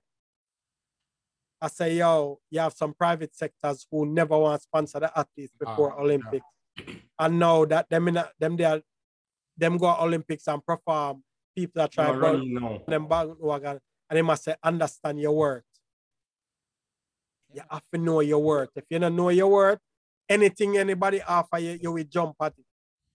I 1.60 1.68
say, 1.68 1.96
yo, 1.96 2.38
you 2.50 2.60
have 2.60 2.74
some 2.74 2.92
private 2.92 3.34
sectors 3.34 3.86
who 3.90 4.04
never 4.04 4.36
want 4.38 4.60
to 4.60 4.62
sponsor 4.62 5.00
the 5.00 5.18
athletes 5.18 5.54
before 5.58 5.92
Ah, 5.92 5.96
yeah. 5.96 6.02
Olympics. 6.02 6.46
And 7.18 7.38
now 7.38 7.64
that 7.64 7.88
them 7.88 8.08
in 8.08 8.18
a, 8.18 8.30
them 8.38 8.56
they 8.56 8.64
are, 8.64 8.82
them 9.56 9.78
go 9.78 9.94
Olympics 10.00 10.46
and 10.48 10.64
perform, 10.64 11.22
people 11.56 11.80
that 11.82 11.92
try 11.92 12.06
No, 12.06 12.12
to 12.12 12.18
running 12.18 12.54
now. 12.54 12.82
them 12.86 13.08
bandwagon 13.08 13.78
and 14.10 14.16
they 14.16 14.22
must 14.22 14.44
say, 14.44 14.54
understand 14.62 15.20
your 15.20 15.32
worth. 15.32 15.64
You 17.52 17.62
have 17.70 17.82
to 17.92 17.98
know 17.98 18.20
your 18.20 18.38
worth. 18.40 18.70
If 18.76 18.84
you 18.90 18.98
don't 18.98 19.16
know 19.16 19.30
your 19.30 19.48
worth, 19.48 19.78
anything 20.28 20.76
anybody 20.76 21.22
offer 21.22 21.58
you, 21.58 21.78
you 21.80 21.92
will 21.92 22.04
jump 22.04 22.36
at 22.40 22.52
it. 22.58 22.64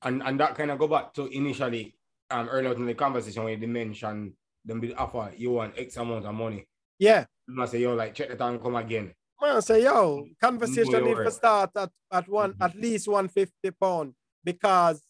And 0.04 0.24
and 0.24 0.40
that 0.40 0.56
kind 0.56 0.72
of 0.72 0.80
go 0.80 0.88
back 0.88 1.14
to 1.14 1.28
initially 1.28 1.96
um 2.32 2.50
earlier 2.50 2.74
in 2.74 2.86
the 2.86 2.96
conversation 2.96 3.44
when 3.44 3.62
you 3.62 3.68
mentioned 3.68 4.34
them 4.66 4.80
be 4.80 4.94
offer 4.96 5.32
you 5.38 5.52
want 5.52 5.78
X 5.78 5.98
amount 5.98 6.26
of 6.26 6.34
money. 6.34 6.66
Yeah. 6.98 7.26
You 7.48 7.56
must 7.56 7.74
say, 7.74 7.80
yo, 7.82 7.94
like 7.94 8.16
check 8.16 8.30
the 8.30 8.36
time 8.36 8.58
come 8.60 8.76
again. 8.76 9.14
Man, 9.42 9.62
say, 9.62 9.84
yo, 9.84 10.26
conversation 10.40 10.92
your 10.92 11.02
need 11.06 11.24
to 11.26 11.32
start 11.32 11.72
at, 11.76 11.92
at 12.12 12.28
one 12.28 12.54
Mhm. 12.54 12.66
at 12.66 12.76
least 12.76 13.08
150 13.08 13.72
pound 13.80 14.14
because 14.44 15.02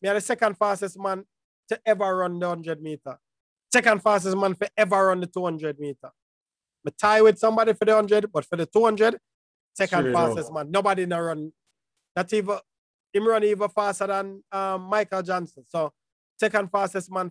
me 0.00 0.08
are 0.08 0.14
the 0.14 0.20
second 0.20 0.56
fastest 0.56 0.98
man 0.98 1.24
to 1.68 1.78
ever 1.84 2.16
run 2.16 2.38
the 2.38 2.48
100 2.48 2.80
meter. 2.82 3.18
Second 3.72 4.02
fastest 4.02 4.36
man 4.36 4.54
for 4.54 4.68
ever 4.76 5.06
run 5.08 5.20
the 5.20 5.26
200 5.26 5.78
meter. 5.78 6.10
Me 6.84 6.92
tie 6.98 7.20
with 7.20 7.38
somebody 7.38 7.72
for 7.74 7.84
the 7.84 7.92
100, 7.94 8.32
but 8.32 8.44
for 8.44 8.56
the 8.56 8.66
200, 8.66 9.18
second 9.74 10.00
Straight 10.00 10.14
up. 10.14 10.28
fastest 10.28 10.52
man. 10.52 10.70
Nobody 10.70 11.02
in 11.02 11.12
a 11.12 11.22
run. 11.22 11.52
Not 12.16 12.32
even 12.32 12.58
him 13.12 13.26
run 13.28 13.44
even 13.44 13.68
faster 13.68 14.06
than 14.06 14.42
um, 14.52 14.82
Michael 14.82 15.22
Johnson. 15.22 15.64
So 15.68 15.92
second 16.38 16.70
fastest 16.70 17.10
man 17.10 17.30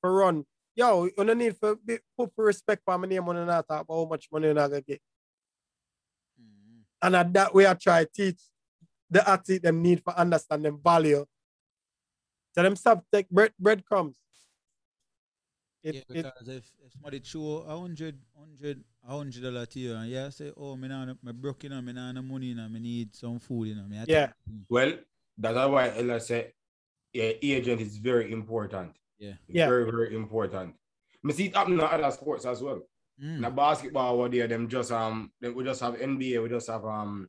for 0.00 0.12
run. 0.12 0.44
Yo, 0.74 1.04
you 1.04 1.12
don't 1.24 1.36
need 1.38 1.56
to 1.62 1.78
be, 1.84 1.98
put 2.16 2.30
respect 2.36 2.82
for 2.84 2.96
my 2.96 3.06
name 3.06 3.28
on 3.28 3.46
not 3.46 3.68
talk 3.68 3.82
about 3.82 3.94
how 3.94 4.04
much 4.06 4.28
money 4.32 4.46
you're 4.46 4.54
not 4.54 4.70
gonna 4.70 4.80
get. 4.80 5.00
Mhm. 6.40 6.82
And 7.02 7.16
at 7.16 7.32
that 7.34 7.54
way 7.54 7.66
I 7.66 7.74
try 7.74 8.04
to 8.04 8.10
teach 8.10 8.40
the 9.10 9.28
athlete 9.28 9.62
them 9.62 9.82
need 9.82 10.02
for 10.02 10.14
understand 10.16 10.64
them 10.64 10.80
value. 10.82 11.26
So 12.54 12.62
them 12.62 12.76
stop 12.76 13.04
take 13.12 13.30
bread 13.30 13.52
breadcrumbs. 13.58 14.16
It, 15.82 15.94
yeah, 15.94 16.00
it, 16.00 16.06
because 16.08 16.48
if, 16.48 16.70
if 16.84 16.92
somebody 16.92 17.20
throw 17.20 17.64
a 17.66 17.78
hundred, 17.78 18.18
hundred, 18.38 18.84
a 19.08 19.16
hundred 19.16 19.42
dollar 19.42 19.64
to 19.64 19.78
you, 19.78 19.94
and 19.94 20.10
yeah, 20.10 20.28
say, 20.28 20.52
oh, 20.54 20.76
me 20.76 20.88
now, 20.88 21.06
me 21.22 21.32
broke, 21.32 21.64
you 21.64 21.70
know, 21.70 21.80
me 21.80 21.94
now 21.94 22.12
no 22.12 22.20
money, 22.20 22.46
you 22.46 22.54
know, 22.54 22.68
me 22.68 22.80
need 22.80 23.16
some 23.16 23.38
food, 23.38 23.68
you 23.68 23.74
know, 23.74 23.84
me. 23.84 23.98
I 23.98 24.04
Yeah. 24.06 24.26
Mm. 24.50 24.64
Well, 24.68 24.92
that's 25.38 25.56
why 25.56 25.90
Ella 25.96 26.20
said, 26.20 26.52
yeah, 27.14 27.32
agent 27.40 27.80
is 27.80 27.96
very 27.96 28.30
important. 28.30 28.92
Yeah. 29.18 29.32
Yeah. 29.48 29.68
Very, 29.68 29.84
very 29.90 30.14
important. 30.14 30.74
Me 31.22 31.32
see 31.32 31.46
it 31.46 31.56
happen 31.56 31.74
in 31.74 31.80
other 31.80 32.10
sports 32.10 32.44
as 32.44 32.62
well. 32.62 32.82
Mm. 33.22 33.36
In 33.36 33.42
the 33.42 33.50
basketball 33.50 34.16
over 34.20 34.28
there, 34.28 34.48
them 34.48 34.68
just 34.68 34.92
um 34.92 35.30
them, 35.40 35.54
we 35.54 35.64
just 35.64 35.80
have 35.80 35.94
NBA, 35.94 36.42
we 36.42 36.48
just 36.50 36.68
have 36.68 36.84
um 36.84 37.26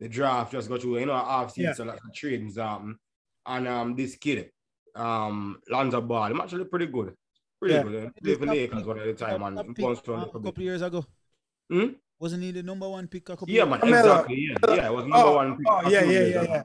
the 0.00 0.08
draft 0.08 0.52
just 0.52 0.68
go 0.68 0.76
through, 0.76 0.98
you 0.98 1.06
know, 1.06 1.14
half 1.14 1.52
season, 1.52 1.68
Yeah. 1.70 1.74
so 1.74 1.84
like 1.84 2.00
trading 2.14 2.50
something. 2.50 2.96
And 3.46 3.68
um 3.68 3.94
this 3.94 4.16
kid, 4.16 4.50
um 4.94 5.60
Lonzo 5.70 6.00
Ball, 6.00 6.24
I'm 6.32 6.40
actually 6.40 6.64
pretty 6.64 6.86
good. 6.86 7.14
Pretty 7.60 7.74
Yeah. 7.74 7.82
good. 7.84 8.12
He 8.22 8.30
He 8.30 8.36
played 8.36 8.38
for 8.38 8.54
Lakers 8.54 8.84
one 8.86 8.98
at 8.98 9.06
the 9.06 9.14
time 9.14 9.40
top- 9.40 9.48
and 9.66 9.76
pick, 9.76 9.84
bounced 9.84 10.04
from 10.04 10.14
uh, 10.14 10.18
a 10.18 10.22
a 10.22 10.32
couple 10.32 10.52
bit. 10.52 10.58
years 10.64 10.82
ago. 10.82 11.04
Hmm? 11.70 11.86
Wasn't 12.18 12.42
he 12.42 12.50
the 12.50 12.62
number 12.62 12.88
one 12.88 13.06
pick 13.08 13.28
a 13.28 13.36
couple 13.36 13.48
Yeah, 13.50 13.64
years 13.64 13.70
man, 13.70 13.78
ago? 13.78 13.92
Carmelo. 13.92 14.12
exactly. 14.14 14.36
Yeah, 14.68 14.74
yeah, 14.74 14.86
it 14.86 14.92
was 14.94 15.04
number 15.06 15.28
oh, 15.28 15.34
one 15.36 15.56
pick. 15.56 15.66
oh, 15.68 15.76
a 15.78 15.90
yeah, 15.90 16.00
yeah, 16.02 16.10
years 16.10 16.34
yeah, 16.34 16.40
ago. 16.42 16.52
yeah. 16.52 16.62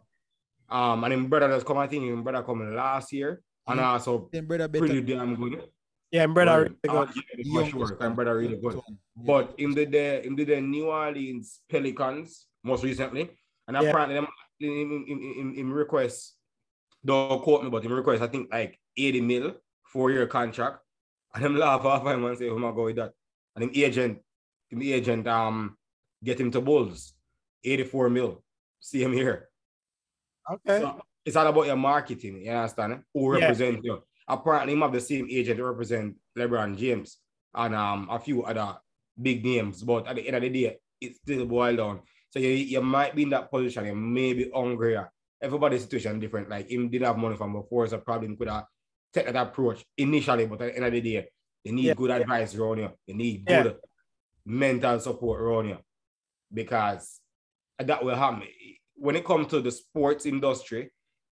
Um, 0.69 1.03
and 1.03 1.13
him 1.13 1.27
brother 1.27 1.47
just 1.53 1.65
come, 1.65 1.77
I 1.77 1.87
think 1.87 2.03
him 2.05 2.23
brother 2.23 2.43
coming 2.43 2.73
last 2.73 3.11
year, 3.13 3.43
and 3.67 3.79
Mhm. 3.79 3.83
also 3.83 4.29
Then 4.31 4.45
brother 4.47 4.67
better. 4.69 4.85
pretty 4.85 5.01
damn 5.01 5.35
good. 5.35 5.69
Yeah, 6.11 6.23
and 6.23 6.33
brother, 6.33 6.57
really 6.63 6.75
good. 6.83 6.89
uh, 6.91 7.07
yeah, 7.37 7.61
for 7.63 7.69
sure, 7.69 7.79
one, 7.97 7.97
and 8.07 8.15
brother 8.15 8.37
really 8.37 8.55
good. 8.57 8.75
Yeah. 8.75 8.95
But 9.15 9.53
in 9.59 9.71
the 9.75 9.85
the 9.85 10.25
in 10.25 10.35
the, 10.35 10.43
the 10.45 10.61
New 10.61 10.87
Orleans 10.87 11.61
Pelicans 11.69 12.47
most 12.63 12.83
recently, 12.83 13.29
and 13.67 13.75
Yeah. 13.75 13.89
apparently 13.89 14.15
them 14.15 14.27
in, 14.59 14.69
in, 14.71 15.05
in, 15.07 15.17
in, 15.39 15.55
in 15.55 15.67
request, 15.73 16.37
don't 17.03 17.41
quote 17.41 17.63
me, 17.63 17.69
but 17.69 17.83
in 17.83 17.91
request, 17.91 18.21
I 18.21 18.27
think 18.27 18.51
like 18.51 18.79
80 18.97 19.21
mil, 19.21 19.55
four 19.83 20.11
year 20.11 20.27
contract. 20.27 20.79
And 21.33 21.45
them 21.45 21.55
laugh 21.55 21.85
off 21.85 22.05
him 22.05 22.25
and 22.25 22.37
say, 22.37 22.49
Oh 22.49 22.57
my 22.59 22.71
god 22.71 22.83
with 22.83 22.95
that. 22.97 23.13
And 23.55 23.63
him 23.63 23.71
agent, 23.73 24.19
him 24.69 24.81
agent 24.81 25.27
um 25.27 25.77
get 26.23 26.39
him 26.39 26.51
to 26.51 26.59
Bulls, 26.61 27.13
84 27.63 28.09
mil. 28.09 28.43
See 28.81 29.01
him 29.01 29.13
here. 29.13 29.47
Okay. 30.51 30.81
So 30.81 31.01
it's 31.25 31.35
all 31.37 31.47
about 31.47 31.67
your 31.67 31.77
marketing, 31.77 32.41
you 32.43 32.51
understand? 32.51 33.03
Who 33.13 33.37
Yeah. 33.37 33.45
represent 33.45 33.79
you. 33.83 34.03
Apparently, 34.27 34.73
him 34.73 34.81
have 34.81 34.91
the 34.91 34.99
same 35.01 35.27
agent 35.29 35.57
to 35.57 35.63
represent 35.65 36.15
LeBron 36.37 36.77
James 36.77 37.17
and 37.55 37.75
um 37.75 38.07
a 38.11 38.19
few 38.19 38.43
other 38.43 38.77
big 39.21 39.43
names, 39.45 39.83
but 39.83 40.07
at 40.07 40.15
the 40.17 40.27
end 40.27 40.35
of 40.35 40.41
the 40.41 40.49
day, 40.49 40.77
it's 40.99 41.19
still 41.19 41.45
boiled 41.45 41.77
down. 41.77 42.01
So 42.31 42.39
you, 42.39 42.49
you 42.49 42.81
might 42.81 43.15
be 43.15 43.23
in 43.23 43.29
that 43.29 43.49
position, 43.51 43.85
you 43.85 43.95
may 43.95 44.33
be 44.33 44.49
hungrier. 44.53 45.11
Everybody's 45.41 45.81
situation 45.81 46.19
different. 46.19 46.49
Like 46.49 46.69
him 46.69 46.89
didn't 46.89 47.07
have 47.07 47.17
money 47.17 47.35
from 47.35 47.53
before, 47.53 47.87
so 47.87 47.97
probably 47.97 48.27
him 48.27 48.37
could 48.37 48.49
have 48.49 48.65
taken 49.13 49.33
that 49.33 49.47
approach 49.47 49.83
initially, 49.97 50.45
but 50.45 50.61
at 50.61 50.67
the 50.67 50.75
end 50.75 50.85
of 50.85 50.91
the 50.91 51.01
day, 51.01 51.29
they 51.65 51.71
need 51.71 51.85
Yeah. 51.85 51.93
good 51.93 52.11
advice 52.11 52.55
around 52.55 52.77
you. 52.79 52.89
You 53.07 53.15
need 53.15 53.43
Yeah. 53.49 53.63
good 53.63 53.79
mental 54.45 54.99
support 54.99 55.41
around 55.41 55.69
you. 55.69 55.77
Because 56.53 57.19
that 57.77 58.03
will 58.03 58.15
happen. 58.15 58.47
When 58.95 59.15
it 59.15 59.25
comes 59.25 59.47
to 59.47 59.61
the 59.61 59.71
sports 59.71 60.25
industry, 60.25 60.91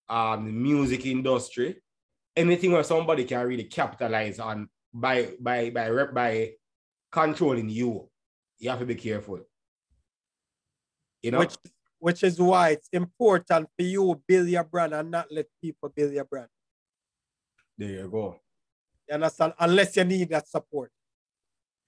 um, 0.08 0.44
the 0.46 0.52
music 0.52 1.04
industry, 1.06 1.82
anything 2.36 2.70
where 2.72 2.84
somebody 2.84 3.24
can 3.24 3.46
really 3.46 3.64
capitalize 3.64 4.38
on 4.38 4.68
by 4.92 5.34
by 5.40 5.70
by 5.70 5.88
rep 5.88 6.14
by 6.14 6.54
controlling 7.10 7.68
you, 7.68 8.08
you 8.58 8.70
have 8.70 8.78
to 8.78 8.86
be 8.86 8.94
careful. 8.94 9.40
You 11.22 11.32
know, 11.32 11.40
Which 11.40 11.56
which 12.06 12.22
is 12.22 12.38
why 12.40 12.68
it's 12.68 12.88
important 12.92 13.68
for 13.76 13.82
you 13.82 14.14
to 14.14 14.20
build 14.28 14.46
your 14.48 14.62
brand 14.62 14.94
and 14.94 15.10
not 15.10 15.26
let 15.28 15.46
people 15.60 15.88
build 15.88 16.12
your 16.12 16.24
brand. 16.24 16.46
there 17.76 17.88
you 17.88 18.08
go. 18.08 18.38
You 19.08 19.14
understand? 19.16 19.54
Unless 19.58 19.96
you 19.96 20.04
need 20.04 20.28
that 20.28 20.46
support. 20.46 20.92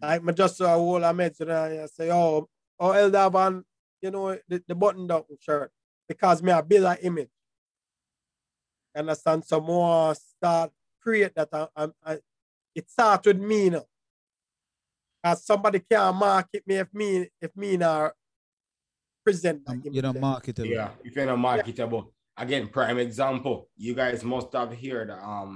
Like 0.03 0.25
me 0.25 0.33
just 0.33 0.61
uh, 0.61 0.65
saw 0.65 0.75
a 0.75 0.77
whole 0.77 1.05
I 1.05 1.13
met 1.13 1.39
you 1.39 1.47
know, 1.47 1.65
and 1.67 1.89
say, 1.89 2.11
oh, 2.11 2.49
oh 2.81 2.91
Elder 2.91 3.31
Van, 3.31 3.65
you 4.03 4.11
know, 4.11 4.37
the, 4.49 4.61
the 4.67 4.75
button 4.75 5.07
down 5.07 5.23
shirt. 5.41 5.71
Because 6.09 6.43
me 6.43 6.51
I 6.51 6.63
build 6.63 6.87
an 6.87 6.97
image. 7.01 7.31
You 8.97 8.99
understand? 8.99 9.45
So 9.45 9.61
more 9.61 10.17
start 10.17 10.73
create 11.01 11.37
that 11.37 11.49
I, 11.53 11.69
I, 11.77 11.89
I, 12.05 12.19
it 12.75 12.91
starts 12.91 13.25
with 13.25 13.39
me 13.39 13.71
now. 13.71 13.85
Cause 15.25 15.45
somebody 15.45 15.79
can't 15.79 16.17
market 16.17 16.65
me 16.67 16.75
if 16.75 16.93
me 16.93 17.29
if 17.41 17.57
me 17.57 17.77
not 17.77 18.15
present 19.29 19.65
that 19.67 19.73
Um, 19.73 19.83
image 19.85 19.95
you 19.97 20.03
know, 20.03 20.13
there. 20.13 20.23
marketable. 20.31 20.69
Yeah, 20.71 20.91
if 21.05 21.15
you're 21.15 21.27
not 21.27 21.39
marketable. 21.39 22.03
again, 22.45 22.65
prime 22.69 22.99
example. 23.09 23.57
You 23.77 23.93
guys 24.03 24.21
must 24.35 24.51
have 24.59 24.73
heard 24.85 25.11
um 25.11 25.53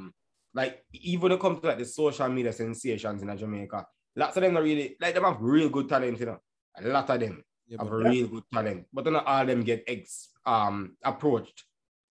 like 0.60 0.74
even 0.92 1.22
when 1.22 1.32
it 1.32 1.40
comes 1.40 1.58
to 1.60 1.66
like 1.68 1.78
the 1.78 1.84
social 2.02 2.28
media 2.28 2.52
sensations 2.52 3.22
in 3.22 3.28
Jamaica, 3.42 3.80
lots 4.16 4.36
of 4.36 4.42
them 4.42 4.56
are 4.58 4.62
really 4.68 4.86
like 5.00 5.14
them 5.14 5.24
have 5.24 5.40
real 5.40 5.68
good 5.76 5.88
talent, 5.88 6.18
you 6.20 6.26
know. 6.26 6.38
A 6.78 6.82
lot 6.96 7.08
of 7.14 7.20
them 7.20 7.36
Yeah, 7.68 7.78
have 7.80 7.88
but 7.90 7.96
a 8.06 8.10
real 8.10 8.26
good 8.34 8.44
talent, 8.52 8.80
but 8.92 9.04
not 9.06 9.24
all 9.26 9.40
of 9.42 9.46
them 9.50 9.62
get 9.70 9.80
ex 9.86 10.30
um 10.44 10.96
approached 11.10 11.58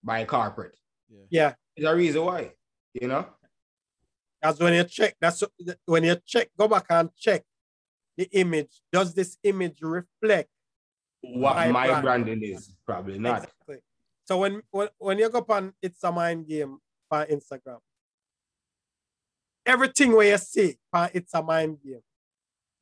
by 0.03 0.25
corporate. 0.25 0.75
Yeah. 1.09 1.25
Yeah. 1.37 1.51
There's 1.75 1.91
a 1.93 1.95
reason 2.03 2.21
why, 2.29 2.41
you 2.99 3.07
know. 3.11 3.23
That's 4.41 4.59
when 4.59 4.73
you 4.73 4.83
check. 4.85 5.13
That's 5.21 5.43
when 5.85 6.03
you 6.09 6.15
check. 6.25 6.47
Go 6.57 6.67
back 6.67 6.85
and 6.89 7.09
check 7.25 7.41
the 8.17 8.27
image. 8.43 8.73
Does 8.91 9.13
this 9.13 9.37
image 9.43 9.77
reflect 9.81 10.49
What 11.21 11.55
My 11.55 11.71
my, 11.71 11.87
brand. 11.87 12.03
branding 12.03 12.43
is 12.43 12.75
probably 12.85 13.19
not. 13.19 13.43
exactly? 13.43 13.77
So 14.25 14.37
when 14.39 14.61
when 14.71 14.87
when 14.97 15.19
you 15.19 15.29
go 15.29 15.39
up 15.39 15.49
on 15.51 15.73
it's 15.81 16.03
a 16.03 16.11
mind 16.11 16.47
game 16.47 16.79
on 17.11 17.25
Instagram, 17.27 17.79
everything 19.65 20.13
where 20.15 20.29
you 20.31 20.37
see 20.37 20.77
on 20.93 21.09
it's 21.13 21.33
a 21.33 21.41
mind 21.41 21.77
game, 21.85 22.01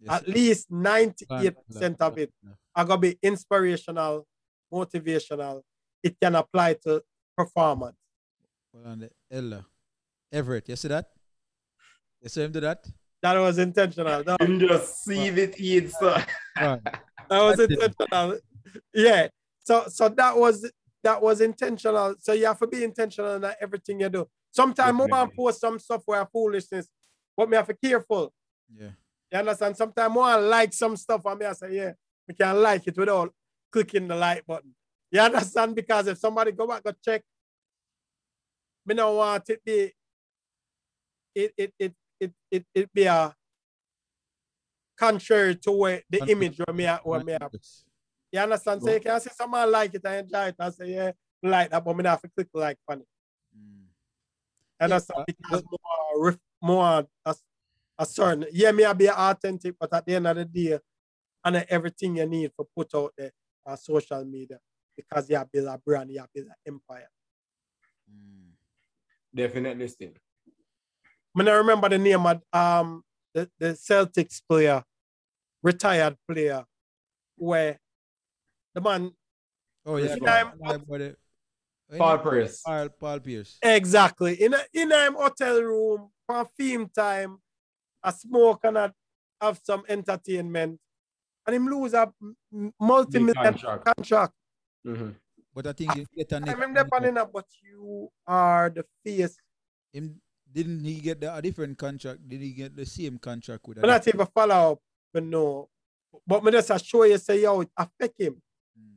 Yes. 0.01 0.21
at 0.21 0.27
least 0.29 0.71
ninety 0.71 1.25
eight 1.41 1.55
percent 1.67 1.99
of 2.01 2.17
it 2.17 2.31
are 2.75 2.85
gonna 2.85 3.01
be 3.01 3.17
inspirational, 3.21 4.25
motivational. 4.71 5.61
It 6.01 6.15
can 6.21 6.35
apply 6.35 6.75
to 6.85 7.03
performance. 7.35 7.97
Hold 8.73 8.87
on 8.87 8.99
the 8.99 9.09
Ella. 9.29 9.65
Everett, 10.31 10.69
you 10.69 10.75
see 10.77 10.87
that? 10.87 11.09
You 12.21 12.29
see 12.29 12.43
him 12.43 12.51
do 12.53 12.61
that? 12.61 12.85
That 13.21 13.37
was 13.37 13.57
intentional. 13.57 14.23
No, 14.23 14.37
I'm 14.39 14.59
just 14.59 15.03
seeing 15.03 15.37
it 15.37 15.59
in 15.59 15.91
Right. 16.01 16.81
That 17.29 17.41
was 17.41 17.59
intentional. 17.59 18.39
Yeah. 18.93 19.27
So 19.63 19.85
so 19.87 20.09
that 20.09 20.37
was 20.37 20.71
that 21.03 21.21
was 21.21 21.41
intentional. 21.41 22.15
So 22.19 22.33
you 22.33 22.45
have 22.45 22.59
to 22.59 22.67
be 22.67 22.83
intentional 22.83 23.35
in 23.35 23.51
everything 23.61 24.01
you 24.01 24.09
do. 24.09 24.27
Sometimes 24.51 24.95
more 24.95 25.07
Definitely. 25.07 25.35
post 25.35 25.61
some 25.61 25.79
stuff 25.79 26.01
where 26.05 26.25
foolishness, 26.25 26.87
but 27.37 27.49
me 27.49 27.55
have 27.55 27.67
to 27.67 27.75
be 27.79 27.87
careful. 27.87 28.33
Yeah. 28.75 28.91
You 29.31 29.39
understand? 29.39 29.77
Sometimes 29.77 30.13
more 30.13 30.39
like 30.41 30.73
some 30.73 30.97
stuff 30.97 31.21
and 31.25 31.39
me 31.39 31.45
I 31.45 31.53
say, 31.53 31.75
yeah, 31.75 31.91
we 32.27 32.33
can 32.33 32.61
like 32.61 32.87
it 32.87 32.97
without 32.97 33.33
clicking 33.71 34.07
the 34.07 34.15
like 34.15 34.45
button. 34.45 34.73
You 35.11 35.21
understand? 35.21 35.75
Because 35.75 36.07
if 36.07 36.17
somebody 36.17 36.51
go 36.51 36.67
back 36.67 36.81
and 36.85 36.95
check, 37.03 37.23
me 38.85 38.95
don't 38.95 39.15
want 39.15 39.49
it 39.49 39.63
be 39.63 39.93
it 41.35 41.53
it 41.57 41.73
it 41.77 41.93
it 42.19 42.33
it, 42.51 42.65
it 42.73 42.93
be 42.93 43.03
a 43.03 43.35
contrary 44.99 45.55
to 45.55 45.71
where 45.71 46.01
the 46.09 46.19
Conflict- 46.19 46.31
image 46.43 46.57
where 46.59 46.75
me 46.75 46.85
a- 46.85 46.99
where 47.03 47.23
me 47.23 47.33
a 47.33 47.49
you 48.31 48.39
understand? 48.39 48.83
So 48.83 48.93
you 48.93 48.99
can 48.99 49.19
see 49.21 49.31
someone 49.33 49.71
like 49.71 49.93
it 49.95 50.01
and 50.05 50.25
enjoy 50.25 50.47
it 50.47 50.55
and 50.59 50.73
say, 50.73 50.93
yeah, 50.93 51.11
like 51.41 51.71
that, 51.71 51.83
but 51.83 51.95
me 51.95 52.03
not 52.03 52.11
have 52.11 52.21
to 52.21 52.29
click 52.29 52.47
like 52.53 52.77
funny. 52.85 53.05
Mm. 53.57 53.85
And 54.79 54.89
Yeah, 54.91 54.99
that's 54.99 55.09
uh, 55.09 55.23
because 55.25 55.63
more, 55.71 56.37
more 56.61 57.07
a, 57.25 57.35
a 57.97 58.05
certain, 58.05 58.45
yeah, 58.51 58.71
me 58.71 58.85
I 58.85 58.93
be 58.93 59.09
authentic, 59.09 59.75
but 59.79 59.91
at 59.93 60.05
the 60.05 60.15
end 60.15 60.27
of 60.27 60.35
the 60.35 60.45
day, 60.45 60.77
and 61.43 61.55
everything 61.69 62.17
you 62.17 62.25
need 62.27 62.51
for 62.55 62.67
put 62.75 62.93
out 62.93 63.13
there 63.17 63.31
on 63.65 63.77
social 63.77 64.23
media 64.25 64.59
because 64.95 65.29
you 65.29 65.37
have 65.37 65.51
build 65.51 65.67
a 65.67 65.77
brand, 65.83 66.11
you 66.11 66.19
have 66.19 66.29
build 66.33 66.47
an 66.47 66.53
empire. 66.67 67.09
Mm. 68.11 68.51
definitely 69.33 69.87
still. 69.87 70.11
I 71.35 71.39
mean, 71.39 71.47
I 71.47 71.51
remember 71.53 71.89
the 71.89 71.97
name 71.97 72.25
of 72.25 72.41
um 72.53 73.03
the, 73.33 73.49
the 73.59 73.67
Celtics 73.69 74.41
player, 74.47 74.83
retired 75.63 76.17
player, 76.29 76.65
where 77.37 77.79
the 78.73 78.81
man 78.81 79.11
Oh 79.85 79.95
yeah. 79.97 80.13
Which 80.13 80.21
one? 80.21 80.51
my. 80.59 81.13
Oh, 81.91 81.97
Paul. 81.97 82.17
Pierce. 82.19 82.61
Paul, 82.61 82.89
Paul 82.89 83.19
Pierce. 83.19 83.57
Exactly. 83.63 84.35
In 84.43 84.53
a 84.53 84.59
in 84.73 84.91
a 84.91 85.11
hotel 85.11 85.61
room 85.63 86.09
for 86.27 86.45
film 86.57 86.89
time, 86.89 87.39
a 88.03 88.11
smoke 88.11 88.59
and 88.63 88.77
a, 88.77 88.93
have 89.41 89.59
some 89.63 89.83
entertainment. 89.89 90.79
And 91.47 91.55
him 91.55 91.67
lose 91.67 91.93
a 91.95 92.11
multi-million 92.79 93.33
contract. 93.53 93.85
contract. 93.85 94.33
Mhm. 94.85 95.15
But 95.55 95.65
I 95.67 95.71
think 95.73 95.93
he 95.93 96.05
get 96.15 96.31
a 96.31 96.35
I 96.35 96.39
next 96.39 96.53
remember 96.59 96.83
contract. 96.91 97.15
that, 97.15 97.33
but 97.33 97.45
you 97.63 98.09
are 98.27 98.69
the 98.69 98.85
face. 99.03 99.35
him 99.91 100.21
didn't 100.51 100.83
he 100.83 100.99
get 100.99 101.21
the, 101.21 101.33
a 101.33 101.41
different 101.41 101.77
contract? 101.79 102.27
Did 102.27 102.41
he 102.41 102.51
get 102.51 102.75
the 102.75 102.85
same 102.85 103.17
contract 103.17 103.67
with? 103.67 103.77
a 103.79 103.81
But 103.81 103.87
not 103.87 104.03
different- 104.03 104.29
even 104.29 104.31
follow 104.33 104.73
up, 104.73 104.79
but 105.13 105.23
no. 105.23 105.69
But 106.25 106.43
me 106.43 106.51
just 106.51 106.85
show 106.85 107.03
you 107.03 107.17
say, 107.17 107.41
yo, 107.41 107.61
it 107.61 107.69
affect 107.77 108.19
him. 108.19 108.41
Mm. 108.79 108.95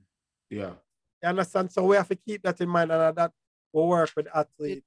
Yeah. 0.50 0.72
You 1.22 1.28
understand? 1.28 1.70
So 1.70 1.84
we 1.84 1.96
have 1.96 2.08
to 2.08 2.16
keep 2.16 2.42
that 2.42 2.60
in 2.60 2.68
mind 2.68 2.90
and 2.90 3.16
that 3.16 3.32
will 3.72 3.88
work 3.88 4.10
with 4.16 4.28
athletes. 4.34 4.86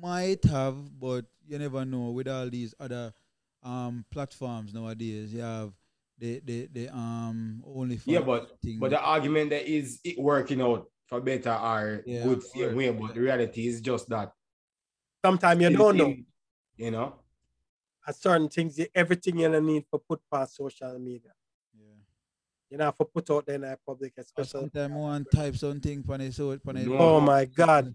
Might 0.00 0.44
have, 0.44 0.98
but 0.98 1.24
you 1.46 1.58
never 1.58 1.84
know. 1.84 2.10
With 2.10 2.28
all 2.28 2.48
these 2.48 2.74
other 2.78 3.12
um 3.62 4.04
platforms 4.10 4.74
nowadays, 4.74 5.32
you 5.32 5.40
have 5.40 5.72
the 6.18 6.40
the 6.44 6.68
the 6.72 6.88
um 6.88 7.62
only 7.66 8.00
Yeah, 8.04 8.20
but 8.20 8.60
thing. 8.60 8.78
but 8.80 8.90
the 8.90 9.00
argument 9.00 9.50
that 9.50 9.66
is 9.66 10.00
it 10.04 10.18
working 10.18 10.60
out 10.60 10.88
for 11.06 11.20
better 11.20 11.52
or 11.52 12.02
Yeah, 12.06 12.24
good 12.24 12.42
same 12.42 12.74
way, 12.74 12.90
but 12.90 13.14
the 13.14 13.20
reality 13.20 13.66
is 13.66 13.80
just 13.80 14.08
that 14.08 14.32
Sometimes 15.24 15.62
you 15.62 15.70
don't 15.70 15.96
know. 15.96 16.16
You 16.76 16.90
know? 16.90 17.21
At 18.06 18.16
certain 18.16 18.48
things, 18.48 18.78
you- 18.78 18.88
everything 18.94 19.38
you 19.38 19.60
need 19.60 19.84
for 19.90 19.98
put 20.00 20.20
past 20.30 20.56
social 20.56 20.98
media. 20.98 21.32
yeah. 21.78 21.94
You 22.70 22.78
know, 22.78 22.90
for 22.92 23.04
put 23.06 23.30
out 23.30 23.46
there 23.46 23.54
in 23.56 23.60
the 23.60 23.78
public, 23.86 24.14
especially. 24.16 24.60
Sometimes 24.62 24.94
one 24.94 25.24
type 25.26 25.54
something 25.56 26.02
for 26.02 26.18
the 26.18 26.32
so 26.32 26.58
for 26.58 26.72
the 26.72 26.84
No. 26.84 26.98
Oh 26.98 27.20
my 27.20 27.44
God. 27.44 27.94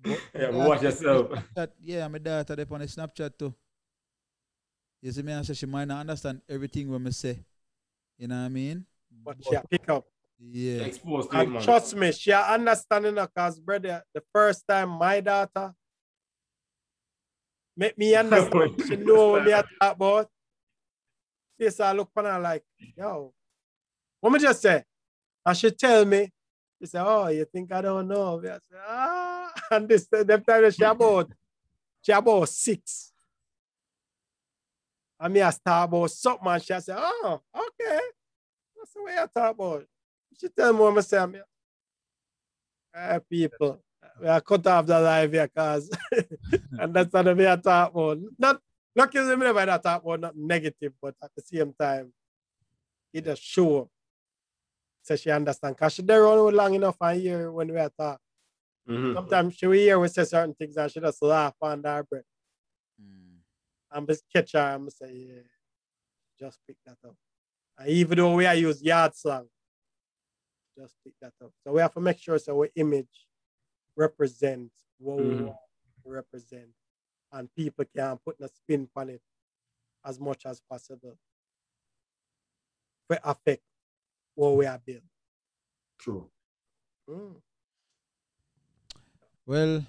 But- 0.00 0.10
Yeah, 0.10 0.18
but 0.34 0.52
but 0.52 0.68
watch 0.68 0.80
that- 0.80 0.84
yourself. 0.86 1.30
Snapchat, 1.54 1.70
yeah, 1.82 2.08
my 2.08 2.18
daughter 2.18 2.56
they 2.56 2.64
on 2.64 2.80
the 2.80 2.86
Snapchat 2.86 3.38
too. 3.38 3.54
You 5.00 5.12
see 5.12 5.22
me 5.22 5.32
and 5.32 5.46
say 5.46 5.54
she 5.54 5.66
might 5.66 5.86
not 5.86 6.00
understand 6.00 6.42
everything 6.48 6.90
when 6.90 7.02
me 7.02 7.12
say. 7.12 7.38
You 8.18 8.26
know 8.28 8.36
what 8.40 8.46
I 8.46 8.48
mean? 8.48 8.84
But 9.24 9.36
she 9.44 9.54
a 9.54 9.62
pick 9.62 9.88
up. 9.88 10.06
yeah. 10.40 10.82
Exposed 10.82 11.30
to 11.30 11.36
it, 11.36 11.42
And 11.44 11.52
man. 11.52 11.62
trust 11.62 11.94
me, 11.96 12.10
she 12.12 12.30
a 12.32 12.40
understanding 12.42 13.14
because 13.14 13.60
brother, 13.60 14.04
the 14.12 14.22
first 14.32 14.66
time 14.68 14.88
my 14.90 15.20
daughter 15.20 15.72
make 17.78 17.96
me 17.96 18.14
understand, 18.14 18.74
she 18.86 18.96
know 18.96 19.30
what 19.30 19.44
me 19.44 19.52
a 19.52 19.64
talk 19.80 19.94
about. 19.94 20.28
She 21.60 21.70
say, 21.70 21.84
I 21.84 21.92
look 21.92 22.10
on 22.16 22.24
her 22.24 22.40
like, 22.40 22.64
yo, 22.96 23.32
what 24.20 24.32
me 24.32 24.38
just 24.40 24.60
say? 24.60 24.84
And 25.46 25.56
she 25.56 25.70
tell 25.70 26.04
me, 26.04 26.28
she 26.80 26.86
say, 26.86 26.98
oh, 27.00 27.28
you 27.28 27.44
think 27.44 27.72
I 27.72 27.80
don't 27.80 28.08
know? 28.08 28.40
I 28.40 28.44
say, 28.44 28.78
ah, 28.86 29.52
and 29.70 29.88
this, 29.88 30.06
them 30.10 30.42
time 30.44 30.70
she 30.70 30.84
about, 30.84 31.30
she 32.02 32.12
about 32.12 32.48
six. 32.48 33.12
And 35.20 35.34
me 35.34 35.40
I 35.40 35.50
start 35.50 35.88
about 35.88 36.10
something 36.10 36.48
and 36.48 36.62
she 36.62 36.80
say, 36.80 36.94
oh, 36.96 37.40
okay. 37.56 38.00
That's 38.76 38.92
the 38.94 39.02
way 39.04 39.16
I 39.18 39.26
talk 39.26 39.54
about. 39.54 39.86
She 40.40 40.48
tell 40.48 40.72
me 40.72 40.80
what 40.80 40.98
I 40.98 41.00
say, 41.00 41.26
me, 41.26 41.40
uh, 42.94 43.20
people, 43.28 43.80
we 44.20 44.26
are 44.28 44.40
cut 44.40 44.66
off 44.66 44.86
the 44.86 45.00
live 45.00 45.32
here, 45.32 45.48
cause 45.48 45.90
and 46.78 46.94
that's 46.94 47.12
not 47.12 47.24
the 47.24 47.34
way 47.34 47.50
I 47.50 47.56
talk 47.56 47.92
about. 47.92 48.18
Not 48.38 48.60
not 48.94 49.12
because 49.12 49.28
me 49.28 49.44
never 49.44 49.66
that 49.66 49.82
talk 49.82 50.02
about 50.02 50.20
nothing 50.20 50.46
negative, 50.46 50.92
but 51.00 51.14
at 51.22 51.30
the 51.36 51.42
same 51.42 51.72
time, 51.78 52.12
it 53.12 53.24
just 53.24 53.42
show. 53.42 53.88
So 55.02 55.16
she 55.16 55.30
understand. 55.30 55.76
Cause 55.76 55.94
she 55.94 56.02
there 56.02 56.24
around 56.24 56.54
long 56.54 56.74
enough 56.74 56.96
and 57.00 57.20
hear 57.20 57.50
when 57.52 57.68
we 57.68 57.78
are 57.78 57.90
talk. 57.96 58.20
Mhm. 58.88 59.14
Sometimes 59.14 59.54
she 59.54 59.66
will 59.66 59.74
hear 59.74 59.98
we 59.98 60.08
say 60.08 60.24
certain 60.24 60.54
things 60.54 60.76
and 60.76 60.90
she 60.90 61.00
just 61.00 61.22
laugh 61.22 61.54
on 61.60 61.84
her 61.84 62.02
breath. 62.02 62.24
Mm. 63.00 63.38
And 63.92 64.08
just 64.08 64.24
catch 64.32 64.52
her 64.52 64.74
and 64.74 64.92
say, 64.92 65.12
yeah, 65.12 65.42
just 66.40 66.58
pick 66.66 66.76
that 66.86 66.96
up. 67.06 67.14
And 67.78 67.88
even 67.88 68.18
though 68.18 68.34
we 68.34 68.46
are 68.46 68.54
use 68.54 68.82
yard 68.82 69.14
slang, 69.14 69.48
just 70.76 70.94
pick 71.04 71.14
that 71.20 71.34
up. 71.44 71.52
So 71.64 71.72
we 71.72 71.80
have 71.80 71.94
to 71.94 72.00
make 72.00 72.18
sure 72.18 72.38
so 72.38 72.56
our 72.56 72.68
image 72.74 73.27
represents 73.98 74.86
what 74.98 75.18
we 75.18 75.34
Mhm. 75.34 75.46
want 75.46 75.58
to 76.04 76.10
represent. 76.10 76.70
And 77.32 77.52
people 77.54 77.84
can 77.84 78.16
put 78.18 78.40
a 78.40 78.48
spin 78.48 78.88
on 78.94 79.10
it 79.10 79.22
as 80.04 80.18
much 80.20 80.46
as 80.46 80.60
possible. 80.60 81.18
To 83.10 83.28
affect 83.28 83.62
what 84.34 84.56
we 84.56 84.66
are 84.66 84.78
building. 84.78 85.10
True. 85.98 86.30
Mm. 87.08 87.42
Well, 89.44 89.86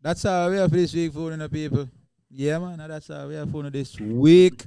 that's 0.00 0.22
how 0.24 0.50
we 0.50 0.56
have 0.56 0.70
for 0.70 0.76
this 0.76 0.92
week, 0.94 1.12
for 1.12 1.36
the 1.36 1.48
people. 1.48 1.88
Yeah, 2.30 2.58
man, 2.58 2.78
that's 2.78 3.08
how 3.08 3.28
we 3.28 3.34
have 3.34 3.50
for 3.50 3.70
this 3.70 3.98
week. 4.00 4.66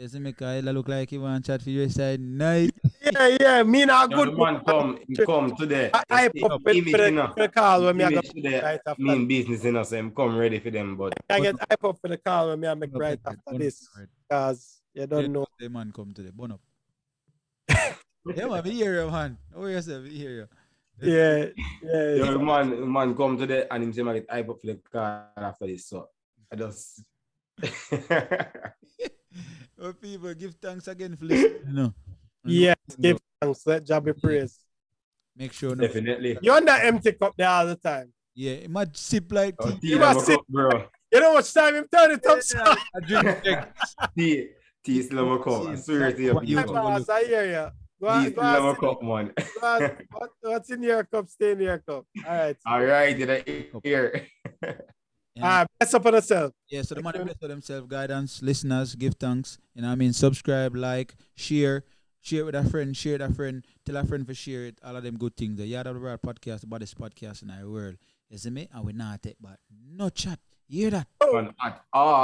You 0.00 0.06
see 0.06 0.20
me, 0.20 0.32
Kyle, 0.32 0.62
look 0.62 0.86
like 0.86 1.10
he 1.10 1.18
want 1.18 1.44
chat 1.44 1.60
for 1.60 1.70
your 1.70 1.88
side 1.88 2.20
night. 2.20 2.70
Yeah, 3.02 3.36
yeah, 3.40 3.62
me 3.64 3.84
not 3.84 4.08
Yeah, 4.12 4.16
good. 4.16 4.28
the 4.28 4.36
man 4.36 4.62
come, 4.64 4.98
he 5.08 5.16
come 5.16 5.56
today. 5.56 5.90
I, 5.92 6.04
I 6.08 6.28
pop 6.40 6.62
with 6.64 6.76
image, 6.76 6.92
for 6.92 6.98
the, 6.98 7.10
you 7.10 7.28
for 7.34 7.42
the 7.42 7.48
call 7.48 7.82
when 7.82 7.96
me 7.96 8.04
I 8.04 8.10
go 8.10 8.20
right 8.44 8.80
after. 8.86 9.02
mean 9.02 9.26
business, 9.26 9.64
you 9.64 9.72
know, 9.72 9.82
so 9.82 9.96
him 9.96 10.12
come 10.12 10.36
ready 10.36 10.60
for 10.60 10.70
them, 10.70 10.96
but 10.96 11.14
I 11.28 11.40
get 11.40 11.56
hype 11.58 11.82
up 11.82 11.98
for 12.00 12.06
the 12.06 12.16
call 12.16 12.46
when 12.50 12.60
me 12.60 12.68
I 12.68 12.74
make 12.74 12.90
right 12.92 13.18
after 13.26 13.58
this. 13.58 13.88
Because 14.28 14.80
you 14.94 15.04
don't 15.08 15.32
know. 15.32 15.46
The 15.58 15.68
man 15.68 15.90
come 15.90 16.14
today. 16.14 16.30
Bun 16.30 16.52
up. 16.52 16.60
yeah, 18.36 18.46
man, 18.46 18.62
we 18.62 18.70
hear 18.70 19.02
you, 19.02 19.10
man. 19.10 19.36
Oh, 19.56 19.66
yourself, 19.66 20.04
we 20.04 20.10
hear 20.10 20.30
you. 20.30 20.48
Yeah, 21.02 21.46
yeah. 21.82 22.24
Yo, 22.24 22.38
man, 22.38 22.88
man 22.92 23.16
come 23.16 23.36
to 23.36 23.46
the 23.46 23.72
and 23.72 23.82
him 23.82 23.92
say, 23.92 24.02
man, 24.02 24.14
get 24.14 24.30
hype 24.30 24.48
up 24.48 24.60
for 24.60 24.66
the 24.68 24.78
car 24.92 25.26
after 25.36 25.66
this. 25.66 25.86
So 25.86 26.08
I 26.52 26.56
just. 26.56 27.02
Oh, 29.80 29.92
people, 29.92 30.34
give 30.34 30.54
thanks 30.60 30.88
again 30.88 31.16
for 31.16 31.24
listening. 31.24 31.62
You 31.68 31.72
know. 31.72 31.94
Yes, 32.44 32.76
give 33.00 33.18
thanks. 33.40 33.66
Let 33.66 33.84
Jah 33.84 34.00
mm-hmm. 34.00 34.06
be 34.06 34.12
praised. 34.20 34.58
Make 35.36 35.52
sure. 35.52 35.76
No, 35.76 35.86
Definitely. 35.86 36.38
You're 36.42 36.56
on 36.56 36.64
that 36.64 36.84
empty 36.84 37.12
cup 37.12 37.34
there 37.36 37.48
all 37.48 37.66
the 37.66 37.76
time. 37.76 38.12
yeah, 38.34 38.52
it 38.52 38.70
might 38.70 38.96
sip 38.96 39.30
like 39.30 39.54
Oh, 39.60 39.70
tea. 39.70 39.78
tea 39.80 39.88
You 39.90 39.98
must 39.98 40.26
say- 40.26 40.34
cup, 40.36 40.46
bro. 40.48 40.70
You 41.12 41.20
know 41.20 41.28
how 41.28 41.34
much 41.34 41.54
time 41.54 41.74
him 41.76 41.86
turn 41.94 42.10
it 42.10 42.26
up, 42.26 42.42
son? 42.42 42.76
I 42.94 43.00
drink 43.00 43.44
Jack. 43.44 43.76
Tea, 44.16 44.48
tea 44.84 45.02
still 45.02 45.20
in 45.20 45.38
my 45.38 45.42
cup. 45.42 45.68
I 45.68 45.74
swear 45.76 46.12
to 46.12 46.22
you, 46.22 46.34
What 46.34 46.46
you- 46.46 46.58
Hey, 46.58 46.64
boss, 46.64 47.08
I 47.08 47.24
hear 47.24 47.44
you. 47.46 47.70
Go 48.00 48.08
Tea 48.08 48.12
on, 48.12 48.22
still 48.22 48.34
go 48.34 48.56
in 48.56 48.62
my 48.62 48.68
on, 48.68 48.76
cup, 48.76 49.02
man. 49.02 50.06
What, 50.10 50.30
what's 50.42 50.70
in 50.70 50.82
your 50.82 51.04
cup? 51.04 51.28
Stay 51.30 51.52
in 51.52 51.60
your 51.60 51.78
cup. 51.78 52.04
All 52.26 52.36
right. 52.36 52.56
All 52.66 52.84
right, 52.84 53.16
did 53.16 53.30
I 53.30 53.78
hear? 53.82 54.26
Yeah. 55.38 55.62
Ah, 55.62 55.66
best 55.78 55.94
up 55.94 56.04
on 56.04 56.14
yourself. 56.14 56.52
Yeah, 56.68 56.82
so 56.82 56.96
the 56.96 57.02
man 57.02 57.12
bless 57.12 57.36
for 57.36 57.46
themselves, 57.46 57.86
guidance, 57.86 58.42
listeners, 58.42 58.96
give 58.96 59.14
thanks. 59.14 59.58
You 59.74 59.82
know 59.82 59.88
what 59.88 59.92
I 59.92 59.96
mean? 59.96 60.12
Subscribe, 60.12 60.74
like, 60.74 61.14
share, 61.36 61.84
share 62.20 62.44
with 62.44 62.56
a 62.56 62.68
friend, 62.68 62.96
share 62.96 63.18
with 63.18 63.30
a 63.30 63.32
friend, 63.32 63.64
tell 63.86 63.96
a 63.96 64.04
friend 64.04 64.26
to 64.26 64.34
share 64.34 64.64
it, 64.66 64.80
all 64.82 64.96
of 64.96 65.04
them 65.04 65.16
good 65.16 65.36
things. 65.36 65.56
The 65.58 65.72
Yaad 65.72 65.86
and 65.86 65.96
Abroad 65.96 66.22
podcast, 66.26 66.62
the 66.62 66.66
baddest 66.66 66.98
podcast 66.98 67.42
in 67.42 67.50
our 67.50 67.68
world. 67.70 67.96
You 68.28 68.38
see 68.38 68.50
me? 68.50 68.68
And 68.72 68.84
we 68.84 68.92
not 68.92 69.22
take 69.22 69.36
but 69.40 69.58
no 69.70 70.08
chat. 70.08 70.40
You 70.66 70.82
hear 70.82 70.90
that? 70.90 71.06
Man, 71.32 71.54
at 71.64 71.82
all. 71.92 72.14